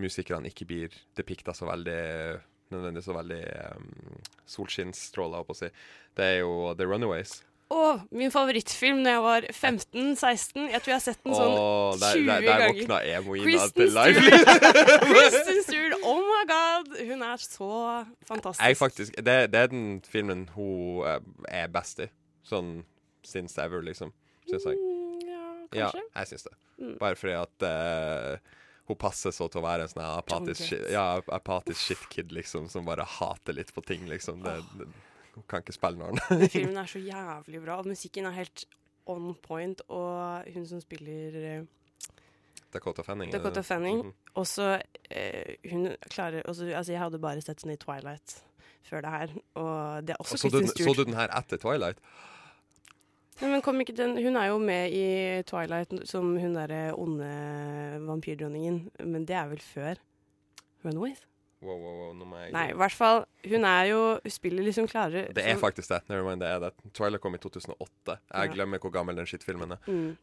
[0.00, 1.98] musikerne ikke blir depikta så veldig
[2.72, 3.42] nødvendigvis så veldig
[3.76, 3.92] um,
[4.48, 5.70] solskinnsstråler, holdt på å si.
[6.18, 7.38] Det er jo The Runaways.
[7.68, 7.80] Å,
[8.16, 10.68] min favorittfilm da jeg var 15-16.
[10.72, 12.78] Jeg tror jeg har sett den sånn Åh, der, 20 der, der ganger.
[12.78, 14.22] våkna emoina til live.
[15.10, 16.94] Kristen Stewart, oh my god!
[17.10, 17.72] Hun er så
[18.30, 18.64] fantastisk.
[18.64, 21.20] Jeg faktisk, det, det er den filmen hun eh,
[21.60, 22.08] er best i.
[22.48, 22.78] Sånn
[23.26, 24.14] since ever, liksom.
[24.48, 24.80] Syns jeg.
[25.28, 26.00] Ja, kanskje.
[26.00, 26.56] Ja, jeg syns det.
[26.80, 26.94] Mm.
[27.02, 28.56] Bare fordi at eh,
[28.88, 33.04] hun passer så til å være en sånn apatisk, ja, apatisk shitkid, liksom, som bare
[33.18, 34.40] hater litt på ting, liksom.
[34.46, 34.88] Det, det,
[35.34, 36.50] hun kan ikke spille noe annet.
[36.54, 38.64] filmen er så jævlig bra, og musikken er helt
[39.08, 39.82] on point.
[39.92, 41.68] Og hun som spiller eh,
[42.74, 43.32] Dakota Fanning.
[43.32, 44.00] Dakota Fanning.
[44.02, 44.32] Fanning -hmm.
[44.40, 48.44] også eh, Hun klarer også, Altså, jeg hadde bare sett den i Twilight
[48.82, 51.56] før det her, og det er også Og så, du, så du den her etter
[51.56, 51.98] Twilight?
[53.40, 57.28] Men kom ikke den Hun er jo med i Twilight som hun derre onde
[58.06, 59.94] vampyrdronningen, men det er vel før
[60.84, 61.22] Runaways?
[61.62, 63.24] Wow, wow, wow, nå må jeg Nei, i hvert fall.
[63.50, 66.00] Hun er jo Hun spiller liksom klarere Det er som- faktisk det.
[66.08, 66.72] Never mind, det er det.
[66.94, 67.88] Twilight kom i 2008.
[68.06, 68.52] Jeg Ja.
[68.54, 69.78] glemmer hvor gammel den skittfilmen er.
[69.86, 70.16] Mm.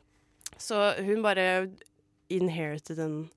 [0.58, 1.70] Så hun bare
[2.30, 3.30] inherited den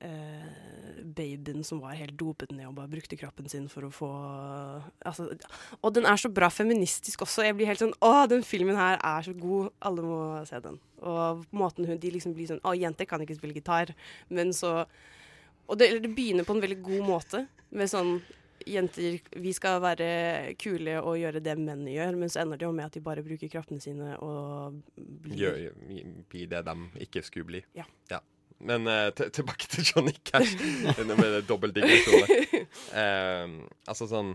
[0.00, 4.10] eh, babyen som var helt dopet ned og bare brukte kroppen sin for å få
[5.06, 5.28] altså,
[5.80, 7.44] Og den er så bra feministisk også.
[7.46, 9.70] Jeg blir helt sånn Å, den filmen her er så god.
[9.86, 10.18] Alle må
[10.48, 10.80] se den.
[11.00, 13.94] Og måten hun De liksom blir sånn Å, jenter kan ikke spille gitar.
[14.28, 14.84] Men så
[15.66, 17.46] Og det, det begynner på en veldig god måte.
[17.70, 18.18] Med sånn
[18.68, 22.74] Jenter, vi skal være kule og gjøre det menn gjør, men så ender det jo
[22.76, 25.70] med at de bare bruker kraftene sine og blir Gjør,
[26.28, 26.74] bli det de
[27.06, 27.62] ikke skulle bli.
[27.78, 27.86] Ja.
[28.60, 30.56] Men eh, tilbake til Johnny Cash.
[31.08, 32.26] med dobbel digresjon.
[32.94, 33.46] Eh,
[33.90, 34.28] altså sånn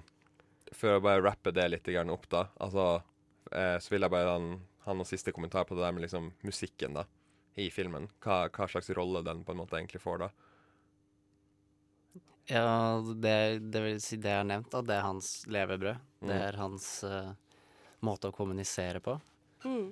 [0.76, 2.42] For å bare rappe det litt opp, da.
[2.60, 3.02] Altså,
[3.52, 4.50] eh, så vil jeg bare han,
[4.88, 7.06] ha noen siste kommentar på det der med liksom musikken da
[7.56, 8.10] i filmen.
[8.24, 10.30] Hva, hva slags rolle den på en måte egentlig får da.
[12.52, 16.02] Ja, det, det vil si det jeg har nevnt, da, det er hans levebrød.
[16.22, 16.28] Mm.
[16.30, 17.32] Det er hans uh,
[18.06, 19.16] måte å kommunisere på.
[19.66, 19.88] Mm.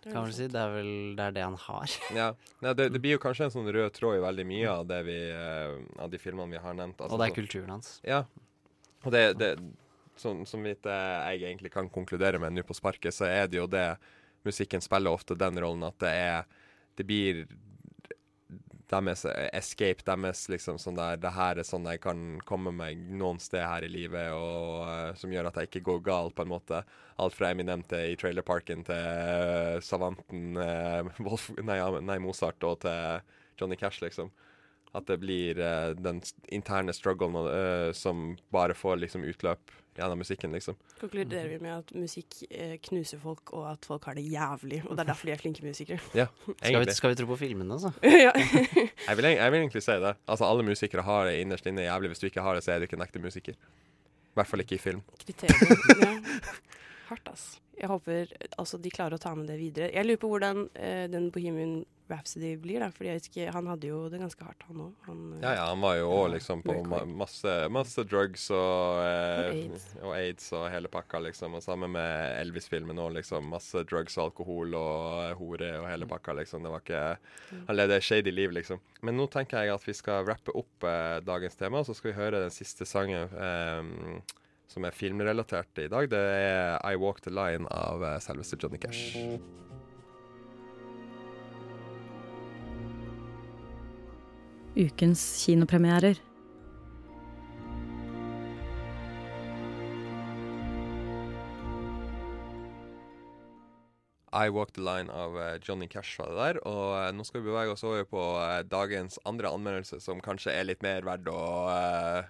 [0.00, 0.46] Det Kan vel si.
[0.48, 1.96] Det er vel det, er det han har.
[2.16, 2.28] Ja,
[2.64, 5.00] ja det, det blir jo kanskje en sånn rød tråd i veldig mye av, det
[5.08, 7.00] vi, uh, av de filmene vi har nevnt.
[7.00, 7.92] altså Og det er kulturen hans.
[8.06, 8.24] Ja.
[9.04, 9.50] Og det, det
[10.20, 13.68] som, som vidt jeg egentlig kan konkludere med nå på sparket, så er det jo
[13.70, 13.92] det
[14.40, 16.46] Musikken spiller ofte den rollen at det er
[16.96, 17.42] Det blir
[18.90, 23.38] deres escape, deres liksom sånn der Det her er sånn jeg kan komme meg noen
[23.42, 26.52] sted her i livet, og uh, som gjør at jeg ikke går gal, på en
[26.52, 26.82] måte.
[27.20, 32.82] Alt fra Eminem til i trailerparken til uh, Savanten, uh, Wolf, nei, nei, Mozart og
[32.84, 33.22] til
[33.60, 34.32] Johnny Cash, liksom.
[34.96, 36.18] At det blir uh, den
[36.50, 40.74] interne strugglen uh, som bare får liksom utløp gjennom musikken, liksom.
[41.00, 44.80] Konkluderer vi med at musikk uh, knuser folk, og at folk har det jævlig.
[44.86, 46.00] Og det er derfor de er flinke musikere.
[46.20, 46.26] Ja,
[46.56, 47.92] Skal vi, skal vi tro på filmene, altså?
[48.26, 48.34] ja.
[49.10, 50.14] Jeg vil, jeg vil egentlig si det.
[50.26, 52.10] Altså, alle musikere har det innerst inne jævlig.
[52.12, 53.56] Hvis du ikke har det, så er du ikke en ekte musiker.
[54.30, 55.00] I hvert fall ikke i film.
[55.18, 55.80] Kriterier.
[56.02, 56.12] Ja.
[57.08, 57.46] Hardt, ass.
[57.80, 58.28] Jeg håper
[58.60, 59.88] altså, de klarer å ta med det videre.
[59.94, 61.80] Jeg lurer på hvordan eh, den Bohemian
[62.10, 62.88] Rhapsody blir, da.
[62.94, 65.08] Fordi jeg vet ikke, han hadde jo det ganske hardt, han òg.
[65.44, 69.54] Ja, ja, han var jo òg liksom på ma masse, masse drugs og, eh, Og
[69.54, 69.86] AIDS.
[70.02, 71.54] og aids og hele pakka, liksom.
[71.58, 73.48] Og sammen med Elvis-filmen òg, liksom.
[73.54, 76.66] Masse drugs og alkohol og eh, hore og hele pakka, liksom.
[76.66, 77.04] Det var ikke
[77.68, 78.80] Han levde shady liv, liksom.
[79.02, 82.18] Men nå tenker jeg at vi skal rappe opp eh, dagens tema, så skal vi
[82.20, 84.20] høre den siste sangen eh,
[84.70, 86.06] som er filmrelatert i dag.
[86.12, 89.16] Det er I Walk the Line av eh, selveste Johnny Cash.
[94.76, 96.20] Ukens kinopremierer.
[104.32, 106.58] I Walk the Line av eh, Johnny Cash var det der.
[106.70, 110.52] Og eh, nå skal vi bevege oss over på eh, dagens andre anmeldelse, som kanskje
[110.54, 111.38] er litt mer verdt å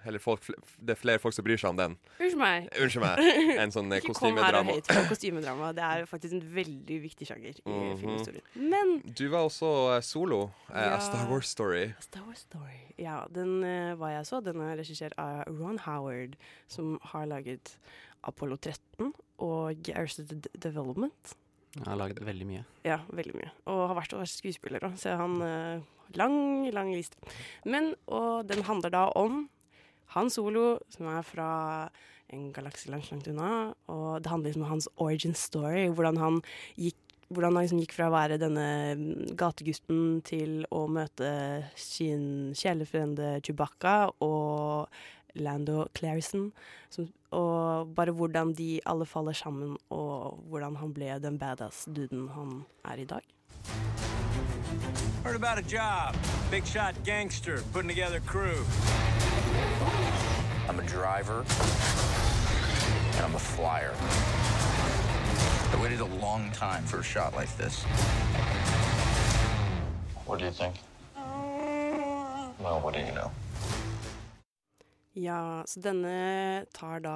[0.09, 0.47] Eller folk,
[0.81, 1.97] det er flere folk som bryr seg om den.
[2.17, 2.69] Unnskyld meg.
[2.81, 3.21] Unnskyld meg.
[3.61, 4.01] En sånn kostymedrama.
[4.01, 5.03] Ikke kom her og kostymedrama.
[5.03, 5.69] på kostymedrama.
[5.77, 7.97] Det er faktisk en veldig viktig sjanger i Mhm.
[8.01, 8.47] filmhistorien.
[8.55, 10.41] Men Du var også solo.
[10.73, 10.97] Ja.
[10.99, 11.91] Star Wars Story.
[11.99, 12.79] Star Wars Story.
[12.97, 13.59] Ja, den
[13.99, 14.41] var jeg så.
[14.43, 16.33] Den er regissert av Ron Howard,
[16.67, 17.75] som har laget
[18.23, 21.35] Apollo 13 og Arrested Development.
[21.79, 22.61] Han har laget veldig mye.
[22.83, 23.51] Ja, veldig mye.
[23.71, 25.89] Og har vært, og vært skuespiller òg, så han uh,
[26.19, 27.15] Lang, lang liste.
[27.63, 29.45] Men, og den handler da om
[30.11, 31.51] Han Solo, som er fra
[32.35, 33.71] en galakse langt, langt unna.
[33.87, 36.41] Og det handler liksom om hans origin story, hvordan han
[36.75, 36.99] gikk
[37.31, 38.65] hvordan han liksom gikk fra å være denne
[38.99, 41.29] mm, gategutten til å møte
[41.79, 43.95] sin kjælefrende Chewbacca
[44.25, 44.91] og
[45.35, 46.51] Lando Clarison.
[46.89, 52.65] Som, og bare hvordan de alle faller sammen, og hvordan han ble den badass-duden han
[52.85, 53.21] er i dag.
[55.23, 56.15] Heard about a job.
[56.51, 58.65] Big shot gangster putting together crew.
[60.67, 61.45] I'm a driver,
[63.15, 63.93] and I'm a flyer.
[65.73, 67.83] I waited a long time for a shot like this.
[70.25, 70.75] What do you think?
[72.59, 73.31] Well, what do you know?
[75.19, 77.15] Ja, så denne tar da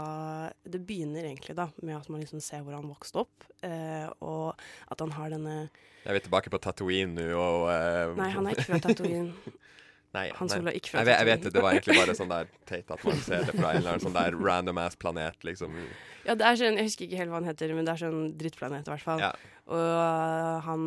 [0.67, 4.57] Det begynner egentlig da med at man liksom ser hvor han vokste opp, eh, og
[4.91, 5.55] at han har denne
[6.03, 9.31] Jeg er tilbake på Tatooine nå, og eh, Nei, han er ikke fra Tatooine.
[10.15, 10.55] Nei, Han nei.
[10.55, 12.91] Solo er ikke fra vet, jeg vet det, det var egentlig bare sånn der teit
[12.93, 15.75] at man ser det fra en eller annen sånn der random ass planet, liksom.
[16.23, 18.21] Ja, det er sånn, Jeg husker ikke helt hva han heter, men det er sånn
[18.39, 19.23] drittplanet i hvert fall.
[19.25, 19.33] Ja.
[19.75, 20.85] Og han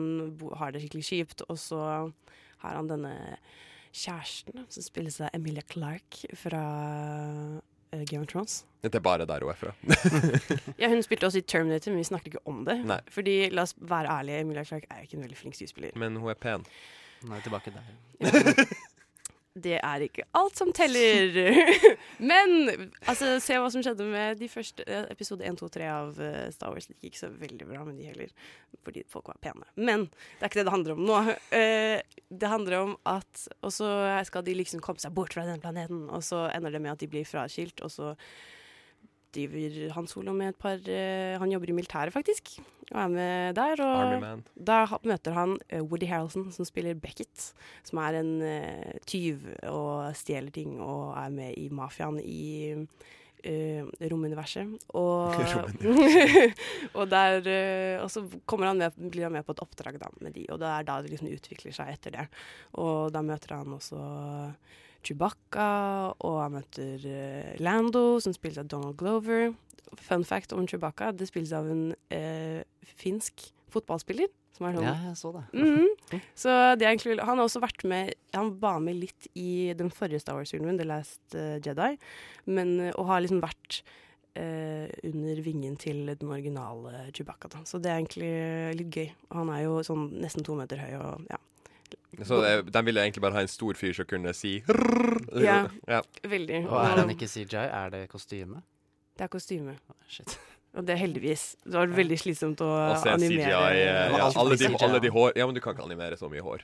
[0.63, 1.83] har det skikkelig kjipt, og så
[2.65, 3.13] har han denne
[3.93, 6.63] kjæresten som spilles av Emilia Clarke fra
[7.93, 8.65] uh, Game of Thrones.
[8.83, 9.73] Det er bare der hun er fra.
[10.81, 12.79] Ja, Hun spilte også i Terminator, men vi snakker ikke om det.
[12.87, 13.01] Nei.
[13.11, 15.91] Fordi, la oss være ærlige, Emilia Clarke er jo ikke en veldig flink skuespiller.
[15.99, 16.67] Men hun er pen.
[17.27, 18.67] Nå er tilbake der.
[19.65, 21.37] Det er ikke alt som teller.
[22.31, 26.21] Men altså, se hva som skjedde med de første eh, episode 1, 2, 3 av
[26.23, 26.89] eh, Star Wars.
[26.89, 28.35] Det gikk ikke så veldig bra med de heller,
[28.87, 29.69] fordi folk var pene.
[29.77, 31.23] Men det er ikke det det handler om nå.
[31.57, 31.97] Eh,
[32.29, 33.89] det handler om at Og så
[34.29, 37.03] skal de liksom komme seg bort fra den planeten, og så ender det med at
[37.03, 38.15] de blir fraskilt, og så
[39.35, 42.57] driver Han Solo med et par uh, Han jobber i militæret, faktisk,
[42.91, 43.83] og er med der.
[43.85, 47.53] Og da møter han uh, Woody Harrelson, som spiller Beckett,
[47.87, 52.83] som er en uh, tyv og stjeler ting og er med i mafiaen i
[54.11, 54.73] romuniverset.
[54.99, 55.31] Og,
[56.99, 57.47] og, der,
[58.03, 60.73] og så han med, blir han med på et oppdrag da, med de, og det
[60.73, 62.27] er da det liksom utvikler seg etter det.
[62.83, 64.03] Og da møter han også
[65.07, 65.69] Chewbacca,
[66.25, 69.53] og han møter uh, Lando, som spilles av Donald Glover.
[69.97, 72.61] Fun fact om Chewbacca, det spilles av en uh,
[72.99, 74.31] finsk fotballspiller.
[74.59, 75.45] Som er sånn Ja, jeg så det.
[75.55, 75.87] Mhm.
[76.43, 76.51] Så
[76.81, 80.23] det er egentlig, han har også vært med Han var med litt i den forrige
[80.23, 81.93] Star Wars-filmen, The Last eh, Jedi,
[82.51, 83.83] men, og har liksom vært
[84.39, 87.53] eh, under vingen til den originale Chewbacca.
[87.53, 87.63] Da.
[87.69, 88.33] Så det er egentlig
[88.81, 89.13] litt gøy.
[89.37, 91.39] Han er jo sånn nesten to meter høy og ja.
[92.25, 94.59] Så det, de ville egentlig bare ha en stor fyr som kunne si
[95.39, 96.03] Ja, Ja.
[96.25, 96.65] veldig.
[96.67, 97.65] Og er han ikke CJI?
[97.69, 98.63] Er det kostyme?
[99.19, 99.77] Det er kostyme.
[100.09, 100.39] Shit.
[100.77, 101.57] Og det er heldigvis.
[101.65, 103.49] Det var veldig slitsomt å Også animere.
[103.49, 106.29] CGI eh, ja, alle, de, alle de hår Ja, men du kan ikke animere så
[106.31, 106.63] mye hår.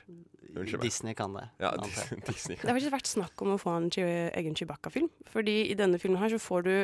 [0.55, 0.85] Unnskyld meg.
[0.85, 1.47] Disney kan det.
[1.59, 1.73] Ja,
[2.29, 2.61] Disney kan.
[2.61, 5.09] Det har faktisk vært snakk om å få en egen Chewbacca-film.
[5.33, 6.75] Fordi i denne filmen her så får du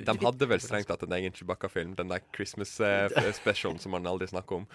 [0.00, 3.12] De hadde vel strengt tatt en egen Chewbacca-film, den der Christmas eh,
[3.78, 4.66] som man aldri snakker om.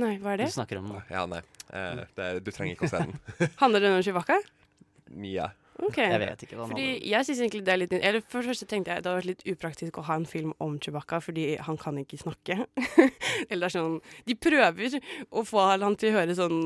[0.00, 0.50] Nei, hva er det?
[0.52, 1.00] Du snakker om nå.
[1.12, 1.42] Ja, nei.
[1.72, 3.50] Eh, det, du trenger ikke å se den.
[3.60, 4.38] Handler den om Chewbacca?
[5.22, 5.50] Mye.
[5.80, 5.98] Ok.
[5.98, 8.66] Jeg vet ikke hva Fordi jeg synes egentlig det er litt Eller For det første
[8.68, 11.78] tenkte jeg det hadde vært litt upraktisk å ha en film om Chewbacca, fordi han
[11.80, 12.58] kan ikke snakke.
[13.50, 13.96] Eller det er sånn
[14.28, 14.98] De prøver
[15.30, 16.58] å få han til å høre sånn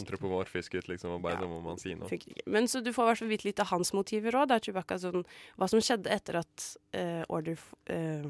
[0.00, 2.18] Antropomorfisk ut, liksom, og bare ja, må man si noe.
[2.50, 4.54] Men så du får i hvert fall vite litt av hans motiver òg.
[4.54, 5.26] er Chewbacca sånn
[5.60, 8.24] Hva som skjedde etter at uh, Order f eh,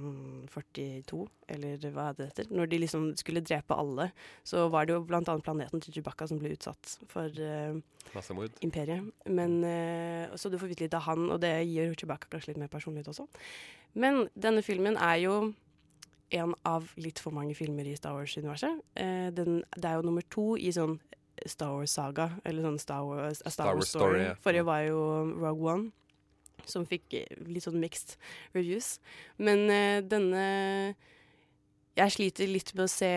[0.50, 1.24] 42,
[1.54, 4.10] eller hva det heter, når de liksom skulle drepe alle,
[4.46, 7.76] så var det jo blant annet planeten til Chewbacca som ble utsatt for uh,
[8.14, 8.54] Massemord.
[8.64, 9.06] imperiet.
[9.26, 9.58] Men,
[10.24, 12.62] eh, så du får vite litt av han, og det gir jo Chewbacca kanskje litt
[12.64, 13.28] mer personlighet også.
[13.94, 15.36] Men denne filmen er jo
[16.34, 18.80] en av litt for mange filmer i Star Wars-universet.
[18.98, 20.98] Eh, det er jo nummer to i sånn
[21.46, 24.04] Star Wars-saga, eller sånn Star Wars, Star Star Wars Story.
[24.04, 24.34] Story, ja.
[24.42, 25.00] Forrige var jo
[25.42, 25.90] Rogue One,
[26.70, 28.16] som fikk eh, litt sånn mixed
[28.56, 28.98] reviews.
[29.38, 30.46] Men eh, denne
[31.94, 33.08] Jeg sliter litt med å se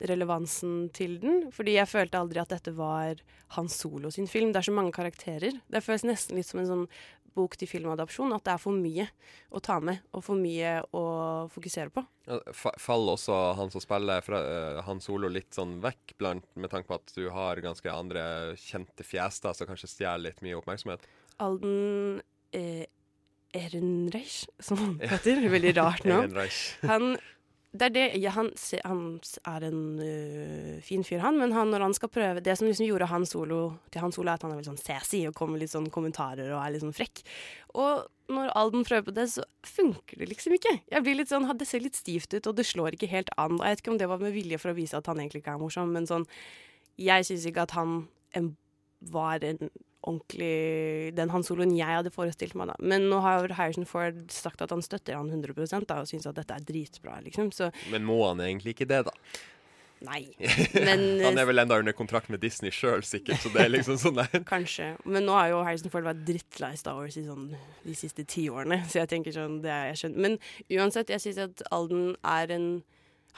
[0.00, 3.18] relevansen til den, fordi jeg følte aldri at dette var
[3.56, 4.52] Hans Solo sin film.
[4.52, 5.58] Det er så mange karakterer.
[5.66, 6.84] Det føles nesten litt som en sånn
[7.38, 9.06] bok til filmadopsjon, at det er for mye
[9.54, 11.04] å ta med, og for mye å
[11.52, 12.02] fokusere på.
[12.54, 16.90] Faller også han som spiller fra, uh, Han Solo litt sånn vekk, blant, med tanke
[16.90, 18.24] på at du har ganske andre
[18.60, 21.06] kjente fjes da, som kanskje stjeler litt mye oppmerksomhet?
[21.44, 22.20] Alden
[22.56, 22.86] eh,
[23.56, 25.40] Ehrenreich, som han heter.
[25.48, 26.04] Veldig rart.
[26.08, 26.60] Ehrenreich.
[26.84, 27.14] Han,
[27.78, 28.50] det er det, ja, han,
[28.84, 29.00] han
[29.46, 32.88] er en uh, fin fyr, han, men han, når han skal prøve Det som liksom
[32.88, 33.60] gjorde han solo
[33.92, 35.90] til han solo, er at han er veldig sånn sassy og kommer med litt sånn
[35.94, 37.22] kommentarer og er litt sånn frekk.
[37.78, 40.74] Og når Alden prøver på det, så funker det liksom ikke.
[40.90, 43.56] Jeg blir litt sånn, Det ser litt stivt ut, og det slår ikke helt an.
[43.62, 45.56] Jeg vet ikke om det var med vilje for å vise at han egentlig ikke
[45.56, 46.26] er morsom, men sånn
[46.98, 48.56] Jeg syns ikke at han en,
[49.00, 49.70] var en
[50.08, 52.78] ordentlig Den Han Soloen jeg hadde forestilt meg, da.
[52.80, 56.40] Men nå har Harrison Ford sagt at han støtter han 100 da, og syns at
[56.40, 57.52] dette er dritbra, liksom.
[57.54, 59.14] Så Men må han egentlig ikke det, da?
[60.04, 60.20] nei.
[60.88, 63.98] Men han er vel enda under kontrakt med Disney sjøl, sikkert, så det er liksom
[64.00, 64.42] sånn der.
[64.52, 64.92] Kanskje.
[65.04, 67.50] Men nå har jo Harrison Ford vært drittlei Star Wars i sånn
[67.84, 70.24] de siste ti årene, så jeg tenker sånn det er jeg skjønner.
[70.28, 70.38] Men
[70.78, 72.70] uansett, jeg syns at Alden er en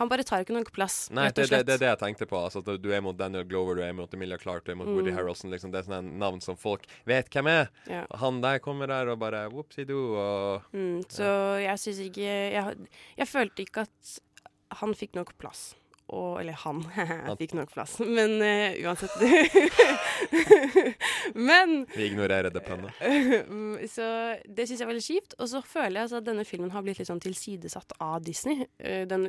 [0.00, 2.38] Han bare tar ikke nok plass, Nei, det, det, det er det jeg tenkte på.
[2.40, 5.10] Altså, du er mot Daniel Glover, du er mot Emilia Clarke, du er mot Woody
[5.12, 5.16] Mm.
[5.18, 5.52] Harrelson.
[5.52, 5.72] Liksom.
[5.74, 7.68] Det er sånne navn som folk vet hvem er.
[7.90, 8.06] Ja.
[8.22, 11.28] Han der kommer der og bare whoopsie-do og Mm, så
[11.60, 12.24] jeg syns ikke
[12.56, 12.88] jeg,
[13.20, 14.16] jeg følte ikke at
[14.80, 15.74] han fikk nok plass.
[16.10, 16.80] Og, eller han
[17.38, 18.00] fikk nok plass.
[18.02, 19.14] Men uh, uansett
[21.34, 22.90] Men Vi ignorerer det pønnet.
[23.94, 24.06] Så
[24.46, 25.36] det syns jeg er veldig kjipt.
[25.38, 28.66] Og så føler jeg altså at denne filmen har blitt litt sånn tilsidesatt av Disney.
[28.82, 29.28] Uh, Den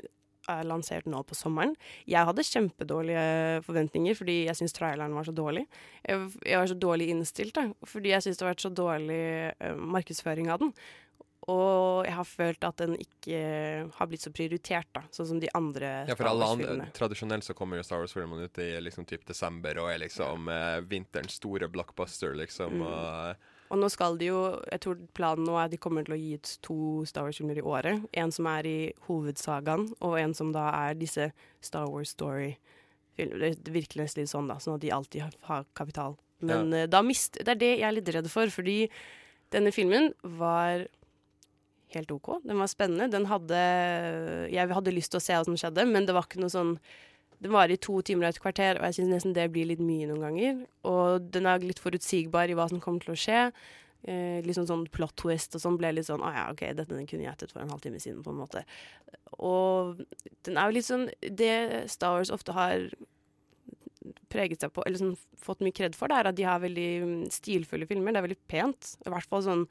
[0.50, 1.76] er lansert nå på sommeren.
[2.10, 5.68] Jeg hadde kjempedårlige forventninger fordi jeg syns traileren var så dårlig.
[6.08, 9.22] Jeg, jeg var så dårlig innstilt da, fordi jeg syns det har vært så dårlig
[9.62, 10.76] uh, markedsføring av den.
[11.50, 13.38] Og jeg har følt at den ikke
[13.96, 16.86] har blitt så prioritert, da, sånn som de andre Ja, for alle andre.
[16.94, 20.78] Tradisjonelt så kommer jo Star Wars-filmene ut i liksom typ desember og er liksom eh,
[20.86, 22.78] vinterens store blockbuster, liksom.
[22.78, 22.86] Mm.
[22.86, 26.18] Og, Og nå skal de jo Jeg tror planen nå er at de kommer til
[26.18, 26.77] å gi ut to
[27.07, 28.03] Star Wars-filmer i året.
[28.11, 31.31] En som er i hovedsagaen, og en som da er disse
[31.64, 32.60] Star Wars Story-filmer.
[33.18, 36.18] Det er virkelig nesten litt sånn, da, sånn at de alltid har, har kapital.
[36.41, 36.88] Men ja.
[36.89, 38.80] da mist, det er det jeg er litt redd for, fordi
[39.53, 40.88] denne filmen var
[41.95, 42.34] helt OK.
[42.48, 43.11] Den var spennende.
[43.11, 43.61] Den hadde
[44.52, 46.76] Jeg hadde lyst til å se hva som skjedde, men det var ikke noe sånn
[47.42, 49.82] Den varer i to timer og et kvarter, og jeg syns nesten det blir litt
[49.82, 50.66] mye noen ganger.
[50.88, 53.46] Og den er litt forutsigbar i hva som kommer til å skje.
[54.02, 56.90] Eh, litt sånn, sånn plot twist og sånn ble litt sånn Å ja, OK, dette
[56.90, 58.64] den kunne jeg gjettet for en halvtime siden, på en måte.
[59.38, 60.02] Og
[60.48, 61.54] den er jo litt sånn Det
[61.94, 62.88] Star Wars ofte har
[64.34, 66.90] preget seg på, eller sånn, fått mye kred for, det er at de har veldig
[67.04, 68.16] mm, stilfulle filmer.
[68.16, 68.94] Det er veldig pent.
[69.06, 69.66] I hvert fall sånn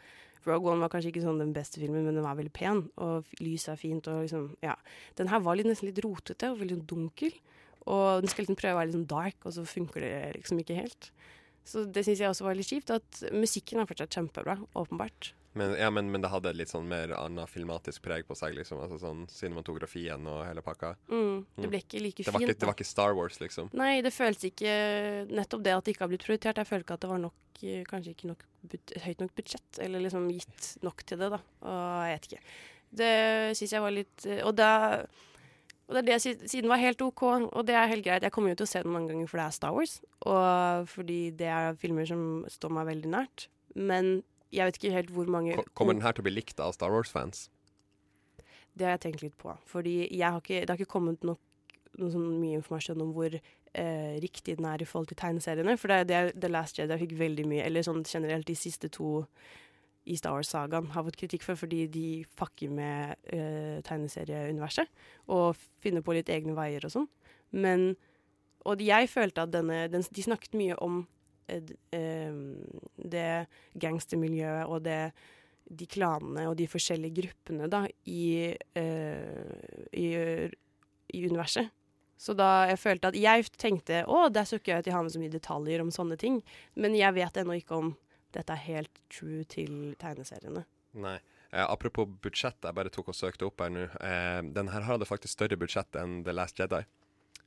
[0.47, 2.85] Rogue One var kanskje ikke sånn den beste filmen, men den var veldig pen.
[3.03, 4.09] Og lyset er fint.
[4.09, 4.77] og liksom, ja.
[5.19, 7.35] Den her var litt, nesten litt rotete og veldig sånn dunkel.
[7.87, 10.61] Og den skal liksom prøve å være litt sånn dark, og så funker det liksom
[10.61, 11.11] ikke helt.
[11.65, 12.91] Så det syns jeg også var litt kjipt.
[12.93, 15.33] At musikken er fortsatt kjempebra, åpenbart.
[15.53, 18.81] men, ja, men, men det hadde litt sånn mer annet filmatisk preg på seg, liksom.
[18.85, 20.95] Altså sånn cinematografien og hele pakka.
[21.11, 23.71] Mm, det ble ikke like det var fint, Ikke, det var ikke Star Wars, liksom.
[23.77, 24.75] Nei, det føles ikke
[25.31, 26.61] Nettopp det at det ikke har blitt prioritert.
[26.63, 28.45] Jeg føler ikke at det var nok eh, Kanskje ikke nok
[29.05, 31.41] høyt nok budsjett, eller liksom gitt nok til det, da.
[31.67, 32.45] Og jeg vet ikke.
[33.01, 33.13] Det
[33.59, 34.71] syns jeg var litt eh, Og da
[35.91, 38.23] og det er det jeg siden var helt OK, og det er helt greit.
[38.23, 39.97] Jeg kommer jo til å se den mange ganger, for det er Star Wars.
[40.23, 43.49] Og fordi det er filmer som står meg veldig nært.
[43.75, 44.21] Men
[44.55, 46.73] jeg vet ikke helt hvor mange Ko- Kommer den her til å bli likt av
[46.79, 47.49] Star Wars-fans?
[48.79, 49.57] Det har jeg tenkt litt på.
[49.67, 51.43] Fordi jeg har ikke, det har ikke kommet nok
[51.99, 55.75] noe sånn mye informasjon om hvor eh, riktig den er i forhold til tegneseriene.
[55.77, 58.89] For det er det The Last Jedi fikk veldig mye, eller sånn generelt de siste
[58.95, 59.25] to
[60.11, 62.07] i Star Wars-sagaen har fått kritikk for fordi de
[62.39, 64.91] fucker med uh, tegneserieuniverset
[65.31, 67.11] og finner på litt egne veier og sånn.
[67.51, 67.93] Men
[68.69, 71.01] Og jeg følte at denne den, De snakket mye om
[71.49, 72.41] uh,
[72.97, 73.31] det
[73.81, 75.03] gangstermiljøet og det
[75.71, 80.09] de klanene og de forskjellige gruppene da, i, uh, i,
[81.15, 81.71] i universet.
[82.21, 85.05] Så da jeg følte at jeg tenkte å, det er så gøy at de har
[85.07, 86.41] med så mye detaljer om sånne ting.
[86.77, 87.95] Men jeg vet ennå ikke om
[88.37, 90.65] dette er helt true til tegneseriene.
[91.01, 91.19] Nei.
[91.51, 93.87] Eh, apropos budsjett, jeg bare tok og søkte opp her nå.
[94.07, 96.85] Eh, den her hadde faktisk større budsjett enn The Last Jedi.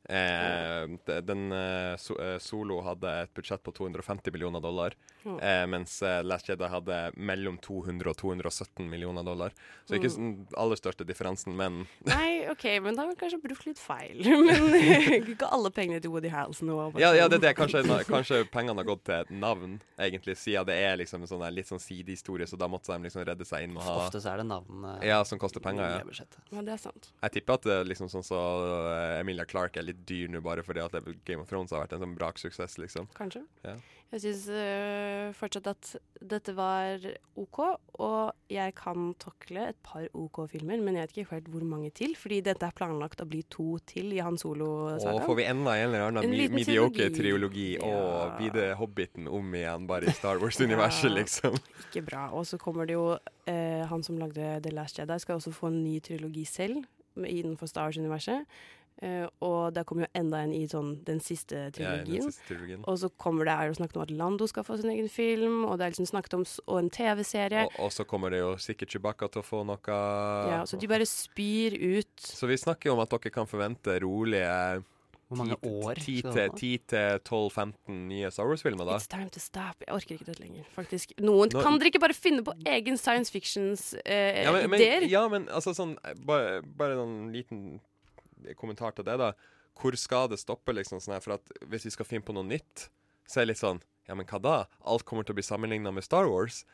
[0.10, 4.94] Eh, den eh, so, eh, Solo hadde et budsjett på 250 millioner dollar,
[5.24, 5.38] mm.
[5.40, 9.54] eh, mens eh, Last Jedi hadde mellom 200 og 217 millioner dollar.
[9.88, 10.18] Så ikke Mm.
[10.46, 14.20] den aller største differansen, men Nei, OK, men da har vi kanskje brukt litt feil.
[14.44, 14.76] Men
[15.24, 16.70] ikke alle pengene til Woody Harrelson.
[17.00, 17.54] Ja, ja, det er det.
[17.58, 21.30] Kanskje, na- kanskje pengene har gått til et navn, egentlig, siden det er liksom en
[21.32, 23.96] sånn litt sånn sidehistorie, så da måtte de liksom redde seg inn med å ha
[24.04, 26.28] Ofte så er det navn Ja, som koster penger, ja.
[26.52, 27.10] Ja, det er sant.
[27.24, 28.40] Jeg tipper at liksom sånn så
[28.92, 30.96] eh, Emilia Clarke er litt dyr nå bare fordi at
[31.26, 33.08] Game of Thrones har vært en sånn braksuksess, liksom.
[33.18, 33.44] Kanskje.
[33.66, 33.76] Ja.
[34.14, 34.44] Jeg syns
[35.40, 35.88] fortsatt at
[36.22, 37.02] dette var
[37.42, 37.60] OK,
[38.06, 42.14] og jeg kan tokle et par OK-filmer, men jeg vet ikke helt hvor mange til,
[42.20, 45.18] fordi dette er planlagt å bli to til i Han solo-saga.
[45.18, 47.18] Å, får vi enda en eller annen En mediocre trilogi.
[47.18, 51.16] triologi, og blir det Hobbiten om igjen, bare i Star Wars-universet, Ja.
[51.18, 51.58] liksom?
[51.88, 52.28] Ikke bra.
[52.38, 55.74] Og så kommer det jo uh, Han som lagde The Last Jedi, skal også få
[55.74, 56.86] en ny trilogi selv
[57.18, 58.46] innenfor Star Wars-universet.
[59.02, 62.28] Eh, og det kommer jo enda en i sånn den siste Ja, den trilogien.
[62.32, 62.84] siste trilogien.
[62.88, 65.66] og så kommer det er jo snakket om at Lando skal få sin egen film,
[65.66, 67.66] og det er liksom snakket om og en TV-serie.
[67.66, 69.98] Og, og så kommer det jo sikkert Chewbacca til å få noe
[70.54, 72.16] Ja, så de bare spyr ut.
[72.22, 74.84] Så vi snakker jo om at dere kan forvente rolige
[75.28, 77.74] Hvor mange år 10-12-15
[78.08, 78.98] nye Star Wars-filmer, da?
[78.98, 79.76] It's time to stop.
[79.86, 81.14] Jeg orker ikke dette lenger, faktisk.
[81.20, 84.54] Noen, Nå- Kan dere ikke bare finne på egen science fictions eh, Ja,
[85.08, 85.96] ja, men altså sånn
[86.26, 87.80] Bare, bare en liten
[88.60, 89.34] kommentar til det, da.
[89.80, 91.02] Hvor skal det stoppe, liksom?
[91.02, 92.88] sånn her, For at hvis vi skal finne på noe nytt,
[93.26, 94.56] så er det litt sånn Ja, men hva da?
[94.84, 96.66] Alt kommer til å bli sammenligna med Star Wars.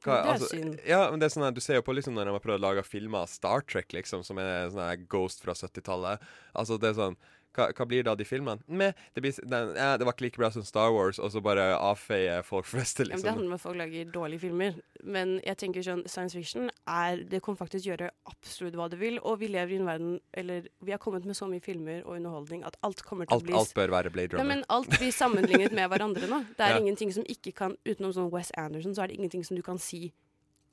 [0.00, 0.78] Hva, Det er altså, synd.
[0.88, 2.62] Ja, men det er sånn her, Du ser jo på liksom når de har prøvd
[2.62, 6.24] å lage filmer av Star Trek, liksom, som er sånn her Ghost fra 70-tallet.
[6.56, 7.18] Altså, det er sånn
[7.56, 8.62] hva, hva blir det av de filmene?
[8.68, 11.40] Meh, det, blir, den, ja, det var ikke like bra som Star Wars, og så
[11.42, 13.22] bare avfeie folk flest liksom.
[13.24, 14.76] Det handler om at folk lager dårlige filmer.
[15.02, 19.16] Men jeg tenker sånn, science fiction er Det kan faktisk gjøre absolutt hva det vil.
[19.24, 22.18] Og vi lever i en verden Eller vi har kommet med så mye filmer og
[22.18, 24.64] underholdning at alt kommer til Alt, å bli alt bør være Blade Nei, Ja, men
[24.68, 26.42] alt blir sammenlignet med hverandre nå.
[26.58, 26.78] Det er Ja.
[26.84, 29.78] ingenting som ikke kan Utenom sånn Wes Anderson, så er det ingenting som du kan
[29.80, 30.12] si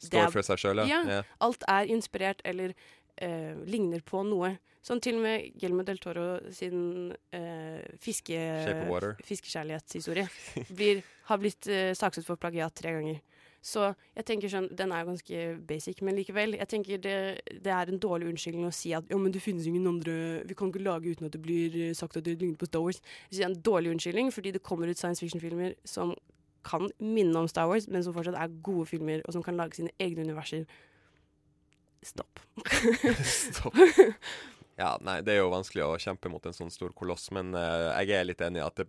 [0.03, 0.99] Står for seg selv, ja.
[1.09, 1.21] Ja.
[1.41, 2.75] Alt er inspirert eller
[3.17, 4.57] eh, ligner på noe.
[4.87, 8.37] Sånn til og med Guillermo del Toro sin eh, fiske,
[9.27, 10.27] fiskekjærlighetshistorie
[10.69, 13.19] blir, har blitt eh, saksøkt for plagiat tre ganger.
[13.67, 16.55] Så jeg tenker sånn, Den er ganske basic, men likevel.
[16.55, 17.17] Jeg tenker det,
[17.65, 20.55] det er en dårlig unnskyldning å si at ja, men det finnes ingen andre Vi
[20.55, 23.01] kan ikke lage uten at det blir eh, sagt at det ligner på Star Wars.
[23.31, 26.15] Det er en dårlig unnskyldning, fordi det kommer ut science fiction-filmer som
[26.67, 29.81] kan minne om Star Wars, men som fortsatt er gode filmer, og som kan lage
[29.81, 30.63] sine egne universer.
[32.03, 32.39] Stopp.
[33.23, 33.75] Stopp.
[34.77, 37.95] Ja, nei, det er jo vanskelig å kjempe mot en sånn stor koloss, men uh,
[38.03, 38.85] jeg er litt enig i at det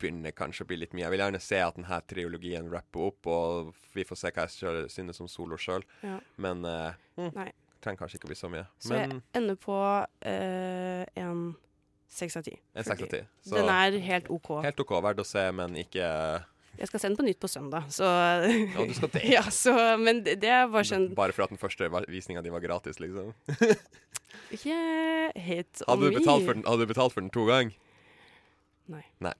[0.00, 1.04] begynner kanskje å bli litt mye.
[1.06, 4.92] Jeg vil gjerne se at denne triologien rapper opp, og vi får se hva jeg
[4.92, 5.84] synes som solo sjøl.
[6.04, 6.18] Ja.
[6.40, 7.32] Men uh, mm,
[7.80, 8.68] trenger kanskje ikke å bli så mye.
[8.80, 11.42] Så Men jeg ender på uh, en
[12.10, 12.56] seks av ti.
[12.74, 13.20] en seks av ti.
[13.46, 14.54] Så Den er helt OK.
[14.64, 16.06] Helt OK, verdt å se, men ikke
[16.80, 18.08] Jeg skal se den på nytt på søndag, så
[18.74, 19.24] Ja, du skal det?
[19.30, 22.64] ja, så, Men det, det bare sånn Bare for at den første visninga di var
[22.64, 23.32] gratis, liksom?
[24.50, 24.76] Ikke
[25.38, 27.76] helt om Hadde du den, hadde du betalt for den to ganger?
[28.90, 29.04] Nei.
[29.22, 29.34] Nei.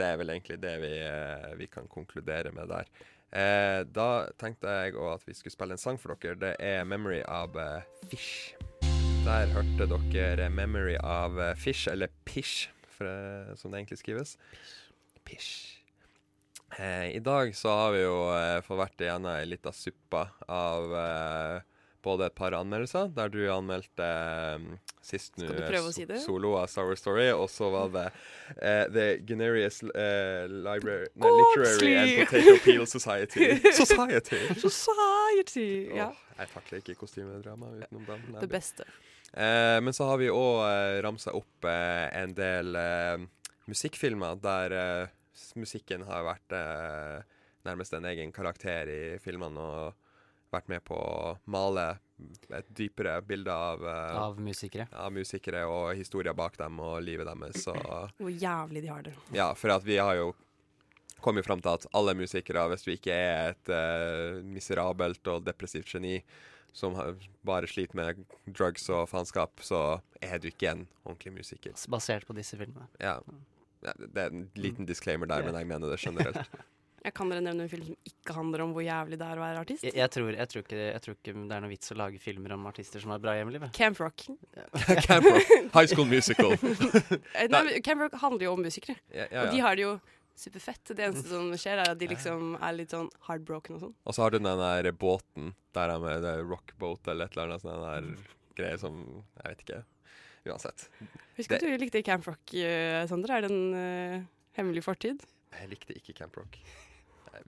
[0.00, 2.88] Det er vel egentlig det vi, eh, vi kan konkludere med der.
[3.30, 4.08] Eh, da
[4.40, 6.38] tenkte jeg også at vi skulle spille en sang for dere.
[6.40, 8.54] Det er 'Memory' av eh, Fish.
[9.26, 14.38] Der hørte dere 'Memory' av eh, Fish, eller Pish, for, som det egentlig skrives.
[15.24, 15.80] Pish.
[16.78, 20.94] Eh, I dag så har vi jo eh, fått vært igjennom ei lita suppe av
[20.96, 21.60] eh,
[22.04, 24.06] både et par anmeldelser, der du anmeldte
[24.56, 24.66] um,
[25.04, 25.48] sist nå
[25.80, 31.10] å si solo av Wars Story, og så var det uh, The Generous uh, Library
[31.14, 33.50] Nei, Literary and Potato Peel Society.
[33.82, 34.40] Society!
[34.60, 35.70] Society!
[35.96, 36.10] Ja.
[36.10, 38.40] Oh, jeg takler ikke kostymedrama utenom den.
[38.40, 38.88] Det beste.
[39.30, 43.28] Uh, men så har vi òg uh, ramsa opp eh, en del eh,
[43.70, 45.12] musikkfilmer der eh,
[45.58, 47.20] musikken har vært eh,
[47.68, 50.08] nærmest en egen karakter i filmene og
[50.52, 51.86] vært med på å male
[52.52, 54.86] et dypere bilde av, uh, Av musikere.
[54.92, 57.66] av musikere og historier bak dem og livet deres.
[57.72, 59.14] Og, Hvor jævlig de har det.
[59.36, 60.30] ja, for at vi har jo
[61.20, 65.88] kommet fram til at alle musikere, hvis du ikke er et uh, miserabelt og depressivt
[65.94, 66.18] geni
[66.72, 71.74] som har, bare sliter med drugs og faenskap, så er du ikke en ordentlig musiker.
[71.90, 72.86] Basert på disse filmene.
[73.02, 73.16] Ja.
[73.82, 76.60] ja det er en liten disclaimer der, men jeg mener det generelt.
[77.00, 79.42] Jeg kan dere nevne en film som ikke handler om hvor jævlig det er å
[79.44, 79.84] være artist?
[79.86, 82.20] Jeg, jeg, tror, jeg, tror ikke, jeg tror ikke det er noe vits å lage
[82.20, 83.64] filmer om artister som har bra hjemmeliv.
[83.76, 84.26] Camp Rock.
[85.06, 85.52] Camp Rock.
[85.72, 86.56] High School Musical.
[87.40, 88.98] Eh, Nei, men Camp Rock handler jo om musikere.
[89.14, 89.94] Ja, ja, Og de har det jo
[90.40, 90.92] superfett.
[90.96, 93.94] Det eneste som skjer, er at de liksom er litt sånn hardbroken og sånn.
[94.04, 97.36] Og så har du den der båten der er med det er rockboat eller et
[97.36, 98.28] eller annet sånn der
[98.60, 99.00] greie som
[99.40, 99.80] Jeg vet ikke.
[100.50, 100.86] Uansett.
[101.36, 103.30] Husker Det- du du likte Camp Rock, eh, Sander?
[103.36, 104.24] Er det en uh,
[104.56, 105.20] hemmelig fortid?
[105.52, 106.56] Jeg likte ikke Camp Rock.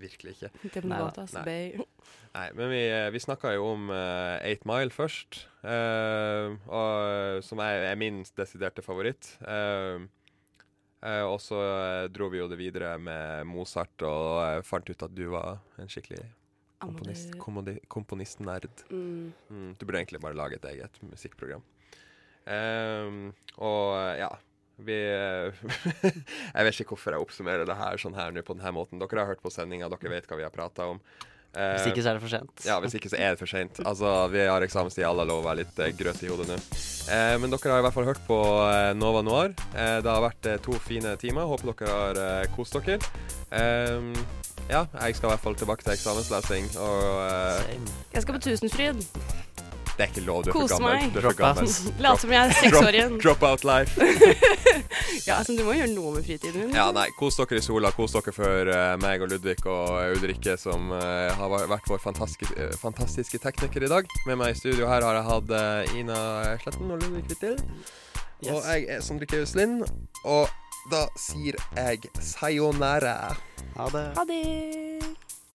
[0.01, 0.51] Virkelig ikke.
[0.87, 0.99] Nei.
[0.99, 1.85] Botas Nei.
[2.37, 2.83] Nei, men vi,
[3.15, 8.85] vi snakka jo om uh, Eight Mile først, uh, og, som er, er min desiderte
[8.85, 9.35] favoritt.
[9.45, 10.07] Uh,
[11.03, 11.59] og så
[12.15, 16.21] dro vi jo det videre med Mozart, og fant ut at du var en skikkelig
[16.79, 17.35] komponist,
[17.91, 18.85] komponistnerd.
[18.87, 19.33] Mm.
[19.51, 21.67] Mm, du burde egentlig bare lage et eget musikkprogram.
[23.67, 23.91] Og
[24.23, 24.31] ja
[24.87, 25.01] vi
[26.57, 29.01] Jeg vet ikke hvorfor jeg oppsummerer det her sånn her nå på denne måten.
[29.03, 31.01] Dere har hørt på sendinga, dere vet hva vi har prata om.
[31.53, 32.63] Eh, Hvis ikke så er det for sent.
[32.65, 33.81] Ja, hvis ikke så er det for sent.
[33.85, 36.57] Altså, vi har eksamenstid, alle har lov å være litt eh, grøt i hodet nå.
[37.13, 38.39] Eh, men dere har i hvert fall hørt på
[38.71, 39.53] eh, Nova Noir.
[39.77, 41.45] Eh, det har vært eh, to fine timer.
[41.53, 42.97] Håper dere har eh, kost dere.
[43.53, 44.09] Eh,
[44.71, 47.79] ja, jeg skal i hvert fall tilbake til eksamenslesing, og eh,
[48.17, 49.05] Jeg skal på Tusenfryd.
[49.97, 50.95] Det er ikke lov, du er Kos for gammel.
[50.97, 51.13] meg.
[51.13, 51.69] Du er for gammel.
[52.01, 53.17] Late som jeg er seks år igjen.
[53.21, 53.93] Drop, drop out life.
[55.23, 56.73] Ja, altså, du må gjøre noe med fritiden din.
[56.75, 57.93] Ja, nei, Kos dere i sola.
[57.95, 62.49] Kos dere for uh, meg og Ludvig og Ulrikke, som uh, har vært vår fantastiske,
[62.57, 64.11] eh, fantastiske tekniker i dag.
[64.27, 66.19] Med meg i studio her har jeg hatt uh, Ina
[66.65, 67.61] Sletten og Ludvig Kvittil.
[68.51, 69.85] Og jeg er Sondre Keus Lind.
[70.27, 70.51] Og
[70.91, 73.37] da sier jeg sayonara.
[73.77, 74.07] Ha det.
[74.19, 75.12] Ha det.